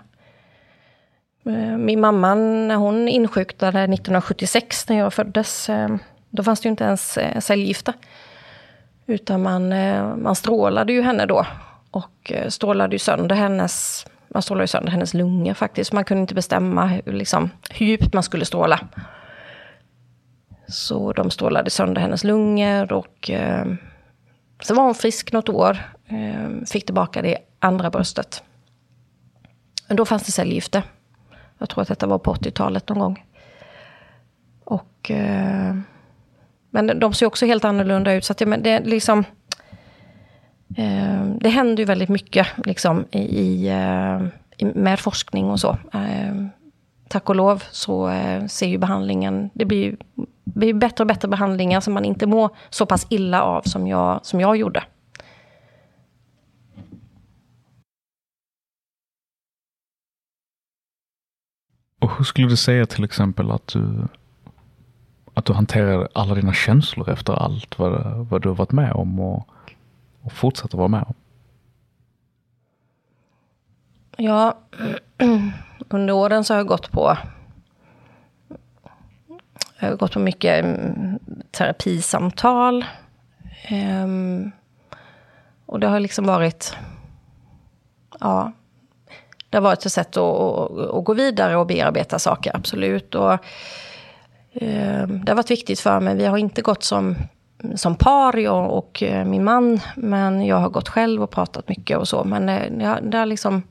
Eh, 1.45 1.77
min 1.77 1.99
mamma, 1.99 2.35
när 2.35 2.75
hon 2.75 3.07
insjuknade 3.07 3.79
1976, 3.79 4.89
när 4.89 4.97
jag 4.97 5.13
föddes, 5.13 5.69
eh, 5.69 5.95
då 6.29 6.43
fanns 6.43 6.61
det 6.61 6.65
ju 6.65 6.69
inte 6.69 6.83
ens 6.83 7.17
eh, 7.17 7.39
cellgifter. 7.39 7.93
Utan 9.05 9.41
man, 9.41 9.69
man 10.21 10.35
strålade 10.35 10.93
ju 10.93 11.01
henne 11.01 11.25
då. 11.25 11.45
Och 11.91 12.33
strålade 12.47 12.95
ju 12.95 12.99
sönder 12.99 13.35
hennes, 13.35 14.05
man 14.33 14.41
strålade 14.41 14.67
sönder 14.67 14.91
hennes 14.91 15.13
lungor 15.13 15.53
faktiskt. 15.53 15.93
Man 15.93 16.05
kunde 16.05 16.21
inte 16.21 16.35
bestämma 16.35 16.85
hur, 16.85 17.13
liksom, 17.13 17.49
hur 17.69 17.85
djupt 17.85 18.13
man 18.13 18.23
skulle 18.23 18.45
stråla. 18.45 18.79
Så 20.67 21.13
de 21.13 21.31
strålade 21.31 21.69
sönder 21.69 22.01
hennes 22.01 22.23
lungor 22.23 22.93
och 22.93 23.29
eh, 23.29 23.65
så 24.61 24.73
var 24.73 24.83
hon 24.83 24.95
frisk 24.95 25.31
något 25.31 25.49
år, 25.49 25.77
Eh, 26.09 26.65
fick 26.65 26.85
tillbaka 26.85 27.21
det 27.21 27.37
andra 27.59 27.89
bröstet. 27.89 28.43
Men 29.87 29.97
då 29.97 30.05
fanns 30.05 30.23
det 30.23 30.31
cellgifter. 30.31 30.83
Jag 31.57 31.69
tror 31.69 31.81
att 31.81 31.87
detta 31.87 32.07
var 32.07 32.19
på 32.19 32.33
80-talet 32.33 32.89
någon 32.89 32.99
gång. 32.99 33.25
Och, 34.63 35.11
eh, 35.11 35.75
men 36.69 36.99
de 36.99 37.13
ser 37.13 37.25
också 37.25 37.45
helt 37.45 37.65
annorlunda 37.65 38.13
ut. 38.13 38.25
Så 38.25 38.33
att 38.33 38.47
men 38.47 38.63
det, 38.63 38.79
liksom, 38.79 39.23
Eh, 40.77 41.25
det 41.41 41.49
händer 41.49 41.77
ju 41.77 41.85
väldigt 41.85 42.09
mycket 42.09 42.47
liksom, 42.65 43.05
i, 43.11 43.67
eh, 43.67 44.27
i, 44.57 44.65
med 44.75 44.99
forskning 44.99 45.45
och 45.45 45.59
så. 45.59 45.77
Eh, 45.93 46.45
tack 47.07 47.29
och 47.29 47.35
lov 47.35 47.63
så 47.71 48.09
eh, 48.09 48.45
ser 48.45 48.67
ju 48.67 48.77
behandlingen, 48.77 49.49
det 49.53 49.65
blir 49.65 49.95
blir 50.53 50.73
bättre 50.73 51.03
och 51.03 51.07
bättre 51.07 51.27
behandlingar 51.27 51.79
som 51.79 51.93
man 51.93 52.05
inte 52.05 52.27
mår 52.27 52.49
så 52.69 52.85
pass 52.85 53.07
illa 53.09 53.41
av 53.41 53.61
som 53.61 53.87
jag, 53.87 54.25
som 54.25 54.39
jag 54.39 54.57
gjorde. 54.57 54.83
Och 62.01 62.17
hur 62.17 62.23
skulle 62.23 62.47
du 62.47 62.57
säga 62.57 62.85
till 62.85 63.03
exempel 63.03 63.51
att 63.51 63.67
du, 63.67 64.07
att 65.33 65.45
du 65.45 65.53
hanterar 65.53 66.07
alla 66.13 66.35
dina 66.35 66.53
känslor 66.53 67.09
efter 67.09 67.33
allt 67.33 67.79
vad, 67.79 68.27
vad 68.29 68.41
du 68.41 68.49
har 68.49 68.55
varit 68.55 68.71
med 68.71 68.91
om 68.91 69.19
och, 69.19 69.49
och 70.29 70.37
fortsätter 70.37 70.77
vara 70.77 70.87
med 70.87 71.03
om? 71.07 71.13
Ja, 74.17 74.57
under 75.89 76.13
åren 76.13 76.43
så 76.43 76.53
har 76.53 76.59
jag 76.59 76.67
gått 76.67 76.91
på 76.91 77.17
jag 79.79 79.89
har 79.89 79.95
gått 79.95 80.13
på 80.13 80.19
mycket 80.19 80.65
mm, 80.65 81.19
terapisamtal. 81.51 82.85
Um, 83.71 84.51
och 85.65 85.79
det 85.79 85.87
har 85.87 85.99
liksom 85.99 86.25
varit, 86.25 86.75
ja, 88.19 88.51
det 89.49 89.57
har 89.57 89.61
varit 89.61 89.85
ett 89.85 89.91
sätt 89.91 90.17
att, 90.17 90.71
att, 90.71 91.05
gå 91.05 91.13
vidare 91.13 91.57
och 91.57 91.67
bearbeta 91.67 92.19
saker, 92.19 92.55
absolut. 92.55 93.15
Och, 93.15 93.31
um, 94.53 95.25
det 95.25 95.31
har 95.31 95.35
varit 95.35 95.51
viktigt 95.51 95.79
för 95.79 95.99
mig. 95.99 96.15
Vi 96.15 96.25
har 96.25 96.37
inte 96.37 96.61
gått 96.61 96.83
som, 96.83 97.15
som 97.75 97.95
par, 97.95 98.37
jag 98.37 98.71
och 98.71 99.03
eh, 99.03 99.25
min 99.25 99.43
man, 99.43 99.79
men 99.95 100.45
jag 100.45 100.57
har 100.57 100.69
gått 100.69 100.89
själv 100.89 101.23
och 101.23 101.31
pratat 101.31 101.69
mycket 101.69 101.97
och 101.97 102.07
så. 102.07 102.23
Men 102.23 102.49
eh, 102.49 102.71
det 102.71 102.85
har, 102.85 103.01
det 103.01 103.17
har 103.17 103.25
liksom 103.25 103.63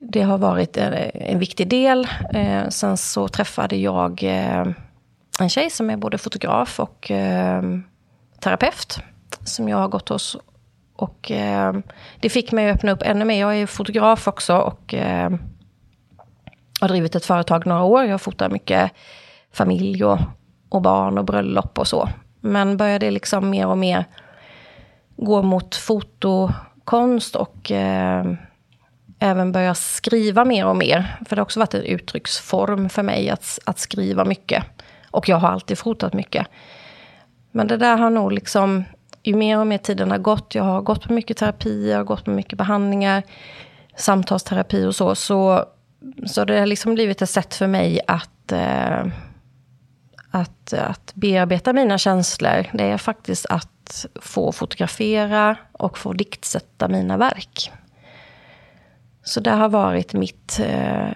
det 0.00 0.22
har 0.22 0.38
varit 0.38 0.76
en, 0.76 0.92
en 1.14 1.38
viktig 1.38 1.68
del. 1.68 2.08
Eh, 2.34 2.68
sen 2.68 2.96
så 2.96 3.28
träffade 3.28 3.76
jag 3.76 4.22
eh, 4.22 4.66
en 5.40 5.48
tjej 5.48 5.70
som 5.70 5.90
är 5.90 5.96
både 5.96 6.18
fotograf 6.18 6.80
och 6.80 7.10
eh, 7.10 7.62
terapeut. 8.40 8.98
Som 9.44 9.68
jag 9.68 9.76
har 9.76 9.88
gått 9.88 10.08
hos. 10.08 10.36
Och 10.96 11.30
eh, 11.30 11.74
det 12.20 12.28
fick 12.28 12.52
mig 12.52 12.70
att 12.70 12.76
öppna 12.76 12.92
upp 12.92 13.02
ännu 13.02 13.24
mer. 13.24 13.40
Jag 13.40 13.56
är 13.56 13.66
fotograf 13.66 14.28
också 14.28 14.56
och 14.56 14.94
eh, 14.94 15.30
har 16.80 16.88
drivit 16.88 17.14
ett 17.14 17.24
företag 17.24 17.66
några 17.66 17.82
år. 17.82 18.04
Jag 18.04 18.20
fotar 18.20 18.50
mycket 18.50 18.90
familj 19.52 20.04
och, 20.04 20.18
och 20.68 20.82
barn 20.82 21.18
och 21.18 21.24
bröllop 21.24 21.78
och 21.78 21.88
så. 21.88 22.08
Men 22.40 22.76
började 22.76 23.10
liksom 23.10 23.50
mer 23.50 23.66
och 23.66 23.78
mer 23.78 24.04
gå 25.16 25.42
mot 25.42 25.76
fotokonst 25.76 27.36
och 27.36 27.70
eh, 27.70 28.24
även 29.18 29.52
börja 29.52 29.74
skriva 29.74 30.44
mer 30.44 30.66
och 30.66 30.76
mer. 30.76 31.16
För 31.28 31.36
det 31.36 31.40
har 31.40 31.44
också 31.44 31.60
varit 31.60 31.74
en 31.74 31.82
uttrycksform 31.82 32.88
för 32.88 33.02
mig 33.02 33.30
att, 33.30 33.58
att 33.64 33.78
skriva 33.78 34.24
mycket. 34.24 34.64
Och 35.10 35.28
jag 35.28 35.36
har 35.36 35.48
alltid 35.48 35.78
fotat 35.78 36.12
mycket. 36.12 36.46
Men 37.52 37.66
det 37.66 37.76
där 37.76 37.96
har 37.96 38.10
nog 38.10 38.32
liksom, 38.32 38.84
ju 39.22 39.34
mer 39.34 39.58
och 39.58 39.66
mer 39.66 39.78
tiden 39.78 40.10
har 40.10 40.18
gått, 40.18 40.54
jag 40.54 40.64
har 40.64 40.82
gått 40.82 41.06
på 41.06 41.12
mycket 41.12 41.36
terapi, 41.36 41.90
jag 41.90 41.96
har 41.96 42.04
gått 42.04 42.24
på 42.24 42.30
mycket 42.30 42.58
behandlingar, 42.58 43.22
samtalsterapi 43.96 44.84
och 44.84 44.96
så, 44.96 45.14
så, 45.14 45.64
så 46.26 46.44
det 46.44 46.58
har 46.58 46.66
liksom 46.66 46.94
blivit 46.94 47.22
ett 47.22 47.30
sätt 47.30 47.54
för 47.54 47.66
mig 47.66 48.00
att, 48.06 48.52
eh, 48.52 49.06
att, 50.30 50.72
att 50.72 51.12
bearbeta 51.14 51.72
mina 51.72 51.98
känslor. 51.98 52.66
Det 52.72 52.84
är 52.84 52.98
faktiskt 52.98 53.46
att 53.46 54.06
få 54.20 54.52
fotografera 54.52 55.56
och 55.72 55.98
få 55.98 56.12
diktsätta 56.12 56.88
mina 56.88 57.16
verk. 57.16 57.70
Så 59.22 59.40
det 59.40 59.50
har 59.50 59.68
varit 59.68 60.12
mitt, 60.12 60.60
eh, 60.64 61.12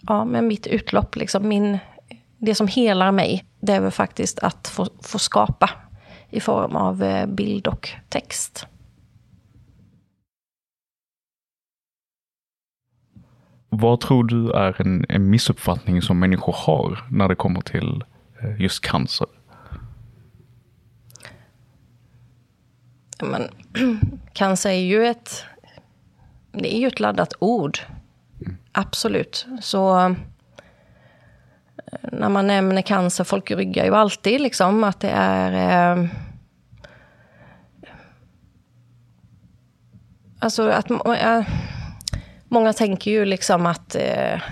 ja, 0.00 0.24
men 0.24 0.48
mitt 0.48 0.66
utlopp, 0.66 1.16
liksom 1.16 1.48
min, 1.48 1.78
det 2.38 2.54
som 2.54 2.68
helar 2.68 3.12
mig, 3.12 3.44
det 3.60 3.72
är 3.72 3.80
väl 3.80 3.90
faktiskt 3.90 4.38
att 4.38 4.68
få, 4.68 4.88
få 5.02 5.18
skapa 5.18 5.70
i 6.30 6.40
form 6.40 6.76
av 6.76 7.02
eh, 7.02 7.26
bild 7.26 7.66
och 7.66 7.88
text. 8.08 8.66
Vad 13.68 14.00
tror 14.00 14.24
du 14.24 14.52
är 14.52 14.80
en, 14.80 15.06
en 15.08 15.30
missuppfattning 15.30 16.02
som 16.02 16.18
människor 16.18 16.54
har 16.56 17.04
när 17.10 17.28
det 17.28 17.34
kommer 17.34 17.60
till 17.60 18.04
just 18.58 18.80
cancer? 18.80 19.26
Men, 23.22 23.48
cancer 24.32 24.70
är 24.70 24.74
ju 24.74 25.06
ett, 25.06 25.44
det 26.52 26.76
är 26.76 26.80
ju 26.80 26.86
ett 26.86 27.00
laddat 27.00 27.34
ord. 27.38 27.78
Absolut. 28.72 29.46
Så 29.60 29.98
eh, 29.98 30.12
när 32.12 32.28
man 32.28 32.46
nämner 32.46 32.82
cancer, 32.82 33.24
folk 33.24 33.50
ryggar 33.50 33.84
ju 33.84 33.94
alltid 33.94 34.40
liksom 34.40 34.84
att 34.84 35.00
det 35.00 35.10
är... 35.10 35.52
Eh, 35.96 36.06
alltså 40.38 40.68
att... 40.68 40.90
Eh, 40.90 41.42
många 42.48 42.72
tänker 42.72 43.10
ju 43.10 43.24
liksom 43.24 43.66
att, 43.66 43.94
eh, 43.94 44.42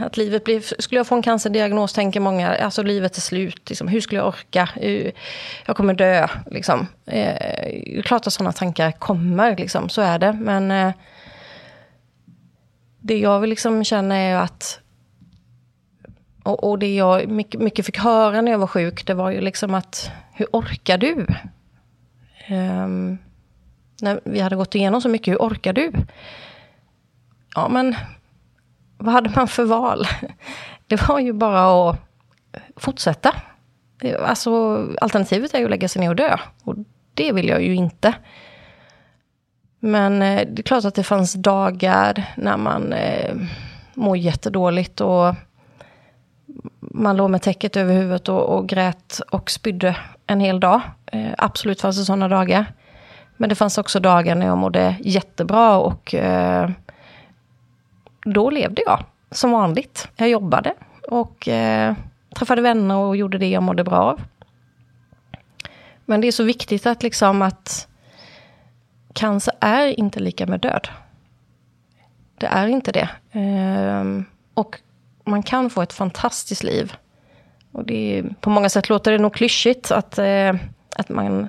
att, 0.00 0.16
livet 0.16 0.44
blir... 0.44 0.82
Skulle 0.82 0.98
jag 0.98 1.06
få 1.06 1.14
en 1.14 1.22
cancerdiagnos 1.22 1.92
tänker 1.92 2.20
många, 2.20 2.56
alltså 2.56 2.82
livet 2.82 3.16
är 3.16 3.20
slut. 3.20 3.68
Liksom, 3.68 3.88
hur 3.88 4.00
skulle 4.00 4.20
jag 4.20 4.28
orka? 4.28 4.68
Jag 5.66 5.76
kommer 5.76 5.94
dö. 5.94 6.28
Liksom. 6.50 6.86
Eh, 7.06 7.34
det 7.64 7.98
är 7.98 8.02
klart 8.02 8.26
att 8.26 8.32
sådana 8.32 8.52
tankar 8.52 8.92
kommer, 8.92 9.56
liksom, 9.56 9.88
så 9.88 10.00
är 10.00 10.18
det. 10.18 10.32
Men 10.32 10.70
eh, 10.70 10.92
det 13.00 13.18
jag 13.18 13.40
vill 13.40 13.50
liksom 13.50 13.84
känna 13.84 14.16
är 14.16 14.36
att... 14.36 14.80
Och, 16.42 16.70
och, 16.70 16.78
det 16.78 16.94
jag 16.94 17.28
mycket, 17.28 17.60
mycket 17.60 17.86
fick 17.86 17.98
höra 17.98 18.40
när 18.40 18.52
jag 18.52 18.58
var 18.58 18.66
sjuk, 18.66 19.06
det 19.06 19.14
var 19.14 19.30
ju 19.30 19.40
liksom 19.40 19.74
att 19.74 20.10
hur 20.32 20.46
orkar 20.52 20.98
du? 20.98 21.26
Um, 22.50 23.18
när 24.00 24.20
vi 24.24 24.40
hade 24.40 24.56
gått 24.56 24.74
igenom 24.74 25.00
så 25.00 25.08
mycket, 25.08 25.32
hur 25.32 25.38
orkar 25.38 25.72
du? 25.72 25.92
Ja, 27.54 27.68
men 27.68 27.94
vad 29.04 29.14
hade 29.14 29.30
man 29.36 29.48
för 29.48 29.64
val? 29.64 30.06
Det 30.86 31.08
var 31.08 31.18
ju 31.18 31.32
bara 31.32 31.90
att 31.90 31.96
fortsätta. 32.76 33.34
Alltså, 34.26 34.50
alternativet 35.00 35.54
är 35.54 35.58
ju 35.58 35.64
att 35.64 35.70
lägga 35.70 35.88
sig 35.88 36.00
ner 36.00 36.08
och 36.08 36.16
dö. 36.16 36.36
Och 36.64 36.74
det 37.14 37.32
vill 37.32 37.48
jag 37.48 37.62
ju 37.62 37.74
inte. 37.74 38.14
Men 39.80 40.22
eh, 40.22 40.48
det 40.50 40.60
är 40.60 40.62
klart 40.62 40.84
att 40.84 40.94
det 40.94 41.02
fanns 41.02 41.34
dagar 41.34 42.34
när 42.36 42.56
man 42.56 42.92
eh, 42.92 43.36
mår 43.94 44.16
jättedåligt 44.16 45.00
och 45.00 45.34
man 46.80 47.16
låg 47.16 47.30
med 47.30 47.42
täcket 47.42 47.76
över 47.76 47.94
huvudet 47.94 48.28
och, 48.28 48.56
och 48.56 48.68
grät 48.68 49.20
och 49.30 49.50
spydde 49.50 49.96
en 50.26 50.40
hel 50.40 50.60
dag. 50.60 50.80
Eh, 51.06 51.32
absolut 51.38 51.80
fanns 51.80 51.98
det 51.98 52.04
sådana 52.04 52.28
dagar. 52.28 52.66
Men 53.36 53.48
det 53.48 53.54
fanns 53.54 53.78
också 53.78 54.00
dagar 54.00 54.34
när 54.34 54.46
jag 54.46 54.58
mådde 54.58 54.96
jättebra 55.00 55.76
och 55.76 56.14
eh, 56.14 56.70
då 58.24 58.50
levde 58.50 58.82
jag 58.86 59.04
som 59.30 59.50
vanligt. 59.50 60.08
Jag 60.16 60.28
jobbade 60.28 60.74
och 61.08 61.48
eh, 61.48 61.94
träffade 62.36 62.62
vänner 62.62 62.96
och 62.96 63.16
gjorde 63.16 63.38
det 63.38 63.48
jag 63.50 63.62
mådde 63.62 63.84
bra 63.84 63.98
av. 63.98 64.20
Men 66.04 66.20
det 66.20 66.26
är 66.26 66.32
så 66.32 66.44
viktigt 66.44 66.86
att 66.86 67.02
liksom 67.02 67.42
att 67.42 67.88
cancer 69.12 69.54
är 69.60 69.98
inte 70.00 70.20
lika 70.20 70.46
med 70.46 70.60
död. 70.60 70.88
Det 72.38 72.46
är 72.46 72.66
inte 72.66 72.92
det. 72.92 73.08
Eh, 73.38 74.22
och 74.54 74.80
man 75.24 75.42
kan 75.42 75.70
få 75.70 75.82
ett 75.82 75.92
fantastiskt 75.92 76.62
liv. 76.62 76.92
Och 77.72 77.84
det 77.84 78.18
är, 78.18 78.34
på 78.40 78.50
många 78.50 78.68
sätt 78.68 78.88
låter 78.88 79.12
det 79.12 79.18
nog 79.18 79.34
klyschigt 79.34 79.90
att, 79.90 80.18
eh, 80.18 80.54
att 80.96 81.08
man 81.08 81.48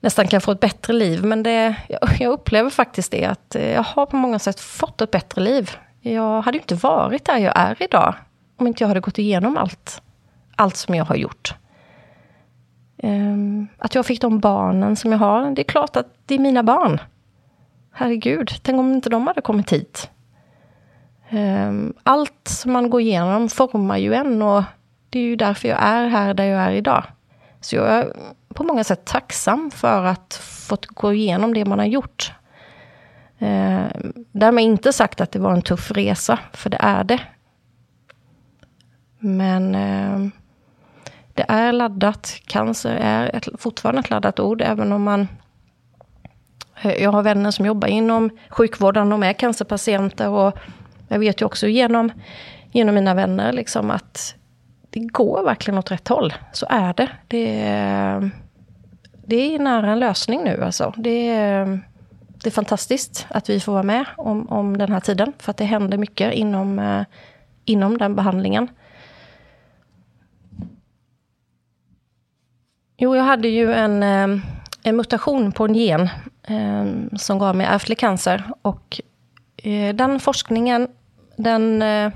nästan 0.00 0.28
kan 0.28 0.40
få 0.40 0.52
ett 0.52 0.60
bättre 0.60 0.92
liv. 0.92 1.24
Men 1.24 1.42
det, 1.42 1.76
jag 2.18 2.32
upplever 2.32 2.70
faktiskt 2.70 3.12
det, 3.12 3.24
att 3.24 3.54
eh, 3.54 3.70
jag 3.70 3.82
har 3.82 4.06
på 4.06 4.16
många 4.16 4.38
sätt 4.38 4.60
fått 4.60 5.00
ett 5.00 5.10
bättre 5.10 5.42
liv. 5.42 5.70
Jag 6.00 6.42
hade 6.42 6.58
inte 6.58 6.74
varit 6.74 7.24
där 7.24 7.38
jag 7.38 7.52
är 7.56 7.82
idag 7.82 8.14
om 8.56 8.66
inte 8.66 8.84
jag 8.84 8.88
hade 8.88 9.00
gått 9.00 9.18
igenom 9.18 9.56
allt, 9.56 10.02
allt 10.56 10.76
som 10.76 10.94
jag 10.94 11.04
har 11.04 11.16
gjort. 11.16 11.54
Ehm, 12.98 13.68
att 13.78 13.94
jag 13.94 14.06
fick 14.06 14.20
de 14.20 14.40
barnen 14.40 14.96
som 14.96 15.12
jag 15.12 15.18
har, 15.18 15.50
det 15.50 15.62
är 15.62 15.64
klart 15.64 15.96
att 15.96 16.06
det 16.26 16.34
är 16.34 16.38
mina 16.38 16.62
barn. 16.62 17.00
Herregud, 17.92 18.50
tänk 18.62 18.78
om 18.78 18.92
inte 18.92 19.08
de 19.08 19.26
hade 19.26 19.40
kommit 19.40 19.72
hit. 19.72 20.10
Ehm, 21.28 21.94
allt 22.02 22.48
som 22.48 22.72
man 22.72 22.90
går 22.90 23.00
igenom 23.00 23.48
formar 23.48 23.96
ju 23.96 24.14
en 24.14 24.42
och 24.42 24.62
det 25.10 25.18
är 25.18 25.22
ju 25.22 25.36
därför 25.36 25.68
jag 25.68 25.78
är 25.82 26.08
här 26.08 26.34
där 26.34 26.44
jag 26.44 26.62
är 26.62 26.72
idag. 26.72 27.04
Så 27.60 27.76
jag 27.76 28.06
på 28.54 28.64
många 28.64 28.84
sätt 28.84 29.04
tacksam 29.04 29.70
för 29.70 30.04
att 30.04 30.34
fått 30.42 30.86
gå 30.86 31.12
igenom 31.12 31.54
det 31.54 31.64
man 31.64 31.78
har 31.78 31.86
gjort. 31.86 32.32
Eh, 33.38 33.86
därmed 34.32 34.64
inte 34.64 34.92
sagt 34.92 35.20
att 35.20 35.32
det 35.32 35.38
var 35.38 35.52
en 35.52 35.62
tuff 35.62 35.90
resa, 35.90 36.38
för 36.52 36.70
det 36.70 36.78
är 36.80 37.04
det. 37.04 37.20
Men 39.18 39.74
eh, 39.74 40.32
det 41.34 41.44
är 41.48 41.72
laddat. 41.72 42.40
Cancer 42.46 42.96
är 42.96 43.36
ett, 43.36 43.48
fortfarande 43.58 44.00
ett 44.00 44.10
laddat 44.10 44.40
ord, 44.40 44.62
även 44.62 44.92
om 44.92 45.02
man... 45.02 45.28
Eh, 46.82 47.02
jag 47.02 47.12
har 47.12 47.22
vänner 47.22 47.50
som 47.50 47.66
jobbar 47.66 47.88
inom 47.88 48.30
sjukvården, 48.48 49.10
de 49.10 49.22
är 49.22 49.32
cancerpatienter 49.32 50.28
och 50.28 50.58
jag 51.08 51.18
vet 51.18 51.40
ju 51.40 51.46
också 51.46 51.66
genom, 51.66 52.12
genom 52.72 52.94
mina 52.94 53.14
vänner 53.14 53.52
liksom 53.52 53.90
att 53.90 54.34
det 54.90 55.00
går 55.00 55.42
verkligen 55.42 55.78
åt 55.78 55.90
rätt 55.90 56.08
håll. 56.08 56.34
Så 56.52 56.66
är 56.68 56.94
det. 56.94 57.08
Det 57.28 57.60
är, 57.60 58.30
det 59.26 59.54
är 59.54 59.58
nära 59.58 59.92
en 59.92 59.98
lösning 59.98 60.44
nu 60.44 60.64
alltså. 60.64 60.94
Det 60.96 61.28
är, 61.28 61.80
det 62.42 62.46
är 62.46 62.50
fantastiskt 62.50 63.26
att 63.30 63.50
vi 63.50 63.60
får 63.60 63.72
vara 63.72 63.82
med 63.82 64.04
om, 64.16 64.48
om 64.48 64.78
den 64.78 64.92
här 64.92 65.00
tiden. 65.00 65.32
För 65.38 65.50
att 65.50 65.56
det 65.56 65.64
händer 65.64 65.98
mycket 65.98 66.34
inom, 66.34 66.78
eh, 66.78 67.04
inom 67.64 67.98
den 67.98 68.14
behandlingen. 68.14 68.68
Jo, 72.96 73.16
jag 73.16 73.24
hade 73.24 73.48
ju 73.48 73.72
en, 73.72 74.02
eh, 74.02 74.40
en 74.82 74.96
mutation 74.96 75.52
på 75.52 75.64
en 75.64 75.74
gen 75.74 76.08
eh, 76.42 76.84
som 77.16 77.38
gav 77.38 77.56
mig 77.56 77.66
ärftlig 77.66 77.98
cancer. 77.98 78.44
Och 78.62 79.00
eh, 79.56 79.94
den 79.94 80.20
forskningen, 80.20 80.88
den... 81.36 81.82
Eh, 81.82 82.12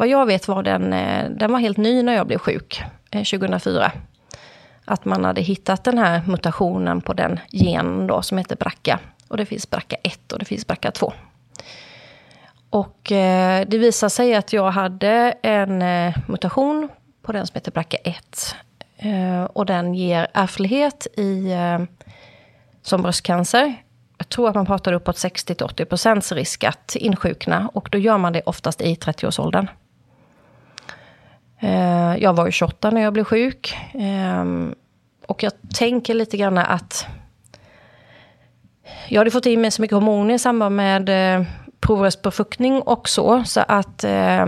vad 0.00 0.08
jag 0.08 0.26
vet 0.26 0.48
var 0.48 0.62
den, 0.62 0.92
eh, 0.92 1.30
den 1.30 1.52
var 1.52 1.58
helt 1.58 1.76
ny 1.76 2.02
när 2.02 2.14
jag 2.14 2.26
blev 2.26 2.38
sjuk, 2.38 2.82
eh, 3.10 3.22
2004. 3.22 3.92
Att 4.84 5.04
man 5.04 5.24
hade 5.24 5.40
hittat 5.40 5.84
den 5.84 5.98
här 5.98 6.22
mutationen 6.26 7.00
på 7.00 7.12
den 7.12 7.40
genen 7.52 8.06
då 8.06 8.22
som 8.22 8.38
heter 8.38 8.56
BRCA. 8.56 8.98
Och 9.28 9.36
det 9.36 9.46
finns 9.46 9.70
BRCA1 9.70 10.32
och 10.32 10.38
det 10.38 10.44
finns 10.44 10.66
BRCA2. 10.66 11.12
Och 12.70 13.12
eh, 13.12 13.66
det 13.68 13.78
visade 13.78 14.10
sig 14.10 14.34
att 14.34 14.52
jag 14.52 14.70
hade 14.70 15.34
en 15.42 15.82
mutation 16.28 16.88
på 17.22 17.32
den 17.32 17.46
som 17.46 17.54
heter 17.54 17.72
BRCA1 17.72 18.54
Eh, 19.02 19.44
och 19.44 19.66
den 19.66 19.94
ger 19.94 20.26
ärftlighet 20.34 21.06
i, 21.16 21.54
som 22.82 23.02
bröstcancer. 23.02 23.74
Jag 24.18 24.28
tror 24.28 24.48
att 24.48 24.54
man 24.54 24.66
pratar 24.66 24.92
uppåt 24.92 25.16
60-80 25.16 25.84
procents 25.84 26.32
risk 26.32 26.64
att 26.64 26.96
insjukna. 26.96 27.70
Och 27.74 27.88
då 27.92 27.98
gör 27.98 28.18
man 28.18 28.32
det 28.32 28.42
oftast 28.46 28.80
i 28.80 28.94
30-årsåldern. 28.94 29.68
Eh, 31.60 32.16
jag 32.18 32.32
var 32.32 32.46
ju 32.46 32.52
28 32.52 32.90
när 32.90 33.00
jag 33.00 33.12
blev 33.12 33.24
sjuk. 33.24 33.76
Ehm, 33.94 34.74
och 35.26 35.42
jag 35.42 35.52
tänker 35.74 36.14
lite 36.14 36.36
grann 36.36 36.58
att 36.58 37.06
jag 39.08 39.20
hade 39.20 39.30
fått 39.30 39.46
i 39.46 39.56
mig 39.56 39.70
så 39.70 39.82
mycket 39.82 39.94
hormoner 39.94 40.34
i 40.34 40.38
samband 40.38 40.76
med 40.76 41.08
eh, 41.08 41.46
provrörsbefruktning 41.80 42.82
och 42.82 43.08
så. 43.08 43.44
Så 43.44 43.64
att 43.68 44.04
eh, 44.04 44.46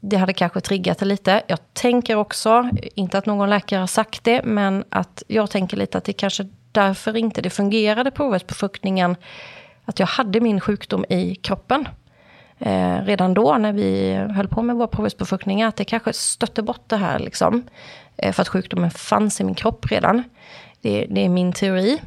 det 0.00 0.16
hade 0.16 0.32
kanske 0.32 0.60
triggat 0.60 0.98
det 0.98 1.06
lite. 1.06 1.42
Jag 1.46 1.58
tänker 1.72 2.16
också, 2.16 2.70
inte 2.94 3.18
att 3.18 3.26
någon 3.26 3.50
läkare 3.50 3.80
har 3.80 3.86
sagt 3.86 4.24
det, 4.24 4.42
men 4.44 4.84
att 4.88 5.22
jag 5.28 5.50
tänker 5.50 5.76
lite 5.76 5.98
att 5.98 6.04
det 6.04 6.12
kanske 6.12 6.48
därför 6.72 7.16
inte 7.16 7.42
det 7.42 7.50
fungerade 7.50 8.10
provrörsbefruktningen. 8.10 9.16
Att 9.84 9.98
jag 9.98 10.06
hade 10.06 10.40
min 10.40 10.60
sjukdom 10.60 11.04
i 11.08 11.34
kroppen. 11.34 11.88
Eh, 12.64 13.04
redan 13.04 13.34
då 13.34 13.58
när 13.58 13.72
vi 13.72 14.14
höll 14.14 14.48
på 14.48 14.62
med 14.62 14.76
vår 14.76 14.86
provrörsbefruktning, 14.86 15.62
att 15.62 15.76
det 15.76 15.84
kanske 15.84 16.12
stötte 16.12 16.62
bort 16.62 16.82
det 16.86 16.96
här. 16.96 17.18
Liksom, 17.18 17.64
eh, 18.16 18.32
för 18.32 18.42
att 18.42 18.48
sjukdomen 18.48 18.90
fanns 18.90 19.40
i 19.40 19.44
min 19.44 19.54
kropp 19.54 19.86
redan. 19.90 20.22
Det, 20.80 21.06
det 21.10 21.24
är 21.24 21.28
min 21.28 21.52
teori. 21.52 22.00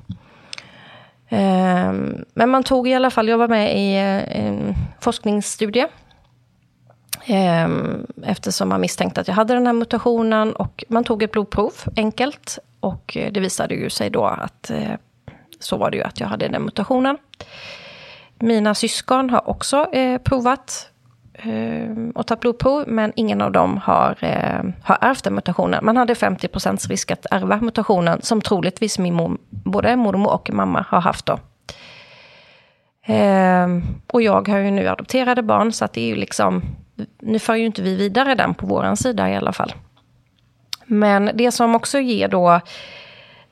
Eh, 1.30 1.93
men 2.34 2.49
man 2.49 2.64
tog 2.64 2.88
i 2.88 2.93
alla 2.93 3.10
fall, 3.10 3.28
jag 3.28 3.38
var 3.38 3.47
med 3.47 3.78
i 3.78 3.95
eh, 3.95 4.45
en 4.45 4.76
forskningsstudie 4.99 5.88
eh, 7.26 7.70
eftersom 8.24 8.70
man 8.70 8.82
misstänkte 8.82 9.22
att 9.22 9.28
jag 9.28 9.36
hade 9.36 9.53
den 9.53 9.68
här 9.68 9.74
mutationen 9.74 10.55
och 10.55 10.84
man 10.88 11.03
tog 11.03 11.24
ett 11.24 11.32
blodprov 11.32 11.74
enkelt 11.95 12.60
och 12.80 13.18
eh, 13.18 13.32
det 13.32 13.39
visade 13.39 13.76
ju 13.76 13.89
sig 13.89 14.10
då 14.10 14.26
att 14.26 14.72
så 15.60 15.78
var 15.78 15.91
det 15.91 15.97
ju 15.97 16.03
att 16.03 16.20
jag 16.20 16.28
hade 16.28 16.47
den 16.47 16.62
mutationen. 16.62 17.18
Mina 18.40 18.76
syskon 18.76 19.30
har 19.30 19.50
också 19.50 19.94
eh, 19.94 20.18
provat 20.22 20.90
eh, 21.34 22.10
och 22.16 22.28
tagit 22.28 22.42
blodprov, 22.42 22.84
men 22.88 23.14
ingen 23.16 23.42
av 23.42 23.52
dem 23.52 23.78
har, 23.78 24.18
eh, 24.22 24.64
har 24.84 24.98
ärvt 25.02 25.24
den 25.24 25.36
mutationen. 25.36 25.86
Man 25.86 25.98
hade 25.98 26.16
50 26.16 26.48
risk 26.90 27.12
att 27.12 27.26
ärva 27.32 27.58
mutationen, 27.58 28.22
som 28.22 28.42
troligtvis 28.42 29.00
min 29.00 29.14
mor, 29.14 29.38
både 29.50 29.96
mormor 29.96 30.34
och 30.34 30.50
mamma 30.54 30.86
har 30.90 31.02
haft 31.02 31.26
då. 31.26 31.40
Eh, 33.14 33.68
och 34.08 34.22
jag 34.22 34.48
har 34.48 34.58
ju 34.58 34.72
nu 34.72 34.88
adopterade 34.88 35.42
barn, 35.44 35.72
så 35.72 35.86
att 35.86 35.94
det 35.94 36.02
är 36.02 36.08
ju 36.08 36.16
liksom 36.16 36.62
nu 37.22 37.40
för 37.40 37.56
ju 37.56 37.66
inte 37.66 37.82
vi 37.82 37.96
vidare 37.96 38.36
den 38.36 38.54
på 38.54 38.66
vår 38.66 38.96
sida 38.96 39.30
i 39.30 39.36
alla 39.36 39.54
fall. 39.54 39.74
Men 40.86 41.32
det 41.34 41.52
som 41.52 41.76
också 41.76 42.00
ger 42.00 42.28
då, 42.28 42.52
eh, 42.52 42.62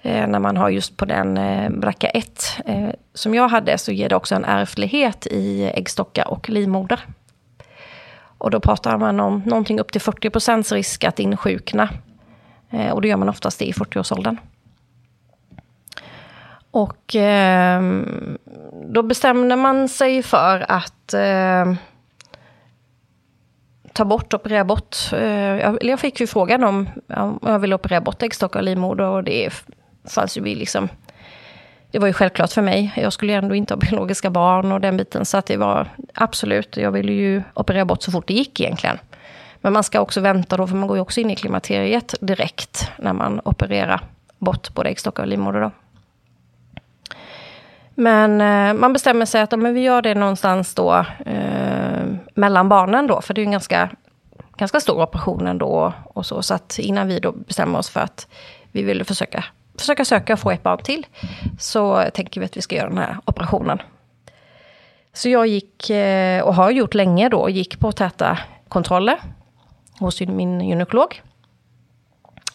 Eh, 0.06 0.28
när 0.28 0.40
man 0.40 0.58
har 0.58 0.70
just 0.70 0.98
på 0.98 1.06
den 1.06 1.38
eh, 1.38 1.70
bracka 1.70 2.08
1 2.08 2.60
eh, 2.66 2.90
som 3.14 3.36
jag 3.36 3.48
hade, 3.48 3.78
så 3.78 3.92
ger 3.92 4.10
det 4.10 4.16
också 4.16 4.36
en 4.36 4.46
ärftlighet 4.46 5.28
i 5.28 5.64
äggstockar 5.64 6.28
och 6.28 6.50
livmoder. 6.50 7.00
Och 8.38 8.52
då 8.52 8.60
pratar 8.60 8.98
man 8.98 9.20
om 9.20 9.44
någonting 9.46 9.80
upp 9.80 9.92
till 9.92 10.02
40% 10.02 10.74
risk 10.74 11.04
att 11.04 11.20
insjukna. 11.20 11.90
Eh, 12.70 12.92
och 12.92 13.02
det 13.02 13.08
gör 13.08 13.18
man 13.18 13.30
oftast 13.30 13.62
i 13.62 13.72
40-årsåldern. 13.72 14.38
Och 16.72 17.16
eh, 17.16 17.82
då 18.86 19.04
bestämde 19.04 19.56
man 19.56 19.90
sig 19.90 20.24
för 20.24 20.72
att 20.72 21.14
eh, 21.14 21.74
ta 23.94 24.06
bort, 24.06 24.34
operera 24.34 24.64
bort. 24.64 24.98
Eh, 25.14 25.76
jag 25.82 26.00
fick 26.00 26.20
ju 26.20 26.28
frågan 26.28 26.64
om, 26.64 26.90
om 27.08 27.40
jag 27.42 27.60
ville 27.60 27.76
operera 27.76 28.02
bort 28.02 28.24
äggstockar 28.24 28.60
och 28.60 28.66
livmoder 28.66 29.06
och 29.06 29.24
det 29.24 29.50
fanns 30.08 30.38
ju 30.38 30.42
liksom... 30.42 30.90
Det 31.92 32.00
var 32.00 32.08
ju 32.08 32.14
självklart 32.14 32.52
för 32.52 32.62
mig. 32.62 32.94
Jag 32.96 33.14
skulle 33.14 33.32
ju 33.32 33.38
ändå 33.38 33.56
inte 33.56 33.74
ha 33.74 33.80
biologiska 33.80 34.30
barn 34.30 34.72
och 34.72 34.82
den 34.82 34.98
biten. 34.98 35.26
Så 35.26 35.38
att 35.38 35.46
det 35.46 35.58
var 35.58 35.88
absolut, 36.14 36.78
jag 36.78 36.92
ville 36.92 37.12
ju 37.12 37.44
operera 37.54 37.86
bort 37.86 38.04
så 38.04 38.12
fort 38.12 38.28
det 38.28 38.34
gick 38.34 38.60
egentligen. 38.60 38.98
Men 39.62 39.74
man 39.74 39.84
ska 39.84 40.00
också 40.00 40.22
vänta 40.22 40.58
då, 40.58 40.68
för 40.68 40.76
man 40.76 40.88
går 40.88 40.98
ju 40.98 41.02
också 41.02 41.20
in 41.20 41.32
i 41.32 41.36
klimakteriet 41.36 42.16
direkt 42.20 42.92
när 42.98 43.14
man 43.14 43.42
opererar 43.46 44.02
bort 44.38 44.74
både 44.74 44.90
äggstockar 44.90 45.24
och 45.24 45.30
livmoder. 45.30 45.62
Då. 45.62 45.72
Men 47.96 48.42
eh, 48.42 48.74
man 48.80 48.94
bestämmer 48.94 49.26
sig 49.26 49.42
att 49.42 49.52
ja, 49.52 49.58
men 49.58 49.74
vi 49.74 49.82
gör 49.82 50.02
det 50.02 50.16
någonstans 50.16 50.76
då 50.76 51.06
eh, 51.26 52.06
mellan 52.34 52.70
barnen 52.70 53.08
då, 53.08 53.22
för 53.22 53.34
det 53.34 53.42
är 53.42 53.44
ju 53.44 53.46
en 53.46 53.52
ganska, 53.52 53.90
ganska 54.58 54.80
stor 54.80 55.02
operation 55.02 55.48
ändå. 55.48 55.94
Och 56.04 56.26
så, 56.26 56.42
så 56.42 56.54
att 56.54 56.80
innan 56.80 57.08
vi 57.08 57.20
då 57.20 57.32
bestämmer 57.32 57.80
oss 57.80 57.90
för 57.90 58.00
att 58.00 58.28
vi 58.72 58.84
vill 58.84 59.04
försöka, 59.04 59.46
försöka 59.78 60.06
söka 60.06 60.34
och 60.34 60.40
få 60.40 60.52
ett 60.52 60.64
barn 60.64 60.84
till, 60.84 61.06
så 61.60 62.06
tänker 62.14 62.42
vi 62.42 62.46
att 62.46 62.58
vi 62.58 62.62
ska 62.62 62.76
göra 62.76 62.90
den 62.90 62.98
här 62.98 63.18
operationen. 63.26 63.80
Så 65.16 65.30
jag 65.30 65.48
gick, 65.48 65.90
eh, 65.90 66.44
och 66.44 66.56
har 66.56 66.72
gjort 66.72 66.94
länge 66.94 67.30
då, 67.30 67.50
gick 67.50 67.80
på 67.80 67.92
täta 67.92 68.40
kontroller 68.68 69.20
hos 70.00 70.22
min 70.22 70.62
gynekolog. 70.62 71.22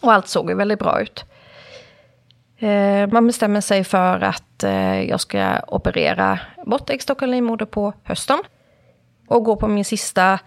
Och 0.01 0.13
allt 0.13 0.27
såg 0.27 0.49
ju 0.49 0.55
väldigt 0.55 0.79
bra 0.79 1.01
ut. 1.01 1.25
Eh, 2.57 3.07
man 3.07 3.27
bestämmer 3.27 3.61
sig 3.61 3.83
för 3.83 4.23
att 4.23 4.63
eh, 4.63 5.01
jag 5.01 5.19
ska 5.19 5.59
operera 5.67 6.39
bort 6.65 6.89
äggstock 6.89 7.21
och 7.21 7.27
livmoder 7.27 7.65
på 7.65 7.93
hösten. 8.03 8.39
Och 9.27 9.43
gå 9.43 9.55
på 9.55 9.67
min 9.67 9.85
sista 9.85 10.39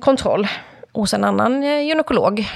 kontroll 0.00 0.48
hos 0.92 1.14
en 1.14 1.24
annan 1.24 1.62
gynekolog. 1.62 2.46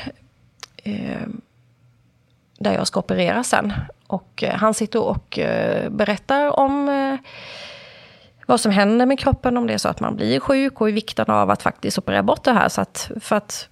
Där 2.64 2.72
jag 2.72 2.86
ska 2.86 3.00
operera 3.00 3.44
sen. 3.44 3.72
Och 4.06 4.42
eh, 4.42 4.54
han 4.54 4.74
sitter 4.74 5.02
och 5.02 5.38
eh, 5.38 5.90
berättar 5.90 6.58
om 6.58 6.88
eh, 6.88 7.16
vad 8.46 8.60
som 8.60 8.72
händer 8.72 9.06
med 9.06 9.18
kroppen 9.18 9.56
om 9.56 9.66
det 9.66 9.74
är 9.74 9.78
så 9.78 9.88
att 9.88 10.00
man 10.00 10.16
blir 10.16 10.40
sjuk 10.40 10.80
och 10.80 10.88
i 10.88 10.92
vikten 10.92 11.26
av 11.30 11.50
att 11.50 11.62
faktiskt 11.62 11.98
operera 11.98 12.22
bort 12.22 12.44
det 12.44 12.52
här. 12.52 12.68
Så 12.68 12.80
att, 12.80 13.10
för 13.20 13.36
att 13.36 13.68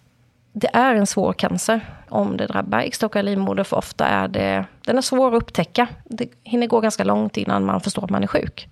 det 0.53 0.71
är 0.73 0.95
en 0.95 1.07
svår 1.07 1.33
cancer 1.33 1.81
om 2.09 2.37
det 2.37 2.47
drabbar 2.47 2.79
äggstockar 2.79 3.23
livmoder, 3.23 3.65
för 3.65 3.77
ofta 3.77 4.07
är 4.07 4.29
det, 4.29 4.65
den 4.87 4.99
är 4.99 5.03
svår 5.03 5.37
att 5.37 5.43
upptäcka. 5.43 5.89
Det 6.05 6.29
hinner 6.43 6.67
gå 6.67 6.81
ganska 6.81 7.05
långt 7.05 7.37
innan 7.37 7.65
man 7.65 7.81
förstår 7.81 8.05
att 8.05 8.11
man 8.11 8.23
är 8.23 8.27
sjuk. 8.27 8.69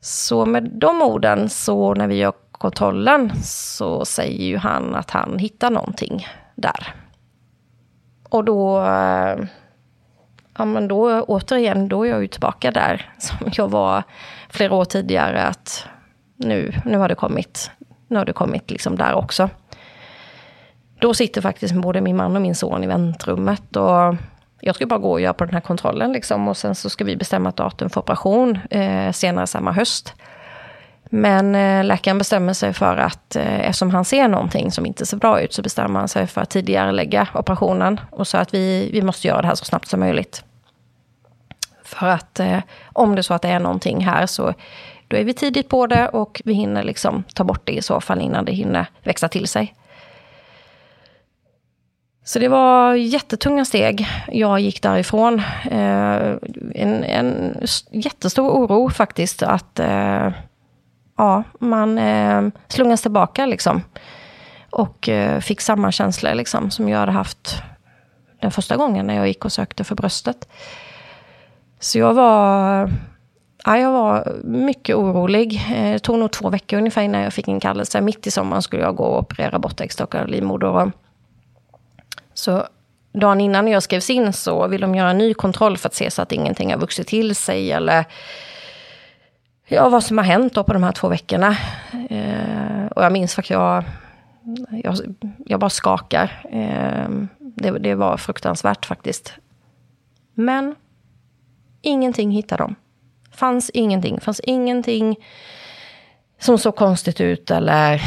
Så 0.00 0.46
med 0.46 0.70
de 0.72 1.02
orden, 1.02 1.48
så 1.48 1.94
när 1.94 2.06
vi 2.06 2.14
gör 2.14 2.32
kontrollen, 2.52 3.32
så 3.42 4.04
säger 4.04 4.44
ju 4.44 4.56
han 4.56 4.94
att 4.94 5.10
han 5.10 5.38
hittar 5.38 5.70
någonting 5.70 6.26
där. 6.54 7.01
Och 8.32 8.44
då, 8.44 8.78
eh, 8.78 9.38
ja 10.58 10.64
men 10.64 10.88
då 10.88 11.22
återigen, 11.22 11.88
då 11.88 12.06
är 12.06 12.10
jag 12.10 12.20
ju 12.22 12.26
tillbaka 12.26 12.70
där 12.70 13.10
som 13.18 13.50
jag 13.52 13.68
var 13.68 14.02
flera 14.48 14.74
år 14.74 14.84
tidigare, 14.84 15.42
att 15.42 15.86
nu, 16.36 16.72
nu 16.84 16.98
har 16.98 17.08
det 17.08 17.14
kommit, 17.14 17.70
nu 18.08 18.18
har 18.18 18.24
det 18.24 18.32
kommit 18.32 18.70
liksom 18.70 18.96
där 18.96 19.14
också. 19.14 19.50
Då 21.00 21.14
sitter 21.14 21.40
faktiskt 21.40 21.74
både 21.74 22.00
min 22.00 22.16
man 22.16 22.36
och 22.36 22.42
min 22.42 22.54
son 22.54 22.84
i 22.84 22.86
väntrummet. 22.86 23.76
Och 23.76 24.14
jag 24.60 24.74
ska 24.74 24.86
bara 24.86 25.00
gå 25.00 25.10
och 25.10 25.20
göra 25.20 25.34
på 25.34 25.44
den 25.44 25.54
här 25.54 25.60
kontrollen. 25.60 26.12
Liksom, 26.12 26.48
och 26.48 26.56
sen 26.56 26.74
så 26.74 26.90
ska 26.90 27.04
vi 27.04 27.16
bestämma 27.16 27.48
ett 27.48 27.56
datum 27.56 27.90
för 27.90 28.00
operation 28.00 28.58
eh, 28.70 29.12
senare 29.12 29.46
samma 29.46 29.72
höst. 29.72 30.14
Men 31.14 31.54
eh, 31.54 31.84
läkaren 31.84 32.18
bestämmer 32.18 32.52
sig 32.52 32.72
för 32.72 32.96
att 32.96 33.36
eh, 33.36 33.60
eftersom 33.60 33.90
han 33.90 34.04
ser 34.04 34.28
någonting 34.28 34.72
som 34.72 34.86
inte 34.86 35.06
ser 35.06 35.16
bra 35.16 35.40
ut 35.40 35.52
så 35.52 35.62
bestämmer 35.62 35.98
han 35.98 36.08
sig 36.08 36.26
för 36.26 36.40
att 36.40 36.50
tidigare 36.50 36.92
lägga 36.92 37.28
operationen 37.34 38.00
och 38.10 38.26
sa 38.26 38.38
att 38.38 38.54
vi, 38.54 38.90
vi 38.92 39.02
måste 39.02 39.28
göra 39.28 39.42
det 39.42 39.48
här 39.48 39.54
så 39.54 39.64
snabbt 39.64 39.88
som 39.88 40.00
möjligt. 40.00 40.44
För 41.84 42.06
att 42.06 42.40
eh, 42.40 42.58
om 42.92 43.14
det 43.14 43.20
är 43.20 43.22
så 43.22 43.34
att 43.34 43.42
det 43.42 43.48
är 43.48 43.60
någonting 43.60 44.04
här 44.04 44.26
så 44.26 44.54
då 45.08 45.16
är 45.16 45.24
vi 45.24 45.34
tidigt 45.34 45.68
på 45.68 45.86
det 45.86 46.08
och 46.08 46.42
vi 46.44 46.54
hinner 46.54 46.82
liksom 46.82 47.24
ta 47.34 47.44
bort 47.44 47.62
det 47.64 47.72
i 47.72 47.82
så 47.82 48.00
fall 48.00 48.20
innan 48.20 48.44
det 48.44 48.52
hinner 48.52 48.86
växa 49.02 49.28
till 49.28 49.48
sig. 49.48 49.74
Så 52.24 52.38
det 52.38 52.48
var 52.48 52.94
jättetunga 52.94 53.64
steg 53.64 54.06
jag 54.28 54.60
gick 54.60 54.82
därifrån. 54.82 55.42
Eh, 55.70 56.36
en, 56.74 57.04
en 57.04 57.56
jättestor 57.90 58.50
oro 58.50 58.90
faktiskt 58.90 59.42
att 59.42 59.78
eh, 59.78 60.30
ja, 61.16 61.42
man 61.58 61.98
eh, 61.98 62.42
slungas 62.68 63.02
tillbaka 63.02 63.46
liksom. 63.46 63.82
Och 64.70 65.08
eh, 65.08 65.40
fick 65.40 65.60
samma 65.60 65.92
känslor 65.92 66.34
liksom, 66.34 66.70
som 66.70 66.88
jag 66.88 66.98
hade 66.98 67.12
haft 67.12 67.62
den 68.40 68.50
första 68.50 68.76
gången 68.76 69.06
när 69.06 69.14
jag 69.14 69.28
gick 69.28 69.44
och 69.44 69.52
sökte 69.52 69.84
för 69.84 69.94
bröstet. 69.94 70.48
Så 71.80 71.98
jag 71.98 72.14
var, 72.14 72.90
ja, 73.64 73.78
jag 73.78 73.92
var 73.92 74.36
mycket 74.44 74.96
orolig. 74.96 75.54
Eh, 75.76 75.92
det 75.92 75.98
tog 75.98 76.18
nog 76.18 76.30
två 76.30 76.50
veckor 76.50 76.78
ungefär 76.78 77.02
innan 77.02 77.20
jag 77.20 77.32
fick 77.32 77.48
en 77.48 77.60
kallelse. 77.60 78.00
Mitt 78.00 78.26
i 78.26 78.30
sommaren 78.30 78.62
skulle 78.62 78.82
jag 78.82 78.96
gå 78.96 79.04
och 79.04 79.18
operera 79.18 79.58
bort 79.58 79.80
äggstockar 79.80 80.22
och 80.22 80.28
livmoder. 80.28 80.92
Så 82.34 82.66
dagen 83.12 83.40
innan 83.40 83.68
jag 83.68 83.82
skrevs 83.82 84.10
in 84.10 84.32
så 84.32 84.66
vill 84.66 84.80
de 84.80 84.94
göra 84.94 85.10
en 85.10 85.18
ny 85.18 85.34
kontroll 85.34 85.78
för 85.78 85.88
att 85.88 85.94
se 85.94 86.10
så 86.10 86.22
att 86.22 86.32
ingenting 86.32 86.72
har 86.72 86.78
vuxit 86.78 87.06
till 87.06 87.34
sig 87.36 87.72
eller 87.72 88.04
ja, 89.72 89.88
vad 89.88 90.04
som 90.04 90.18
har 90.18 90.24
hänt 90.24 90.54
då 90.54 90.64
på 90.64 90.72
de 90.72 90.82
här 90.82 90.92
två 90.92 91.08
veckorna. 91.08 91.56
Eh, 92.10 92.86
och 92.86 93.04
jag 93.04 93.12
minns 93.12 93.38
att 93.38 93.50
jag, 93.50 93.84
jag, 94.70 94.96
jag 95.46 95.60
bara 95.60 95.70
skakar. 95.70 96.44
Eh, 96.50 97.08
det, 97.38 97.78
det 97.78 97.94
var 97.94 98.16
fruktansvärt 98.16 98.86
faktiskt. 98.86 99.34
Men 100.34 100.74
ingenting 101.82 102.30
hittade 102.30 102.62
de. 102.62 102.74
Fanns 103.30 103.70
ingenting. 103.70 104.20
Fanns 104.20 104.40
ingenting 104.40 105.16
som 106.38 106.58
såg 106.58 106.76
konstigt 106.76 107.20
ut 107.20 107.50
eller 107.50 108.02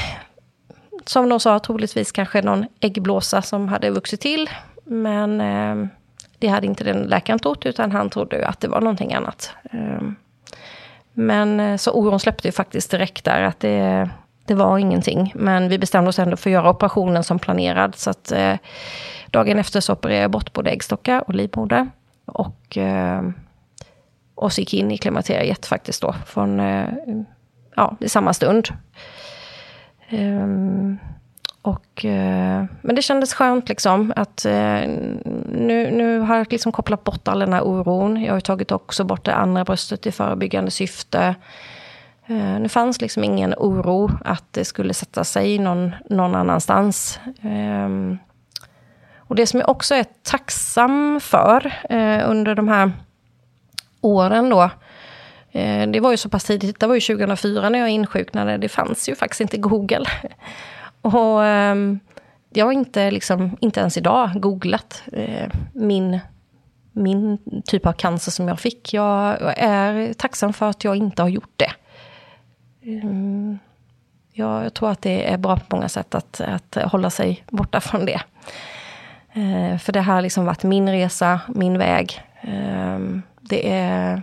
som 1.06 1.30
de 1.30 1.40
sa, 1.40 1.60
troligtvis 1.60 2.12
kanske 2.12 2.42
någon 2.42 2.66
äggblåsa 2.80 3.42
som 3.42 3.68
hade 3.68 3.90
vuxit 3.90 4.22
till. 4.22 4.50
Men 4.84 5.42
eh, 5.42 5.88
det 6.40 6.48
hade 6.48 6.68
inte 6.68 6.84
den 6.84 7.04
läkaren 7.04 7.40
trott, 7.40 7.66
utan 7.66 7.92
han 7.92 8.10
trodde 8.10 8.48
att 8.48 8.60
det 8.60 8.68
var 8.68 8.82
någonting 8.82 9.14
annat. 9.14 9.54
Eh, 9.72 10.02
men 11.16 11.60
eh, 11.60 11.78
så 11.78 11.92
oron 11.92 12.20
släppte 12.20 12.48
ju 12.48 12.52
faktiskt 12.52 12.92
direkt 12.92 13.26
där, 13.26 13.42
att 13.42 13.60
det, 13.60 14.10
det 14.46 14.54
var 14.54 14.78
ingenting. 14.78 15.32
Men 15.36 15.70
vi 15.70 15.80
bestämde 15.80 16.10
oss 16.10 16.20
ändå 16.20 16.38
för 16.38 16.50
att 16.50 16.54
göra 16.54 16.70
operationen 16.70 17.24
som 17.24 17.40
planerad. 17.40 17.96
Så 17.96 18.10
att 18.10 18.32
eh, 18.32 18.56
dagen 19.32 19.60
efter 19.60 19.80
så 19.80 19.94
opererade 19.94 20.22
jag 20.22 20.32
bort 20.32 20.54
både 20.54 20.70
äggstockar 20.70 21.24
och 21.28 21.36
livmoder. 21.36 21.90
Och, 22.26 22.78
eh, 22.78 23.22
och 24.36 24.54
så 24.54 24.62
gick 24.62 24.74
in 24.74 24.92
i 24.92 24.98
klimakteriet 24.98 25.66
faktiskt 25.66 26.02
då. 26.02 26.16
Från, 26.26 26.60
eh, 26.60 26.88
ja, 27.76 27.98
i 28.00 28.10
samma 28.10 28.34
stund. 28.34 28.68
Um, 30.12 31.00
och, 31.66 32.06
eh, 32.06 32.66
men 32.82 32.96
det 32.96 33.02
kändes 33.02 33.34
skönt 33.34 33.70
liksom 33.70 34.14
att 34.16 34.46
eh, 34.46 34.82
nu, 35.52 35.92
nu 35.92 36.20
har 36.20 36.38
jag 36.38 36.52
liksom 36.52 36.72
kopplat 36.72 37.04
bort 37.04 37.28
all 37.28 37.40
den 37.40 37.54
här 37.54 37.62
oron. 37.62 38.24
Jag 38.24 38.34
har 38.34 38.40
tagit 38.40 38.72
också 38.72 39.04
bort 39.04 39.26
det 39.26 39.36
andra 39.36 39.64
bröstet 39.64 40.06
i 40.06 40.12
förebyggande 40.12 40.72
syfte. 40.72 41.36
Eh, 42.26 42.60
nu 42.60 42.70
fanns 42.70 43.02
liksom 43.02 43.24
ingen 43.24 43.54
oro 43.58 44.12
att 44.26 44.44
det 44.52 44.66
skulle 44.66 44.94
sätta 44.94 45.24
sig 45.24 45.60
någon, 45.60 45.96
någon 46.10 46.36
annanstans. 46.36 47.20
Ehm, 47.42 48.18
och 49.18 49.36
det 49.36 49.48
som 49.48 49.60
jag 49.60 49.70
också 49.70 49.96
är 49.96 50.06
tacksam 50.24 51.20
för 51.22 51.74
under 52.26 52.56
de 52.56 52.68
här 52.68 52.92
åren 54.02 54.50
då, 54.50 54.70
det 55.88 56.00
var 56.00 56.12
ju 56.12 56.18
så 56.18 56.30
pass 56.30 56.44
tidigt, 56.44 56.80
det 56.80 56.88
var 56.88 56.96
ju 56.96 57.02
2004 57.02 57.70
när 57.70 57.80
jag 57.80 57.90
insjuknade, 57.90 58.58
det 58.58 58.70
fanns 58.70 59.10
ju 59.10 59.16
faktiskt 59.16 59.42
inte 59.42 59.58
Google. 59.58 60.06
Och 61.06 61.46
ehm, 61.46 62.00
jag 62.50 62.66
har 62.66 62.72
inte, 62.72 63.12
liksom, 63.12 63.58
inte 63.62 63.80
ens 63.80 63.98
idag 63.98 64.30
googlat 64.36 65.04
eh, 65.14 65.50
min, 65.74 66.20
min 66.92 67.40
typ 67.66 67.86
av 67.86 67.94
cancer 67.94 68.32
som 68.32 68.48
jag 68.48 68.60
fick. 68.60 68.94
Jag 68.94 69.38
är 69.58 70.14
tacksam 70.14 70.54
för 70.54 70.70
att 70.70 70.84
jag 70.84 70.96
inte 70.96 71.22
har 71.22 71.30
gjort 71.30 71.54
det. 71.56 71.72
Ehm, 72.92 73.60
jag 74.32 74.74
tror 74.74 74.92
att 74.92 75.02
det 75.02 75.32
är 75.32 75.38
bra 75.38 75.58
på 75.58 75.76
många 75.76 75.90
sätt 75.90 76.16
att, 76.16 76.42
att 76.42 76.78
hålla 76.92 77.10
sig 77.10 77.44
borta 77.50 77.82
från 77.82 78.06
det. 78.06 78.22
Eh, 79.34 79.78
för 79.78 79.94
det 79.94 80.02
här 80.02 80.14
har 80.14 80.22
liksom 80.22 80.46
varit 80.46 80.64
min 80.64 80.90
resa, 80.90 81.40
min 81.48 81.78
väg. 81.78 82.22
Ehm, 82.42 83.22
det 83.40 83.72
är... 83.72 84.22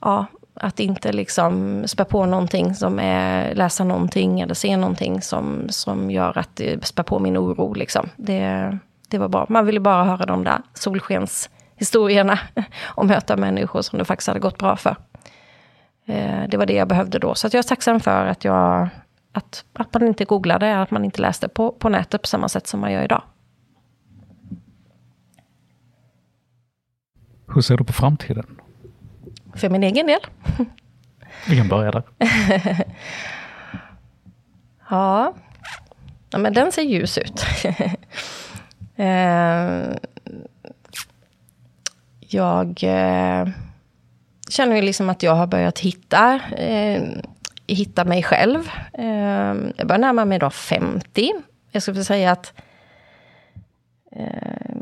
Ja, 0.00 0.26
att 0.56 0.80
inte 0.80 1.12
liksom 1.12 1.82
spä 1.86 2.04
på 2.04 2.26
någonting 2.26 2.74
som 2.74 2.98
är, 2.98 3.54
läsa 3.54 3.84
någonting 3.84 4.40
eller 4.40 4.54
se 4.54 4.76
någonting 4.76 5.22
som, 5.22 5.66
som 5.68 6.10
gör 6.10 6.38
att 6.38 6.60
eh, 6.60 6.78
det 6.78 6.86
spär 6.86 7.02
på 7.02 7.18
min 7.18 7.36
oro. 7.36 7.74
Liksom. 7.74 8.08
Det, 8.16 8.78
det 9.08 9.18
var 9.18 9.28
bra. 9.28 9.46
Man 9.48 9.66
ville 9.66 9.80
bara 9.80 10.04
höra 10.04 10.26
de 10.26 10.44
där 10.44 10.58
solskenshistorierna 10.74 12.38
och 12.84 13.06
möta 13.06 13.36
människor 13.36 13.82
som 13.82 13.98
det 13.98 14.04
faktiskt 14.04 14.28
hade 14.28 14.40
gått 14.40 14.58
bra 14.58 14.76
för. 14.76 14.96
Eh, 16.06 16.48
det 16.48 16.56
var 16.56 16.66
det 16.66 16.74
jag 16.74 16.88
behövde 16.88 17.18
då. 17.18 17.34
Så 17.34 17.46
jag 17.46 17.54
är 17.54 17.62
tacksam 17.62 18.00
för 18.00 18.26
att, 18.26 18.44
jag, 18.44 18.88
att, 19.32 19.64
att 19.72 19.94
man 19.94 20.06
inte 20.06 20.24
googlade, 20.24 20.80
att 20.82 20.90
man 20.90 21.04
inte 21.04 21.22
läste 21.22 21.48
på, 21.48 21.72
på 21.72 21.88
nätet 21.88 22.22
på 22.22 22.28
samma 22.28 22.48
sätt 22.48 22.66
som 22.66 22.80
man 22.80 22.92
gör 22.92 23.02
idag. 23.02 23.22
Hur 27.54 27.60
ser 27.60 27.76
du 27.76 27.84
på 27.84 27.92
framtiden? 27.92 28.60
För 29.56 29.68
min 29.68 29.82
egen 29.82 30.06
del. 30.06 30.20
Vi 31.48 31.56
kan 31.56 31.68
börja 31.68 31.90
där. 31.90 32.02
ja. 34.90 35.34
ja, 36.30 36.38
men 36.38 36.52
den 36.52 36.72
ser 36.72 36.82
ljus 36.82 37.18
ut. 37.18 37.46
eh, 38.96 39.96
jag 42.20 42.82
eh, 42.82 43.48
känner 44.48 44.76
ju 44.76 44.82
liksom 44.82 45.10
att 45.10 45.22
jag 45.22 45.34
har 45.34 45.46
börjat 45.46 45.78
hitta, 45.78 46.40
eh, 46.56 47.02
hitta 47.66 48.04
mig 48.04 48.22
själv. 48.22 48.70
Jag 49.76 49.86
börjar 49.86 49.98
närma 49.98 50.24
mig 50.24 50.38
då 50.38 50.50
50. 50.50 51.32
Jag 51.70 51.82
skulle 51.82 52.04
säga 52.04 52.32
att 52.32 52.52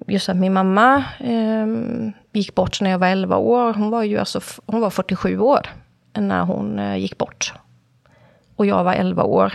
just 0.06 0.28
att 0.28 0.36
min 0.36 0.52
mamma 0.52 1.04
gick 2.34 2.54
bort 2.54 2.80
när 2.80 2.90
jag 2.90 2.98
var 2.98 3.08
11 3.08 3.36
år. 3.36 3.72
Hon 3.72 3.90
var 3.90 4.02
ju 4.02 4.18
alltså, 4.18 4.40
hon 4.66 4.80
var 4.80 4.90
47 4.90 5.38
år 5.38 5.66
när 6.12 6.42
hon 6.42 6.78
eh, 6.78 6.96
gick 6.96 7.18
bort. 7.18 7.52
Och 8.56 8.66
jag 8.66 8.84
var 8.84 8.94
11 8.94 9.22
år. 9.22 9.52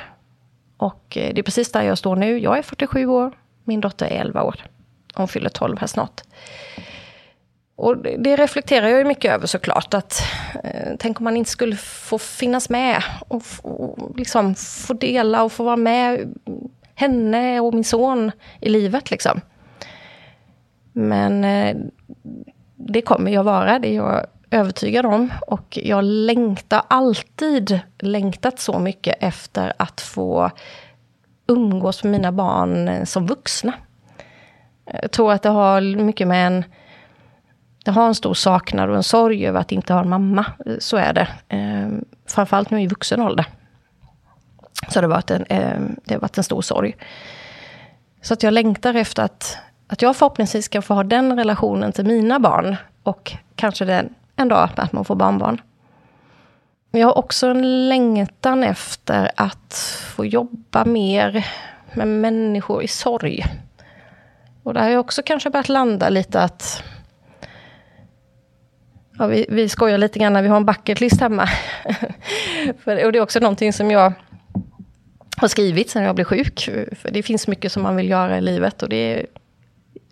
Och 0.78 1.18
eh, 1.18 1.34
det 1.34 1.42
är 1.42 1.44
precis 1.44 1.72
där 1.72 1.82
jag 1.82 1.98
står 1.98 2.16
nu. 2.16 2.40
Jag 2.40 2.58
är 2.58 2.62
47 2.62 3.06
år, 3.06 3.32
min 3.64 3.82
dotter 3.82 4.06
är 4.06 4.22
11 4.22 4.44
år. 4.44 4.56
Hon 5.14 5.28
fyller 5.28 5.50
12 5.50 5.80
här 5.80 5.88
snart. 5.88 6.22
Och 7.76 7.98
det 7.98 8.36
reflekterar 8.36 8.88
jag 8.88 9.00
ju 9.00 9.06
mycket 9.06 9.34
över 9.34 9.48
såklart. 9.48 9.94
Att, 9.94 10.22
eh, 10.64 10.96
tänk 11.00 11.20
om 11.20 11.24
man 11.24 11.38
inte 11.38 11.52
skulle 11.52 11.76
få 11.76 12.18
finnas 12.18 12.70
med 12.70 13.04
och, 13.28 13.44
och 13.62 14.18
liksom 14.18 14.56
få 14.56 14.94
dela 14.94 15.44
och 15.44 15.52
få 15.52 15.64
vara 15.64 15.78
med 15.78 16.36
henne 16.96 17.60
och 17.60 17.74
min 17.74 17.84
son 17.84 18.32
i 18.62 18.70
livet. 18.70 19.12
Liksom. 19.12 19.42
Men 20.94 21.44
eh, 21.44 21.78
det 22.80 23.02
kommer 23.02 23.32
jag 23.32 23.44
vara, 23.44 23.80
det 23.80 23.88
är 23.88 23.96
jag 23.96 24.26
övertygad 24.52 25.06
om. 25.06 25.34
Och 25.48 25.80
jag 25.84 26.04
längtar 26.04 26.82
alltid 26.88 27.80
längtat 28.00 28.60
så 28.60 28.80
mycket 28.80 29.18
efter 29.20 29.74
att 29.78 30.02
få 30.02 30.52
umgås 31.48 32.04
med 32.04 32.12
mina 32.12 32.32
barn 32.32 33.06
som 33.06 33.28
vuxna. 33.28 33.74
Jag 35.02 35.12
tror 35.12 35.32
att 35.32 35.42
det 35.42 35.50
har 35.50 35.82
mycket 35.82 36.28
med 36.28 36.48
en... 36.48 36.64
Det 37.86 37.92
har 37.92 38.08
en 38.08 38.16
stor 38.16 38.34
saknad 38.34 38.90
och 38.90 38.96
en 38.96 39.04
sorg 39.04 39.48
över 39.48 39.60
att 39.60 39.72
inte 39.72 39.94
ha 39.94 40.02
en 40.02 40.10
mamma. 40.10 40.46
Så 40.80 40.98
är 40.98 41.14
det. 41.14 41.28
Ehm, 41.50 42.06
framförallt 42.28 42.70
nu 42.70 42.82
i 42.82 42.88
vuxen 42.88 43.22
ålder. 43.22 43.46
Så 44.90 45.02
det 45.02 45.08
har 45.08 45.14
varit 45.14 45.32
en, 45.32 45.46
ehm, 45.50 45.96
det 46.06 46.14
har 46.14 46.22
varit 46.22 46.38
en 46.38 46.44
stor 46.44 46.62
sorg. 46.62 46.96
Så 48.22 48.34
att 48.34 48.44
jag 48.44 48.54
längtar 48.54 48.94
efter 48.94 49.24
att 49.24 49.58
att 49.90 50.02
jag 50.02 50.16
förhoppningsvis 50.16 50.66
ska 50.66 50.82
få 50.82 50.94
ha 50.94 51.04
den 51.04 51.38
relationen 51.38 51.92
till 51.92 52.06
mina 52.06 52.40
barn. 52.40 52.76
Och 53.04 53.32
kanske 53.56 53.86
den, 53.86 54.16
en 54.36 54.48
dag 54.48 54.70
att 54.76 54.94
man 54.94 55.06
får 55.06 55.16
barnbarn. 55.16 55.62
Men 56.92 57.02
jag 57.02 57.08
har 57.08 57.18
också 57.18 57.48
en 57.48 57.90
längtan 57.90 58.64
efter 58.64 59.32
att 59.36 59.74
få 60.16 60.26
jobba 60.26 60.86
mer 60.86 61.48
med 61.94 62.08
människor 62.08 62.84
i 62.84 62.88
sorg. 62.88 63.46
Och 64.64 64.74
där 64.74 64.82
har 64.82 64.90
jag 64.90 65.00
också 65.00 65.22
kanske 65.26 65.50
börjat 65.50 65.70
landa 65.70 66.10
lite 66.10 66.42
att... 66.42 66.84
Ja, 69.18 69.28
vi, 69.28 69.46
vi 69.50 69.70
skojar 69.70 69.98
lite 69.98 70.20
grann 70.20 70.34
när 70.34 70.42
vi 70.42 70.48
har 70.48 70.58
en 70.58 70.66
bucketlist 70.66 71.22
hemma. 71.22 71.50
För, 72.84 73.06
och 73.06 73.12
det 73.12 73.18
är 73.18 73.22
också 73.22 73.40
någonting 73.40 73.74
som 73.74 73.92
jag 73.92 74.14
har 75.38 75.48
skrivit 75.48 75.90
sen 75.90 76.04
jag 76.04 76.16
blev 76.16 76.26
sjuk. 76.26 76.70
För 76.92 77.12
det 77.12 77.24
finns 77.24 77.48
mycket 77.48 77.72
som 77.72 77.84
man 77.84 77.96
vill 77.96 78.10
göra 78.10 78.38
i 78.38 78.42
livet 78.42 78.84
och 78.84 78.90
det 78.90 79.26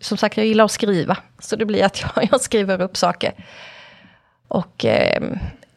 som 0.00 0.18
sagt, 0.18 0.36
jag 0.36 0.46
gillar 0.46 0.64
att 0.64 0.70
skriva. 0.70 1.16
Så 1.38 1.56
det 1.56 1.64
blir 1.64 1.84
att 1.84 2.00
jag, 2.16 2.28
jag 2.30 2.40
skriver 2.40 2.80
upp 2.80 2.96
saker. 2.96 3.32
Och 4.48 4.84
eh, 4.84 5.22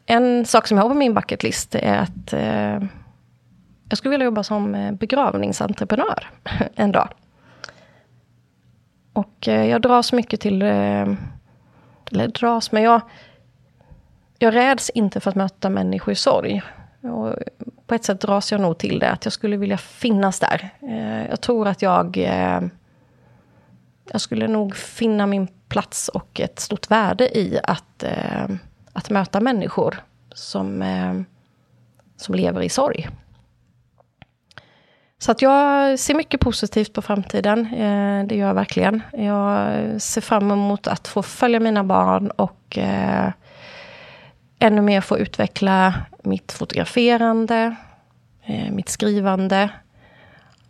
en 0.06 0.46
sak 0.46 0.68
som 0.68 0.78
jag 0.78 0.84
har 0.84 0.90
på 0.90 0.96
min 0.96 1.14
bucketlist 1.14 1.76
är 1.76 1.98
att 1.98 2.34
eh, 2.34 2.88
jag 3.90 3.98
skulle 3.98 4.12
vilja 4.12 4.26
jobba 4.26 4.44
som 4.44 4.76
eh, 4.76 4.92
begravningsentreprenör 4.92 6.30
en 6.76 6.92
dag. 6.92 7.10
Och 9.14 9.48
eh, 9.48 9.66
jag 9.66 9.82
dras 9.82 10.14
mycket 10.14 10.40
till, 10.40 10.62
eh, 10.62 11.08
eller 12.12 12.28
dras, 12.28 12.72
men 12.72 12.84
jag, 12.84 13.02
jag 14.40 14.56
räds 14.56 14.90
inte 14.90 15.20
för 15.20 15.30
att 15.30 15.36
möta 15.36 15.70
människor 15.70 16.12
i 16.12 16.16
sorg. 16.16 16.62
Och 17.02 17.36
på 17.88 17.96
ett 17.96 18.04
sätt 18.04 18.22
dras 18.22 18.52
jag 18.52 18.62
nog 18.62 18.78
till 18.78 19.00
det, 19.00 19.10
att 19.10 19.26
jag 19.26 19.34
skulle 19.34 19.58
vilja 19.58 19.78
finnas 19.78 20.40
där. 20.40 20.70
Eh, 20.82 21.30
jag 21.30 21.42
tror 21.42 21.68
att 21.68 21.82
jag 21.82 22.18
ehm, 22.18 22.70
jag 24.12 24.22
skulle 24.22 24.48
nog 24.48 24.76
finna 24.76 25.28
min 25.28 25.48
plats 25.68 26.08
och 26.08 26.40
ett 26.40 26.60
stort 26.60 26.92
värde 26.92 27.38
i 27.38 27.60
att, 27.64 28.04
eh, 28.04 28.48
att 28.94 29.10
möta 29.10 29.40
människor 29.40 30.04
som, 30.34 30.82
eh, 30.82 31.22
som 32.18 32.36
lever 32.36 32.62
i 32.62 32.70
sorg. 32.70 33.10
Så 35.18 35.32
att 35.32 35.42
jag 35.42 36.00
ser 36.00 36.14
mycket 36.14 36.40
positivt 36.40 36.94
på 36.94 37.02
framtiden. 37.02 37.66
Eh, 37.66 38.28
det 38.28 38.36
gör 38.36 38.48
jag 38.48 38.54
verkligen. 38.54 39.02
Jag 39.14 39.72
ser 40.02 40.22
fram 40.22 40.52
emot 40.52 40.88
att 40.88 41.08
få 41.08 41.24
följa 41.24 41.60
mina 41.60 41.84
barn 41.84 42.32
och 42.32 42.78
eh, 42.78 43.32
ännu 44.60 44.82
mer 44.82 45.02
få 45.02 45.18
utveckla 45.18 45.94
mitt 46.24 46.52
fotograferande, 46.52 47.76
eh, 48.46 48.72
mitt 48.72 48.90
skrivande 48.90 49.70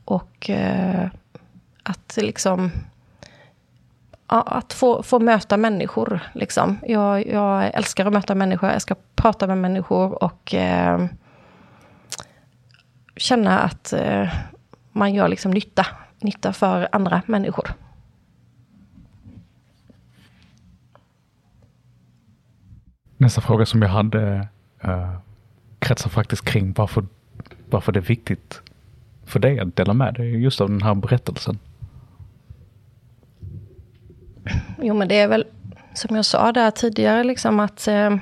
och 0.05 0.49
eh, 0.49 1.07
att 1.83 2.17
liksom 2.21 2.71
att 4.31 4.73
få, 4.73 5.03
få 5.03 5.19
möta 5.19 5.57
människor. 5.57 6.19
Liksom. 6.33 6.79
Jag, 6.87 7.27
jag 7.27 7.75
älskar 7.75 8.05
att 8.05 8.13
möta 8.13 8.35
människor, 8.35 8.69
jag 8.69 8.81
ska 8.81 8.95
prata 9.15 9.47
med 9.47 9.57
människor 9.57 10.23
och 10.23 10.53
eh, 10.53 11.05
känna 13.15 13.59
att 13.59 13.93
eh, 13.93 14.33
man 14.91 15.13
gör 15.13 15.27
liksom 15.27 15.51
nytta, 15.51 15.85
nytta 16.19 16.53
för 16.53 16.89
andra 16.91 17.21
människor. 17.25 17.69
Nästa 23.17 23.41
fråga 23.41 23.65
som 23.65 23.81
jag 23.81 23.89
hade 23.89 24.47
eh, 24.83 25.13
kretsar 25.79 26.09
faktiskt 26.09 26.45
kring 26.45 26.73
varför 26.73 27.05
varför 27.69 27.91
det 27.91 27.99
är 27.99 28.01
viktigt 28.01 28.61
för 29.25 29.39
dig 29.39 29.59
att 29.59 29.75
dela 29.75 29.93
med 29.93 30.13
dig 30.13 30.43
just 30.43 30.61
av 30.61 30.69
den 30.69 30.81
här 30.81 30.95
berättelsen? 30.95 31.59
Jo, 34.81 34.93
men 34.93 35.07
det 35.07 35.19
är 35.19 35.27
väl 35.27 35.45
som 35.93 36.15
jag 36.15 36.25
sa 36.25 36.51
där 36.51 36.71
tidigare, 36.71 37.23
liksom 37.23 37.59
att 37.59 37.87
eh, 37.87 38.15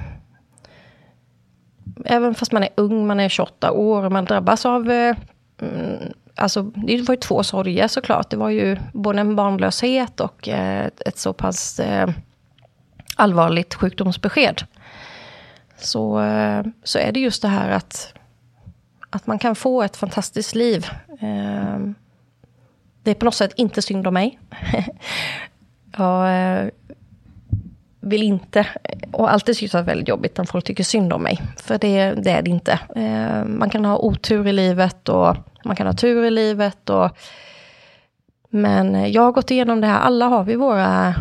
även 2.06 2.36
fast 2.36 2.52
man 2.52 2.64
är 2.64 2.70
ung, 2.76 3.08
man 3.08 3.20
är 3.20 3.30
28 3.30 3.72
år, 3.72 4.10
man 4.10 4.26
drabbas 4.26 4.66
av 4.66 4.92
eh, 4.92 5.16
mm, 5.62 6.14
Alltså, 6.40 6.62
det 6.64 7.02
var 7.02 7.16
ju 7.16 7.20
två 7.20 7.44
sorger 7.44 7.88
såklart. 7.88 8.30
Det 8.30 8.38
var 8.38 8.50
ju 8.50 8.78
både 8.94 9.20
en 9.20 9.36
barnlöshet 9.36 10.20
och 10.20 10.50
eh, 10.50 10.90
ett 11.06 11.18
så 11.18 11.34
pass 11.34 11.80
eh, 11.80 12.10
allvarligt 13.16 13.74
sjukdomsbesked. 13.74 14.64
Så, 15.78 16.22
eh, 16.22 16.66
så 16.84 17.00
är 17.00 17.12
det 17.12 17.20
just 17.20 17.42
det 17.42 17.48
här 17.48 17.70
att, 17.70 18.14
att 19.10 19.28
man 19.28 19.40
kan 19.40 19.56
få 19.56 19.84
ett 19.84 19.98
fantastiskt 19.98 20.56
liv. 20.56 20.88
Eh, 21.22 21.80
det 23.04 23.12
är 23.12 23.16
på 23.16 23.26
något 23.26 23.36
sätt 23.36 23.54
inte 23.56 23.82
synd 23.82 24.08
om 24.08 24.14
mig. 24.14 24.40
jag 25.98 26.62
eh, 26.62 26.70
vill 28.00 28.24
inte, 28.24 28.68
och 29.12 29.32
alltid 29.32 29.58
tyckt 29.58 29.72
det 29.72 29.78
är 29.78 29.84
väldigt 29.84 30.08
jobbigt 30.08 30.38
när 30.38 30.46
folk 30.46 30.66
tycker 30.66 30.84
synd 30.84 31.14
om 31.14 31.24
mig. 31.24 31.42
För 31.58 31.78
det, 31.78 32.12
det 32.12 32.32
är 32.32 32.42
det 32.42 32.50
inte. 32.50 32.80
Eh, 32.96 33.46
man 33.46 33.70
kan 33.70 33.86
ha 33.86 33.98
otur 33.98 34.48
i 34.48 34.54
livet 34.54 35.10
och 35.10 35.36
man 35.66 35.76
kan 35.76 35.88
ha 35.88 35.94
tur 35.94 36.26
i 36.26 36.32
livet. 36.32 36.90
Och, 36.90 37.10
men 38.50 39.12
jag 39.12 39.22
har 39.22 39.32
gått 39.32 39.52
igenom 39.52 39.82
det 39.82 39.88
här, 39.88 40.00
alla 40.00 40.26
har 40.26 40.44
vi 40.44 40.56
våra, 40.56 41.16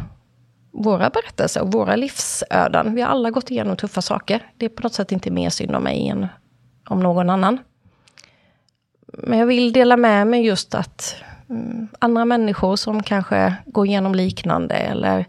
våra 0.72 1.10
berättelser 1.10 1.62
och 1.62 1.72
våra 1.72 1.96
livsöden. 1.96 2.94
Vi 2.94 3.00
har 3.00 3.08
alla 3.08 3.30
gått 3.30 3.50
igenom 3.50 3.76
tuffa 3.76 4.02
saker. 4.02 4.46
Det 4.56 4.64
är 4.64 4.70
på 4.70 4.82
något 4.82 4.94
sätt 4.94 5.12
inte 5.12 5.30
mer 5.30 5.50
synd 5.50 5.76
om 5.76 5.82
mig 5.82 6.08
än 6.08 6.26
om 6.88 7.00
någon 7.00 7.30
annan. 7.30 7.58
Men 9.12 9.38
jag 9.38 9.46
vill 9.46 9.72
dela 9.72 9.96
med 9.96 10.26
mig 10.26 10.46
just 10.46 10.74
att 10.74 11.16
Mm, 11.50 11.88
andra 11.98 12.24
människor 12.24 12.76
som 12.76 13.02
kanske 13.02 13.54
går 13.66 13.86
igenom 13.86 14.14
liknande 14.14 14.74
eller 14.74 15.26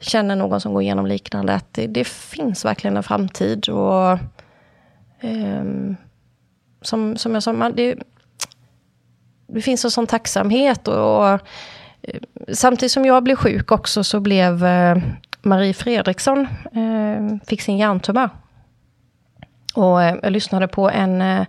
känner 0.00 0.36
någon 0.36 0.60
som 0.60 0.72
går 0.72 0.82
igenom 0.82 1.06
liknande, 1.06 1.54
att 1.54 1.74
det, 1.74 1.86
det 1.86 2.04
finns 2.04 2.64
verkligen 2.64 2.96
en 2.96 3.02
framtid. 3.02 3.68
Och 3.68 4.18
um, 5.22 5.96
som, 6.82 7.16
som 7.16 7.34
jag 7.34 7.42
sa, 7.42 7.52
man, 7.52 7.74
det, 7.74 7.98
det 9.46 9.62
finns 9.62 9.84
en 9.84 9.90
sån 9.90 10.06
tacksamhet. 10.06 10.88
Och, 10.88 11.18
och, 11.18 11.28
eh, 12.02 12.20
samtidigt 12.52 12.92
som 12.92 13.04
jag 13.04 13.22
blev 13.22 13.36
sjuk 13.36 13.72
också 13.72 14.04
så 14.04 14.20
blev 14.20 14.64
eh, 14.64 14.96
Marie 15.42 15.74
Fredriksson, 15.74 16.46
eh, 16.72 17.46
fick 17.46 17.62
sin 17.62 17.78
hjärntumör. 17.78 18.30
Och 19.74 20.02
eh, 20.02 20.16
jag 20.22 20.32
lyssnade 20.32 20.68
på 20.68 20.90
en, 20.90 21.22
eh, 21.22 21.46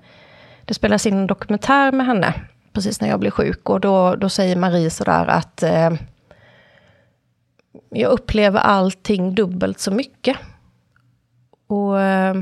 det 0.66 0.74
spelas 0.74 1.06
in 1.06 1.18
en 1.18 1.28
dokumentär 1.28 1.92
med 1.92 2.06
henne 2.06 2.34
precis 2.74 3.02
när 3.02 3.10
jag 3.10 3.20
blev 3.20 3.32
sjuk. 3.32 3.70
Och 3.70 3.80
då, 3.80 4.16
då 4.16 4.30
säger 4.30 4.56
Marie 4.56 4.90
sådär 4.90 5.28
att 5.28 5.64
eh, 5.64 5.94
jag 7.90 8.12
upplever 8.12 8.60
allting 8.60 9.36
dubbelt 9.36 9.80
så 9.80 9.92
mycket. 9.92 10.38
Och 11.68 12.02
eh, 12.02 12.36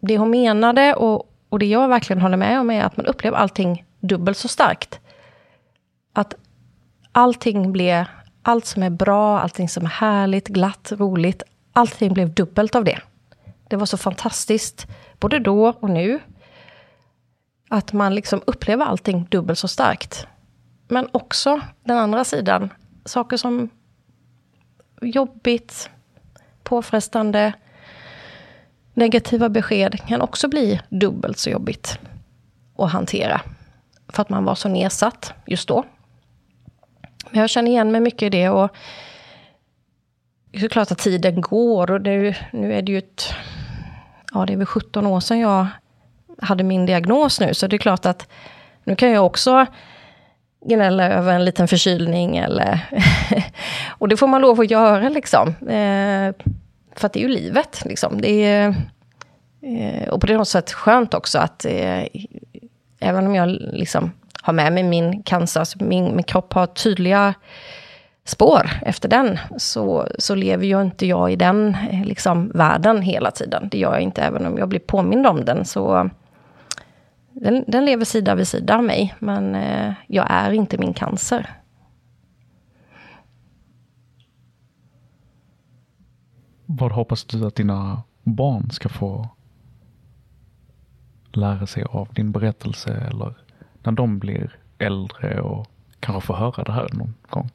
det 0.00 0.18
hon 0.18 0.30
menade 0.30 0.94
och, 0.94 1.30
och 1.48 1.58
det 1.58 1.66
jag 1.66 1.88
verkligen 1.88 2.22
håller 2.22 2.36
med 2.36 2.60
om 2.60 2.70
är 2.70 2.84
att 2.84 2.96
man 2.96 3.06
upplever 3.06 3.38
allting 3.38 3.84
dubbelt 4.00 4.38
så 4.38 4.48
starkt. 4.48 5.00
Att 6.12 6.34
allting 7.12 7.72
blev, 7.72 8.04
allt 8.42 8.66
som 8.66 8.82
är 8.82 8.90
bra, 8.90 9.40
allting 9.40 9.68
som 9.68 9.84
är 9.84 9.90
härligt, 9.90 10.48
glatt, 10.48 10.92
roligt, 10.96 11.42
allting 11.72 12.12
blev 12.12 12.34
dubbelt 12.34 12.74
av 12.74 12.84
det. 12.84 12.98
Det 13.68 13.76
var 13.76 13.86
så 13.86 13.96
fantastiskt, 13.96 14.86
både 15.18 15.38
då 15.38 15.68
och 15.80 15.90
nu. 15.90 16.20
Att 17.68 17.92
man 17.92 18.14
liksom 18.14 18.42
upplever 18.46 18.84
allting 18.84 19.26
dubbelt 19.30 19.58
så 19.58 19.68
starkt. 19.68 20.26
Men 20.88 21.08
också 21.12 21.60
den 21.84 21.98
andra 21.98 22.24
sidan, 22.24 22.72
saker 23.04 23.36
som 23.36 23.70
jobbigt, 25.00 25.90
påfrestande, 26.62 27.52
negativa 28.94 29.48
besked 29.48 30.08
kan 30.08 30.20
också 30.20 30.48
bli 30.48 30.80
dubbelt 30.88 31.38
så 31.38 31.50
jobbigt 31.50 31.98
att 32.78 32.92
hantera 32.92 33.40
för 34.08 34.22
att 34.22 34.28
man 34.28 34.44
var 34.44 34.54
så 34.54 34.68
nedsatt 34.68 35.32
just 35.46 35.68
då. 35.68 35.84
Men 37.30 37.40
jag 37.40 37.50
känner 37.50 37.70
igen 37.70 37.92
mig 37.92 38.00
mycket 38.00 38.22
i 38.22 38.30
det 38.30 38.48
och 38.48 38.70
det 40.50 40.64
är 40.64 40.68
klart 40.68 40.90
att 40.90 40.98
tiden 40.98 41.40
går 41.40 41.90
och 41.90 42.02
nu, 42.02 42.34
nu 42.52 42.74
är 42.74 42.82
det 42.82 42.92
ju 42.92 42.98
ett, 42.98 43.34
ja 44.32 44.46
det 44.46 44.52
är 44.52 44.56
väl 44.56 44.66
17 44.66 45.06
år 45.06 45.20
sedan 45.20 45.38
jag 45.38 45.66
hade 46.42 46.64
min 46.64 46.86
diagnos 46.86 47.40
nu, 47.40 47.54
så 47.54 47.66
det 47.66 47.76
är 47.76 47.78
klart 47.78 48.06
att 48.06 48.28
nu 48.84 48.96
kan 48.96 49.10
jag 49.10 49.26
också 49.26 49.66
gnälla 50.66 51.08
över 51.08 51.34
en 51.34 51.44
liten 51.44 51.68
förkylning 51.68 52.36
eller... 52.36 52.80
och 53.88 54.08
det 54.08 54.16
får 54.16 54.26
man 54.26 54.40
lov 54.40 54.60
att 54.60 54.70
göra 54.70 55.08
liksom. 55.08 55.48
Eh, 55.48 56.46
för 56.96 57.06
att 57.06 57.12
det 57.12 57.18
är 57.18 57.22
ju 57.22 57.28
livet 57.28 57.82
liksom. 57.84 58.20
Det 58.20 58.44
är, 58.44 58.74
eh, 59.62 60.08
och 60.08 60.20
på 60.20 60.26
det 60.26 60.36
något 60.36 60.48
sätt 60.48 60.72
skönt 60.72 61.14
också 61.14 61.38
att 61.38 61.64
eh, 61.64 62.04
även 63.00 63.26
om 63.26 63.34
jag 63.34 63.48
liksom 63.48 64.12
har 64.42 64.52
med 64.52 64.72
mig 64.72 64.82
min 64.82 65.22
cancer, 65.22 65.60
alltså 65.60 65.84
min, 65.84 66.16
min 66.16 66.24
kropp 66.24 66.52
har 66.52 66.66
tydliga 66.66 67.34
spår 68.24 68.70
efter 68.82 69.08
den, 69.08 69.38
så, 69.56 70.08
så 70.18 70.34
lever 70.34 70.66
ju 70.66 70.82
inte 70.82 71.06
jag 71.06 71.32
i 71.32 71.36
den 71.36 71.76
eh, 71.90 72.04
liksom, 72.04 72.50
världen 72.54 73.02
hela 73.02 73.30
tiden. 73.30 73.68
Det 73.68 73.78
gör 73.78 73.92
jag 73.92 74.02
inte, 74.02 74.22
även 74.22 74.46
om 74.46 74.58
jag 74.58 74.68
blir 74.68 74.80
påmind 74.80 75.26
om 75.26 75.44
den. 75.44 75.64
Så 75.64 76.10
den, 77.40 77.64
den 77.66 77.84
lever 77.84 78.04
sida 78.04 78.34
vid 78.34 78.48
sida 78.48 78.76
av 78.76 78.84
mig, 78.84 79.14
men 79.18 79.54
eh, 79.54 79.94
jag 80.06 80.26
är 80.30 80.52
inte 80.52 80.78
min 80.78 80.94
cancer. 80.94 81.50
Vad 86.66 86.92
hoppas 86.92 87.24
du 87.24 87.46
att 87.46 87.54
dina 87.54 88.02
barn 88.22 88.70
ska 88.70 88.88
få 88.88 89.28
lära 91.32 91.66
sig 91.66 91.82
av 91.82 92.08
din 92.14 92.32
berättelse 92.32 93.06
eller 93.10 93.34
när 93.82 93.92
de 93.92 94.18
blir 94.18 94.58
äldre 94.78 95.40
och 95.40 95.66
kanske 96.00 96.26
får 96.26 96.34
höra 96.34 96.64
det 96.64 96.72
här 96.72 96.88
någon 96.92 97.14
gång? 97.28 97.50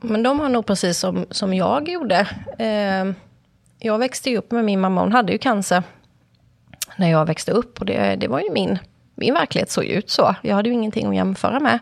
Men 0.00 0.22
de 0.22 0.40
har 0.40 0.48
nog 0.48 0.66
precis 0.66 0.98
som, 0.98 1.26
som 1.30 1.54
jag 1.54 1.88
gjorde. 1.88 2.28
Eh, 2.58 3.14
jag 3.78 3.98
växte 3.98 4.36
upp 4.36 4.50
med 4.50 4.64
min 4.64 4.80
mamma, 4.80 5.00
hon 5.00 5.12
hade 5.12 5.32
ju 5.32 5.38
cancer 5.38 5.82
när 6.98 7.10
jag 7.10 7.26
växte 7.26 7.52
upp 7.52 7.80
och 7.80 7.86
det, 7.86 8.16
det 8.16 8.28
var 8.28 8.40
ju 8.40 8.50
min, 8.50 8.78
min 9.14 9.34
verklighet 9.34 9.70
såg 9.70 9.84
ut 9.84 10.10
så. 10.10 10.34
Jag 10.42 10.54
hade 10.54 10.68
ju 10.68 10.74
ingenting 10.74 11.06
att 11.06 11.14
jämföra 11.14 11.60
med. 11.60 11.78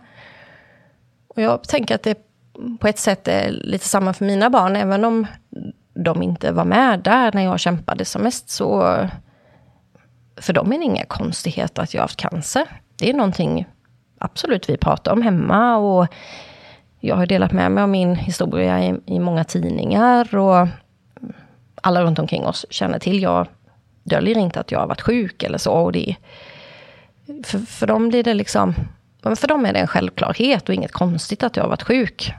Och 1.29 1.43
jag 1.43 1.63
tänker 1.63 1.95
att 1.95 2.03
det 2.03 2.19
på 2.81 2.89
ett 2.89 2.99
sätt 2.99 3.29
är 3.29 3.51
lite 3.51 3.85
samma 3.85 4.13
för 4.13 4.25
mina 4.25 4.51
barn, 4.51 4.77
även 4.77 5.05
om 5.05 5.27
de 5.95 6.23
inte 6.23 6.53
var 6.53 6.65
med 6.65 7.01
där 7.01 7.33
när 7.33 7.45
jag 7.45 7.61
kämpade 7.61 8.05
som 8.05 8.23
mest 8.23 8.51
så... 8.51 8.99
För 10.41 10.53
dem 10.53 10.73
är 10.73 10.79
det 10.79 10.85
inga 10.85 11.05
konstigheter 11.05 11.83
att 11.83 11.95
jag 11.95 12.01
har 12.01 12.05
haft 12.05 12.21
cancer. 12.21 12.81
Det 12.99 13.11
är 13.11 13.15
någonting 13.15 13.67
absolut 14.19 14.69
vi 14.69 14.77
pratar 14.77 15.13
om 15.13 15.23
hemma 15.23 15.77
och 15.77 16.07
jag 17.01 17.17
har 17.17 17.27
delat 17.27 17.53
med 17.53 17.73
mig 17.73 17.83
av 17.83 17.89
min 17.89 18.15
historia 18.15 18.85
i, 18.85 19.01
i 19.07 19.19
många 19.19 19.45
tidningar 19.45 20.37
och 20.37 20.69
alla 21.83 22.03
runt 22.03 22.19
omkring 22.19 22.47
oss 22.47 22.67
känner 22.71 22.99
till. 22.99 23.23
Jag 23.23 23.49
döljer 24.07 24.39
inte 24.39 24.61
att 24.61 24.73
jag 24.73 24.79
har 24.79 24.87
varit 24.87 25.01
sjuk 25.01 25.43
eller 25.43 25.59
så. 25.59 25.73
Och 25.73 25.93
det, 25.93 26.17
för, 27.45 27.59
för 27.59 27.87
dem 27.87 28.09
blir 28.09 28.23
det 28.23 28.35
liksom... 28.35 28.75
För 29.23 29.49
dem 29.49 29.67
är 29.67 29.73
det 29.73 29.79
en 29.79 29.87
självklarhet 29.87 30.69
och 30.69 30.75
inget 30.75 30.93
konstigt 30.93 31.43
att 31.43 31.57
jag 31.57 31.65
har 31.65 31.71
varit 31.71 31.83
sjuk. 31.83 32.33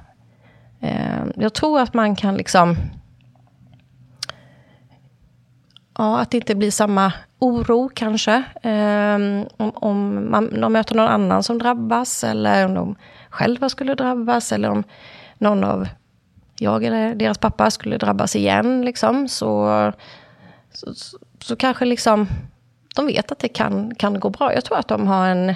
Eh, 0.81 1.23
jag 1.35 1.53
tror 1.53 1.79
att 1.79 1.93
man 1.93 2.15
kan 2.15 2.35
liksom 2.37 2.77
ja, 5.97 6.19
att 6.19 6.31
det 6.31 6.37
inte 6.37 6.55
blir 6.55 6.71
samma 6.71 7.13
oro 7.39 7.89
kanske. 7.93 8.43
Eh, 8.61 9.15
om, 9.57 9.71
om 9.75 10.31
man, 10.31 10.61
de 10.61 10.73
möter 10.73 10.95
någon 10.95 11.07
annan 11.07 11.43
som 11.43 11.57
drabbas 11.57 12.23
eller 12.23 12.65
om 12.65 12.73
de 12.73 12.95
själva 13.29 13.69
skulle 13.69 13.95
drabbas 13.95 14.51
eller 14.51 14.69
om 14.69 14.83
någon 15.37 15.63
av 15.63 15.87
jag 16.59 16.83
eller 16.83 17.15
deras 17.15 17.37
pappa 17.37 17.71
skulle 17.71 17.97
drabbas 17.97 18.35
igen. 18.35 18.85
Liksom, 18.85 19.27
så, 19.27 19.91
så, 20.71 21.17
så, 21.39 21.55
kanske 21.55 21.85
liksom 21.85 22.27
de 22.95 23.05
vet 23.05 23.31
att 23.31 23.39
det 23.39 23.47
kan, 23.47 23.95
kan 23.95 24.19
gå 24.19 24.29
bra. 24.29 24.53
Jag 24.53 24.65
tror 24.65 24.77
att 24.77 24.87
de 24.87 25.07
har 25.07 25.27
en... 25.27 25.55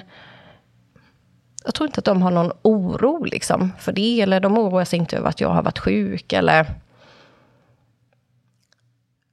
Jag 1.64 1.74
tror 1.74 1.86
inte 1.86 1.98
att 1.98 2.04
de 2.04 2.22
har 2.22 2.30
någon 2.30 2.52
oro 2.62 3.24
liksom, 3.24 3.72
för 3.78 3.92
det. 3.92 4.20
Eller 4.20 4.40
de 4.40 4.58
oroar 4.58 4.84
sig 4.84 4.98
inte 4.98 5.16
över 5.16 5.28
att 5.28 5.40
jag 5.40 5.48
har 5.48 5.62
varit 5.62 5.78
sjuk. 5.78 6.32
Eller 6.32 6.66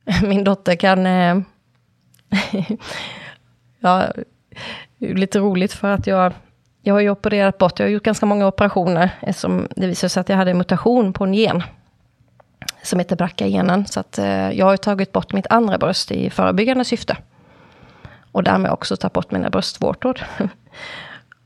min 0.24 0.44
dotter 0.44 0.76
kan... 0.76 1.06
Eh, 1.06 1.38
ja, 3.80 4.14
lite 4.98 5.40
roligt 5.40 5.74
för 5.74 5.88
att 5.92 6.08
jag, 6.08 6.34
jag 6.82 6.94
har 6.94 7.02
ju 7.02 7.10
opererat 7.10 7.58
bort, 7.58 7.80
jag 7.80 7.86
har 7.86 7.92
gjort 7.92 8.04
ganska 8.04 8.26
många 8.26 8.48
operationer 8.48 9.10
eftersom 9.22 9.68
det 9.76 9.88
visade 9.88 10.10
sig 10.10 10.22
att 10.22 10.30
jag 10.30 10.38
hade 10.38 10.52
en 10.52 10.58
mutation 10.58 11.14
på 11.14 11.24
en 11.24 11.34
gen 11.34 11.64
som 12.84 13.00
heter 13.00 13.16
BRCA-genen. 13.16 13.86
Så 13.86 14.00
att, 14.00 14.18
eh, 14.18 14.52
jag 14.52 14.66
har 14.66 14.78
tagit 14.78 15.12
bort 15.12 15.34
mitt 15.34 15.48
andra 15.50 15.78
bröst 15.78 16.12
i 16.12 16.30
förebyggande 16.30 16.86
syfte. 16.86 17.18
Och 18.32 18.44
därmed 18.44 18.72
också 18.72 18.98
tagit 18.98 19.14
bort 19.14 19.32
mina 19.32 19.50
bröstvårtor. 19.50 20.22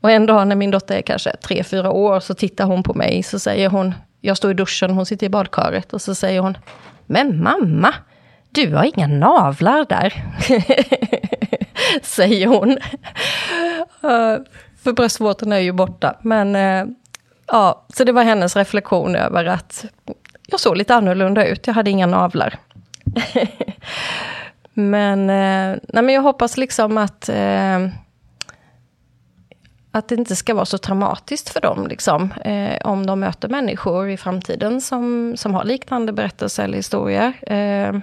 Och 0.00 0.10
en 0.10 0.26
dag 0.26 0.46
när 0.46 0.56
min 0.56 0.70
dotter 0.70 0.96
är 0.96 1.02
kanske 1.02 1.36
tre 1.36 1.64
fyra 1.64 1.90
år 1.90 2.20
så 2.20 2.34
tittar 2.34 2.64
hon 2.64 2.82
på 2.82 2.94
mig 2.94 3.22
så 3.22 3.38
säger 3.38 3.68
hon, 3.68 3.94
jag 4.20 4.36
står 4.36 4.50
i 4.50 4.54
duschen, 4.54 4.90
hon 4.90 5.06
sitter 5.06 5.26
i 5.26 5.30
badkaret 5.30 5.92
och 5.92 6.02
så 6.02 6.14
säger 6.14 6.40
hon, 6.40 6.58
men 7.06 7.42
mamma, 7.42 7.94
du 8.50 8.74
har 8.74 8.84
inga 8.84 9.06
navlar 9.06 9.86
där. 9.88 10.24
säger 12.02 12.46
hon. 12.46 12.70
Uh, 12.70 12.78
för 14.82 14.92
bröstvårtorna 14.92 15.56
är 15.56 15.60
ju 15.60 15.72
borta. 15.72 16.16
Men 16.20 16.56
uh, 16.56 16.94
ja, 17.46 17.86
så 17.94 18.04
det 18.04 18.12
var 18.12 18.22
hennes 18.22 18.56
reflektion 18.56 19.16
över 19.16 19.44
att 19.44 19.84
jag 20.46 20.60
såg 20.60 20.76
lite 20.76 20.94
annorlunda 20.94 21.46
ut. 21.46 21.66
Jag 21.66 21.74
hade 21.74 21.90
inga 21.90 22.06
navlar. 22.06 22.58
men, 24.74 25.20
uh, 25.20 25.78
nej, 25.88 26.04
men 26.04 26.08
jag 26.08 26.22
hoppas 26.22 26.56
liksom 26.56 26.98
att 26.98 27.30
att 29.94 30.08
det 30.08 30.14
inte 30.14 30.36
ska 30.36 30.54
vara 30.54 30.64
så 30.64 30.78
traumatiskt 30.78 31.48
för 31.48 31.60
dem, 31.60 31.86
liksom, 31.86 32.32
eh, 32.32 32.76
om 32.84 33.06
de 33.06 33.20
möter 33.20 33.48
människor 33.48 34.10
i 34.10 34.16
framtiden 34.16 34.80
som, 34.80 35.34
som 35.36 35.54
har 35.54 35.64
liknande 35.64 36.12
berättelser 36.12 36.64
eller 36.64 36.76
historier. 36.76 37.32
Eh, 37.52 37.98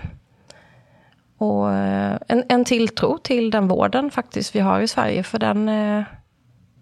och 1.38 1.74
eh, 1.74 2.18
en, 2.28 2.44
en 2.50 2.66
tilltro 2.66 3.18
till 3.18 3.52
den 3.52 3.68
vården 3.68 4.12
faktiskt 4.12 4.56
vi 4.56 4.60
har 4.60 4.80
i 4.80 4.88
Sverige, 4.88 5.24
för 5.24 5.40
den, 5.40 5.70
eh, 5.70 6.04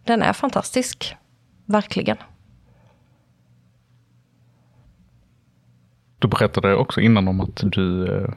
den 0.03 0.21
är 0.21 0.33
fantastisk. 0.33 1.15
Verkligen. 1.65 2.17
Du 6.19 6.27
berättade 6.27 6.75
också 6.75 7.01
innan 7.01 7.27
om 7.27 7.41
att 7.41 7.61
du, 7.63 8.15
eh, 8.15 8.29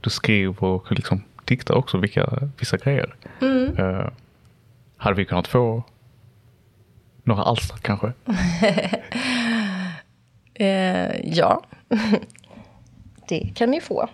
du 0.00 0.10
skrev 0.10 0.58
och 0.58 0.92
liksom 0.92 1.24
diktar 1.44 1.74
också 1.74 1.98
vilka, 1.98 2.48
vissa 2.58 2.76
grejer. 2.76 3.14
Mm. 3.40 3.78
Uh, 3.78 4.08
hade 4.96 5.16
vi 5.16 5.24
kunnat 5.24 5.48
få 5.48 5.82
några 7.22 7.42
alster 7.42 7.76
kanske? 7.76 8.06
uh, 10.60 11.20
ja, 11.36 11.62
det 13.28 13.52
kan 13.54 13.70
ni 13.70 13.80
få. 13.80 14.08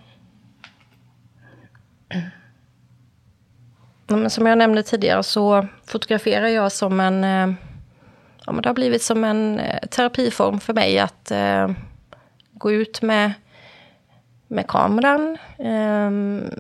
Men 4.07 4.31
som 4.31 4.47
jag 4.47 4.59
nämnde 4.59 4.83
tidigare 4.83 5.23
så 5.23 5.67
fotograferar 5.87 6.47
jag 6.47 6.73
som 6.73 7.01
en... 7.01 7.23
Ja, 8.47 8.53
men 8.53 8.63
det 8.63 8.69
har 8.69 8.75
blivit 8.75 9.03
som 9.03 9.25
en 9.25 9.61
terapiform 9.91 10.61
för 10.61 10.75
mig 10.75 10.99
att 10.99 11.33
gå 12.59 12.73
ut 12.73 13.03
med, 13.03 13.33
med 14.49 14.67
kameran 14.67 15.39
ehm, 15.59 16.51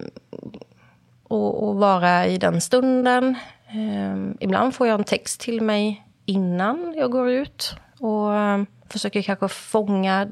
och, 1.23 1.69
och, 1.69 1.77
vara 1.77 2.27
i 2.27 2.39
den 2.39 2.61
stunden. 2.61 3.35
Ehm, 3.69 4.37
ibland 4.41 4.75
får 4.75 4.87
jag 4.87 4.99
en 4.99 5.05
text 5.05 5.41
till 5.41 5.61
mig 5.61 6.07
innan 6.25 6.95
jag 6.97 7.11
går 7.11 7.31
ut 7.31 7.75
och 8.01 8.35
ehm, 8.35 8.67
försöker 8.89 9.23
kanske 9.23 9.49
fånga 9.49 10.29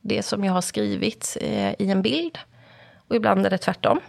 det 0.00 0.22
som 0.22 0.44
jag 0.44 0.52
har 0.52 0.60
skrivit 0.60 1.36
eh, 1.40 1.72
i 1.78 1.90
en 1.90 2.02
bild. 2.02 2.38
Och 3.08 3.16
ibland 3.16 3.46
är 3.46 3.50
det 3.50 3.58
tvärtom. 3.58 4.00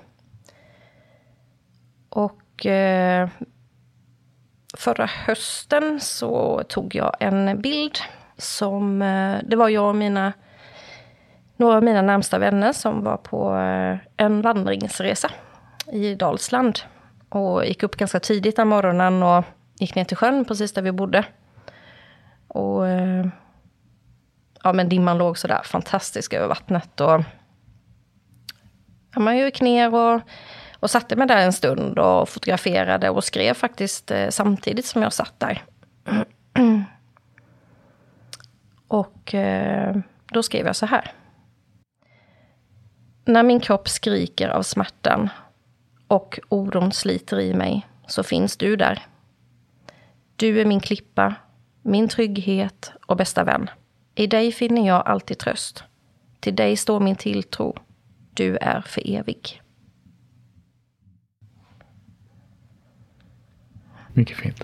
Och 2.09 2.65
eh, 2.65 3.29
förra 4.77 5.05
hösten 5.05 5.99
så 5.99 6.63
tog 6.67 6.95
jag 6.95 7.15
en 7.19 7.61
bild 7.61 7.97
som... 8.37 9.01
Eh, 9.01 9.37
det 9.43 9.55
var 9.55 9.69
jag 9.69 9.89
och 9.89 9.95
mina, 9.95 10.33
några 11.59 11.77
av 11.77 11.83
mina 11.83 12.01
närmsta 12.01 12.39
vänner 12.39 12.73
som 12.73 13.03
var 13.03 13.17
på 13.17 13.55
eh, 13.55 13.97
en 14.17 14.41
vandringsresa 14.41 15.31
i 15.91 16.15
Dalsland. 16.15 16.79
Och 17.29 17.65
gick 17.65 17.83
upp 17.83 17.95
ganska 17.95 18.19
tidigt 18.19 18.55
den 18.55 18.67
morgonen 18.67 19.23
och 19.23 19.43
gick 19.79 19.95
ner 19.95 20.03
till 20.03 20.17
sjön 20.17 20.45
precis 20.45 20.73
där 20.73 20.81
vi 20.81 20.91
bodde. 20.91 21.25
Och 22.47 22.87
eh, 22.87 23.27
ja, 24.63 24.73
men 24.73 24.89
dimman 24.89 25.17
låg 25.17 25.37
sådär 25.37 25.61
fantastisk 25.63 26.33
över 26.33 26.47
vattnet. 26.47 27.01
Och 27.01 27.21
ja, 29.13 29.19
man 29.19 29.37
gick 29.37 29.61
ner 29.61 29.95
och 29.95 30.21
och 30.79 30.89
satte 30.89 31.15
mig 31.15 31.27
där 31.27 31.37
en 31.37 31.53
stund 31.53 31.99
och 31.99 32.29
fotograferade 32.29 33.09
och 33.09 33.23
skrev 33.23 33.53
faktiskt 33.53 34.11
eh, 34.11 34.29
samtidigt 34.29 34.85
som 34.85 35.01
jag 35.01 35.13
satt 35.13 35.39
där. 35.39 35.63
och 38.87 39.35
då 40.31 40.43
skrev 40.43 40.65
jag 40.65 40.75
så 40.75 40.85
här. 40.85 41.13
När 43.29 43.43
min 43.43 43.59
kropp 43.59 43.89
skriker 43.89 44.49
av 44.49 44.63
smärtan 44.63 45.29
och 46.07 46.39
oron 46.49 46.91
sliter 46.91 47.39
i 47.39 47.53
mig 47.53 47.87
så 48.07 48.23
finns 48.23 48.57
du 48.57 48.75
där. 48.75 49.05
Du 50.35 50.61
är 50.61 50.65
min 50.65 50.79
klippa, 50.79 51.35
min 51.81 52.07
trygghet 52.07 52.91
och 53.05 53.17
bästa 53.17 53.43
vän. 53.43 53.69
I 54.15 54.27
dig 54.27 54.51
finner 54.51 54.87
jag 54.87 55.07
alltid 55.07 55.37
tröst. 55.37 55.83
Till 56.39 56.55
dig 56.55 56.77
står 56.77 56.99
min 56.99 57.15
tilltro. 57.15 57.77
Du 58.33 58.57
är 58.57 58.81
för 58.81 59.09
evig. 59.09 59.61
Mycket 64.13 64.37
fint. 64.37 64.63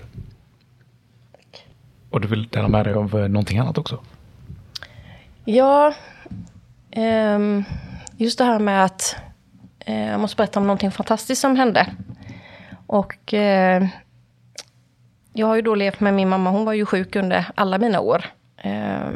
Och 2.10 2.20
du 2.20 2.28
vill 2.28 2.48
dela 2.48 2.68
med 2.68 2.86
dig 2.86 2.94
av 2.94 3.18
eh, 3.18 3.28
någonting 3.28 3.58
annat 3.58 3.78
också? 3.78 4.02
Ja, 5.44 5.94
um, 6.96 7.64
just 8.16 8.38
det 8.38 8.44
här 8.44 8.58
med 8.58 8.84
att 8.84 9.16
eh, 9.78 10.10
jag 10.10 10.20
måste 10.20 10.36
berätta 10.36 10.60
om 10.60 10.66
någonting 10.66 10.90
fantastiskt 10.90 11.40
som 11.40 11.56
hände. 11.56 11.86
Och 12.86 13.34
eh, 13.34 13.86
jag 15.32 15.46
har 15.46 15.56
ju 15.56 15.62
då 15.62 15.74
levt 15.74 16.00
med 16.00 16.14
min 16.14 16.28
mamma, 16.28 16.50
hon 16.50 16.64
var 16.64 16.72
ju 16.72 16.86
sjuk 16.86 17.16
under 17.16 17.46
alla 17.54 17.78
mina 17.78 18.00
år. 18.00 18.24
Eh, 18.56 19.10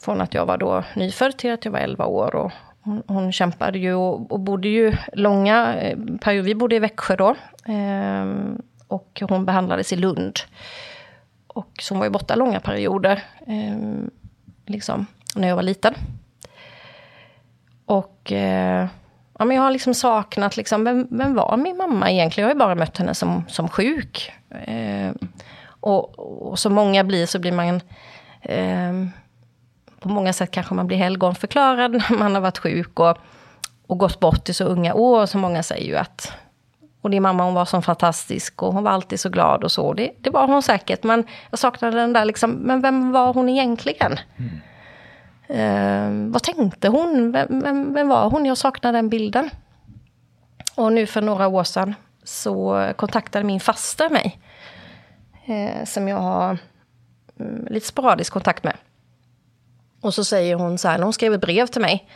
från 0.00 0.20
att 0.20 0.34
jag 0.34 0.46
var 0.46 0.58
då 0.58 0.84
nyfödd 0.96 1.36
till 1.38 1.52
att 1.52 1.64
jag 1.64 1.72
var 1.72 1.78
11 1.78 2.06
år. 2.06 2.34
Och 2.34 2.52
hon, 2.80 3.02
hon 3.06 3.32
kämpade 3.32 3.78
ju 3.78 3.94
och, 3.94 4.32
och, 4.32 4.40
bodde 4.40 4.68
ju 4.68 4.96
långa 5.12 5.76
eh, 5.76 5.98
perioder. 6.20 6.46
Vi 6.46 6.54
bodde 6.54 6.76
i 6.76 6.78
Växjö 6.78 7.16
då. 7.16 7.36
Ehm, 7.64 8.62
och 8.88 9.22
hon 9.28 9.44
behandlades 9.44 9.92
i 9.92 9.96
Lund. 9.96 10.38
Och 11.46 11.72
så 11.80 11.94
hon 11.94 11.98
var 11.98 12.06
ju 12.06 12.10
borta 12.10 12.34
långa 12.34 12.60
perioder, 12.60 13.22
eh, 13.46 13.76
liksom, 14.66 15.06
när 15.34 15.48
jag 15.48 15.56
var 15.56 15.62
liten. 15.62 15.94
Och 17.88 18.32
eh, 18.32 18.86
ja, 19.38 19.44
men 19.44 19.56
jag 19.56 19.62
har 19.62 19.70
liksom 19.70 19.94
saknat, 19.94 20.56
liksom, 20.56 20.84
vem, 20.84 21.08
vem, 21.10 21.34
var 21.34 21.56
min 21.56 21.76
mamma 21.76 22.10
egentligen? 22.10 22.48
Jag 22.48 22.54
har 22.54 22.54
ju 22.54 22.66
bara 22.66 22.74
mött 22.74 22.98
henne 22.98 23.14
som, 23.14 23.44
som 23.48 23.68
sjuk. 23.68 24.32
Eh, 24.66 25.12
och, 25.80 26.18
och 26.48 26.58
som 26.58 26.74
många 26.74 27.04
blir 27.04 27.26
så 27.26 27.38
blir 27.38 27.52
man 27.52 27.80
eh, 28.42 28.92
på 30.00 30.08
många 30.08 30.32
sätt 30.32 30.50
kanske 30.50 30.74
man 30.74 30.86
blir 30.86 30.96
helgonförklarad 30.96 31.92
när 32.10 32.18
man 32.18 32.34
har 32.34 32.42
varit 32.42 32.58
sjuk 32.58 33.00
och, 33.00 33.18
och 33.86 33.98
gått 33.98 34.20
bort 34.20 34.48
i 34.48 34.54
så 34.54 34.64
unga 34.64 34.94
år. 34.94 35.26
Så 35.26 35.38
många 35.38 35.62
säger 35.62 35.86
ju 35.86 35.96
att 35.96 36.32
och 37.00 37.10
din 37.10 37.22
mamma 37.22 37.44
hon 37.44 37.54
var 37.54 37.64
så 37.64 37.82
fantastisk 37.82 38.62
och 38.62 38.72
hon 38.72 38.84
var 38.84 38.90
alltid 38.90 39.20
så 39.20 39.28
glad 39.28 39.64
och 39.64 39.72
så. 39.72 39.92
Det, 39.92 40.10
det 40.20 40.30
var 40.30 40.46
hon 40.46 40.62
säkert, 40.62 41.02
men 41.02 41.24
jag 41.50 41.58
saknade 41.58 41.96
den 41.96 42.12
där 42.12 42.24
liksom, 42.24 42.50
men 42.50 42.80
vem 42.80 43.12
var 43.12 43.32
hon 43.32 43.48
egentligen? 43.48 44.18
Mm. 44.36 44.60
Uh, 45.50 46.30
vad 46.30 46.42
tänkte 46.42 46.88
hon? 46.88 47.32
Vem, 47.32 47.60
vem, 47.60 47.94
vem, 47.94 48.08
var 48.08 48.30
hon? 48.30 48.46
Jag 48.46 48.58
saknade 48.58 48.98
den 48.98 49.08
bilden. 49.08 49.50
Och 50.74 50.92
nu 50.92 51.06
för 51.06 51.22
några 51.22 51.48
år 51.48 51.64
sedan 51.64 51.94
så 52.24 52.92
kontaktade 52.96 53.44
min 53.44 53.60
faster 53.60 54.10
mig. 54.10 54.40
Uh, 55.48 55.84
som 55.84 56.08
jag 56.08 56.16
har 56.16 56.58
um, 57.36 57.66
lite 57.70 57.86
sporadisk 57.86 58.32
kontakt 58.32 58.64
med. 58.64 58.76
Och 60.00 60.14
så 60.14 60.24
säger 60.24 60.54
hon 60.54 60.78
så 60.78 60.88
här, 60.88 60.98
hon 60.98 61.12
skrev 61.12 61.34
ett 61.34 61.40
brev 61.40 61.66
till 61.66 61.82
mig. 61.82 62.08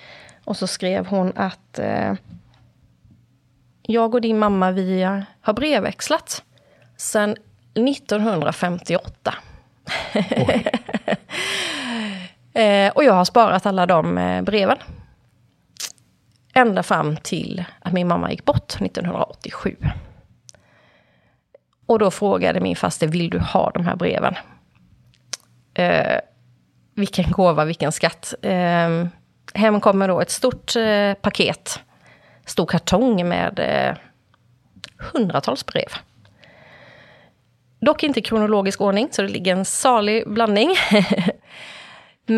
Och 0.45 0.57
så 0.57 0.67
skrev 0.67 1.07
hon 1.07 1.33
att 1.37 1.79
uh, 1.79 2.15
jag 3.83 4.15
och 4.15 4.21
din 4.21 4.39
mamma, 4.39 4.71
vi 4.71 5.03
har 5.41 5.53
brevväxlat 5.53 6.43
sedan 6.97 7.37
1958. 7.75 9.35
eh, 12.55 12.93
och 12.93 13.05
jag 13.05 13.13
har 13.13 13.25
sparat 13.25 13.67
alla 13.67 13.87
de 13.87 14.19
eh, 14.19 14.43
breven. 14.43 14.79
Ända 16.55 16.83
fram 16.83 17.17
till 17.17 17.65
att 17.81 17.93
min 17.93 18.09
mamma 18.09 18.31
gick 18.31 18.45
bort 18.45 18.81
1987. 18.81 19.77
Och 21.87 21.99
då 21.99 22.11
frågade 22.11 22.61
min 22.61 22.77
faste, 22.77 23.07
vill 23.07 23.31
du 23.31 23.39
ha 23.39 23.71
de 23.71 23.87
här 23.87 23.97
breven? 23.97 24.35
Eh, 25.75 26.19
vilken 26.95 27.31
gåva, 27.31 27.65
vilken 27.65 27.93
skatt. 27.93 28.35
Eh, 28.43 29.07
hem 29.55 29.81
kommer 29.81 30.09
då 30.09 30.21
ett 30.21 30.31
stort 30.31 30.77
eh, 30.77 31.15
paket 31.15 31.81
stor 32.47 32.67
kartong 32.67 33.29
med 33.29 33.59
eh, 33.59 33.97
hundratals 34.99 35.67
brev. 35.67 35.89
Dock 37.81 38.03
inte 38.03 38.21
i 38.21 38.23
kronologisk 38.23 38.81
ordning, 38.81 39.09
så 39.11 39.23
det 39.23 39.29
ligger 39.29 39.57
en 39.57 39.65
salig 39.65 40.29
blandning. 40.29 40.71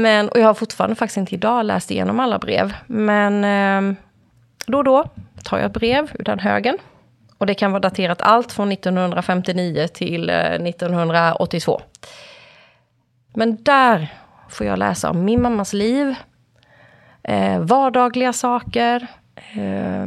Men, 0.03 0.29
och 0.29 0.39
jag 0.39 0.47
har 0.47 0.55
fortfarande 0.55 0.97
faktiskt 0.97 1.17
inte 1.17 1.35
idag 1.35 1.67
läst 1.67 1.91
igenom 1.91 2.21
alla 2.21 2.39
brev. 2.39 2.75
Men 2.87 3.45
eh, 3.45 3.97
då 4.67 4.79
och 4.79 4.85
då 4.85 5.05
tar 5.45 5.59
jag 5.59 5.67
ett 5.67 5.73
brev 5.73 6.11
ur 6.19 6.25
den 6.25 6.39
högen 6.39 6.79
Och 7.39 7.47
det 7.47 7.55
kan 7.55 7.73
vara 7.73 7.81
daterat 7.81 8.23
allt 8.23 8.53
från 8.53 8.73
1959 8.73 9.89
till 9.95 10.31
eh, 10.31 10.37
1982. 10.37 11.81
Men 13.35 13.63
där 13.63 14.13
får 14.49 14.67
jag 14.67 14.79
läsa 14.79 15.11
om 15.11 15.25
min 15.25 15.43
mammas 15.43 15.73
liv, 15.73 16.15
eh, 17.23 17.59
vardagliga 17.59 18.33
saker. 18.33 19.07
Eh, 19.35 20.07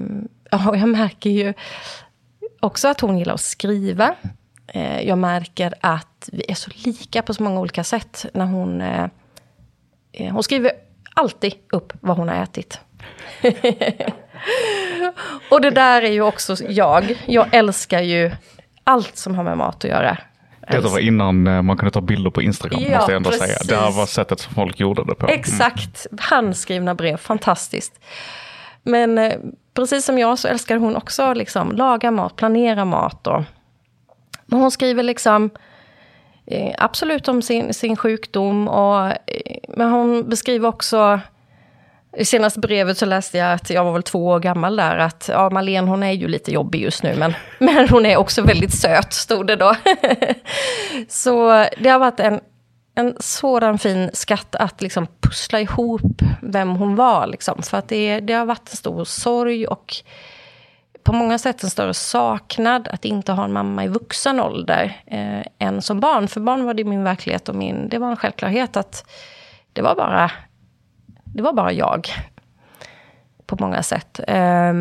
och 0.68 0.78
jag 0.78 0.90
märker 0.90 1.30
ju 1.30 1.54
också 2.60 2.88
att 2.88 3.02
hon 3.02 3.18
gillar 3.18 3.34
att 3.34 3.42
skriva. 3.42 4.16
Eh, 4.68 5.02
jag 5.02 5.18
märker 5.18 5.74
att 5.82 6.30
vi 6.32 6.52
är 6.52 6.56
så 6.56 6.72
lika 6.74 7.22
på 7.22 7.34
så 7.34 7.44
många 7.44 7.60
olika 7.60 7.84
sätt. 7.84 8.26
När 8.34 8.46
hon, 8.46 8.82
eh 8.82 9.08
hon 10.18 10.44
skriver 10.44 10.72
alltid 11.14 11.54
upp 11.72 11.94
vad 12.02 12.18
hon 12.18 12.30
har 12.30 12.36
ätit. 12.36 12.80
och 15.52 15.62
det 15.62 15.70
där 15.70 16.02
är 16.02 16.12
ju 16.12 16.22
också 16.22 16.56
jag. 16.70 17.24
Jag 17.26 17.48
älskar 17.52 18.02
ju 18.02 18.32
allt 18.84 19.18
som 19.18 19.36
har 19.36 19.44
med 19.44 19.58
mat 19.58 19.76
att 19.76 19.84
göra. 19.84 20.18
Det 20.72 20.80
var 20.80 21.00
innan 21.00 21.48
eh, 21.48 21.62
man 21.62 21.78
kunde 21.78 21.92
ta 21.92 22.02
bilder 22.02 22.30
på 22.30 22.42
Instagram, 22.42 22.82
ja, 22.82 22.98
måste 22.98 23.12
jag 23.12 23.18
ändå 23.18 23.30
precis. 23.30 23.48
säga. 23.48 23.58
Det 23.80 23.86
här 23.86 23.92
var 23.92 24.06
sättet 24.06 24.40
som 24.40 24.54
folk 24.54 24.80
gjorde 24.80 25.04
det 25.04 25.16
på. 25.16 25.28
Mm. 25.28 25.40
Exakt, 25.40 26.08
handskrivna 26.20 26.96
brev, 26.96 27.18
fantastiskt. 27.18 28.00
Men 28.84 29.18
eh, 29.18 29.34
precis 29.74 30.06
som 30.06 30.18
jag 30.18 30.40
så 30.40 30.48
älskar 30.48 30.78
hon 30.78 30.96
också 30.96 31.34
liksom 31.34 31.72
laga 31.72 32.12
mat, 32.12 32.36
planera 32.36 32.86
mat. 32.86 33.28
Och, 33.28 33.44
men 34.46 34.60
hon 34.60 34.72
skriver 34.72 35.04
liksom 35.04 35.50
eh, 36.48 36.76
absolut 36.78 37.28
om 37.28 37.42
sin, 37.42 37.74
sin 37.74 37.98
sjukdom, 37.98 38.68
och, 38.68 39.08
eh, 39.08 39.58
men 39.68 39.90
hon 39.90 40.30
beskriver 40.30 40.68
också 40.68 41.20
i 42.18 42.26
senaste 42.26 42.60
brevet 42.60 42.98
så 42.98 43.06
läste 43.06 43.38
jag 43.38 43.54
att 43.54 43.70
jag 43.70 43.84
var 43.84 43.94
väl 43.94 44.04
två 44.04 44.28
år 44.28 44.40
gammal 44.40 44.76
där, 44.76 44.98
att 44.98 45.30
ja, 45.32 45.50
Marlene 45.50 45.90
hon 45.90 46.04
är 46.04 46.12
ju 46.12 46.28
lite 46.28 46.52
jobbig 46.52 46.82
just 46.82 47.04
nu, 47.04 47.16
men, 47.16 47.34
men 47.60 47.90
hon 47.90 48.06
är 48.06 48.18
också 48.18 48.42
väldigt 48.42 48.74
söt, 48.74 49.14
stod 49.14 49.48
det 49.48 49.56
då. 49.56 49.76
så 51.08 51.66
det 51.78 51.90
har 51.90 52.00
varit 52.00 52.20
en, 52.20 52.40
en 52.96 53.16
sådan 53.20 53.78
fin 53.78 54.10
skatt 54.14 54.56
att 54.56 54.82
liksom 54.82 55.08
pussla 55.22 55.62
ihop 55.62 56.22
vem 56.42 56.70
hon 56.70 56.96
var. 56.96 57.28
Liksom. 57.28 57.64
För 57.64 57.78
att 57.78 57.90
det, 57.90 58.20
det 58.20 58.34
har 58.34 58.46
varit 58.46 58.70
en 58.70 58.78
stor 58.78 59.06
sorg 59.06 59.68
och 59.68 59.96
på 61.08 61.14
många 61.14 61.38
sätt 61.38 61.64
en 61.64 61.70
större 61.70 61.94
saknad 61.94 62.88
att 62.88 63.06
inte 63.06 63.32
ha 63.32 63.44
en 63.44 63.54
mamma 63.54 63.84
i 63.84 63.88
vuxen 63.88 64.40
ålder 64.40 65.02
eh, 65.06 65.68
än 65.68 65.82
som 65.82 66.00
barn. 66.00 66.28
För 66.28 66.42
barn 66.42 66.66
var 66.66 66.74
det 66.74 66.84
min 66.84 67.04
verklighet 67.04 67.50
och 67.50 67.56
min, 67.56 67.90
det 67.90 67.98
var 67.98 68.10
en 68.10 68.18
självklarhet 68.18 68.78
att 68.78 69.10
det 69.74 69.82
var 69.82 69.96
bara 69.96 70.32
det 71.24 71.42
var 71.42 71.54
bara 71.54 71.72
jag. 71.72 72.08
På 73.46 73.58
många 73.60 73.84
sätt. 73.84 74.20
Eh, 74.28 74.74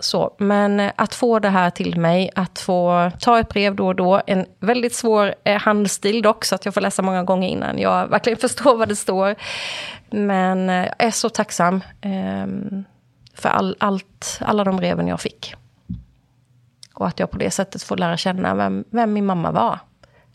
så, 0.00 0.34
men 0.38 0.90
att 0.96 1.14
få 1.14 1.38
det 1.38 1.48
här 1.48 1.70
till 1.70 2.00
mig, 2.00 2.30
att 2.34 2.58
få 2.58 3.10
ta 3.20 3.38
ett 3.38 3.48
brev 3.48 3.74
då 3.74 3.86
och 3.86 3.96
då, 3.96 4.22
en 4.26 4.46
väldigt 4.60 4.94
svår 4.94 5.34
eh, 5.44 5.60
handstil 5.60 6.22
dock, 6.22 6.44
så 6.44 6.54
att 6.54 6.64
jag 6.64 6.74
får 6.74 6.80
läsa 6.80 7.02
många 7.02 7.22
gånger 7.22 7.48
innan 7.48 7.78
jag 7.78 8.06
verkligen 8.10 8.38
förstår 8.38 8.76
vad 8.76 8.88
det 8.88 8.96
står. 8.96 9.34
Men 10.10 10.70
eh, 10.70 10.76
jag 10.76 10.94
är 10.98 11.10
så 11.10 11.28
tacksam 11.28 11.80
eh, 12.00 12.46
för 13.38 13.48
all, 13.48 13.76
allt, 13.80 14.38
alla 14.40 14.64
de 14.64 14.76
breven 14.76 15.08
jag 15.08 15.20
fick. 15.20 15.54
Och 16.94 17.06
att 17.06 17.18
jag 17.20 17.30
på 17.30 17.38
det 17.38 17.50
sättet 17.50 17.82
får 17.82 17.96
lära 17.96 18.16
känna 18.16 18.54
vem, 18.54 18.84
vem 18.90 19.12
min 19.12 19.26
mamma 19.26 19.50
var. 19.50 19.78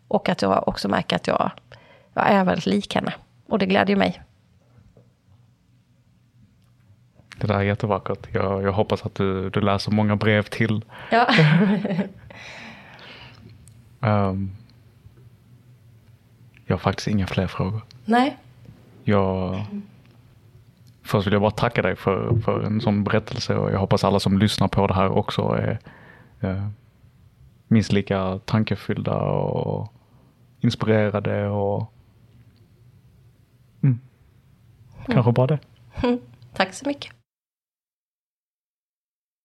Och 0.08 0.30
att 0.30 0.42
jag 0.42 0.68
också 0.68 0.90
märker 0.90 1.16
att 1.16 1.28
jag, 1.28 1.52
jag 2.14 2.28
är 2.28 2.44
väldigt 2.44 2.66
lik 2.66 2.96
henne. 2.96 3.14
Och 3.48 3.60
det 3.60 3.66
glädjer 3.66 3.96
mig. 3.96 4.22
Det 7.38 7.48
där 7.48 7.56
är 7.56 7.62
jättevackert. 7.62 8.28
Jag, 8.32 8.64
jag 8.64 8.72
hoppas 8.72 9.06
att 9.06 9.16
du, 9.16 9.50
du 9.50 9.62
läser 9.62 9.92
många 9.92 10.16
brev 10.16 10.44
till. 10.44 10.86
Ja. 11.12 11.28
um, 14.00 14.56
jag 16.66 16.76
har 16.76 16.80
faktiskt 16.80 17.08
inga 17.08 17.28
fler 17.28 17.48
frågor. 17.48 17.82
Nej. 18.06 18.38
Jag, 19.04 19.66
först 21.04 21.28
vill 21.28 21.34
jag 21.34 21.42
bara 21.42 21.52
tacka 21.52 21.82
dig 21.82 21.96
för, 21.96 22.40
för 22.40 22.64
en 22.64 22.82
sån 22.82 23.04
berättelse 23.04 23.56
och 23.56 23.72
jag 23.72 23.80
hoppas 23.80 24.04
alla 24.04 24.20
som 24.20 24.38
lyssnar 24.38 24.68
på 24.68 24.88
det 24.88 24.94
här 24.94 25.10
också 25.10 25.42
är 25.42 25.80
eh, 26.40 26.68
minst 27.68 27.92
lika 27.92 28.40
tankefyllda 28.46 29.16
och 29.22 29.94
inspirerade 30.60 31.48
och 31.48 31.94
mm, 33.84 34.00
kanske 35.06 35.32
bara 35.32 35.48
det. 35.48 35.60
Tack 36.54 36.74
så 36.74 36.88
mycket. 36.88 37.23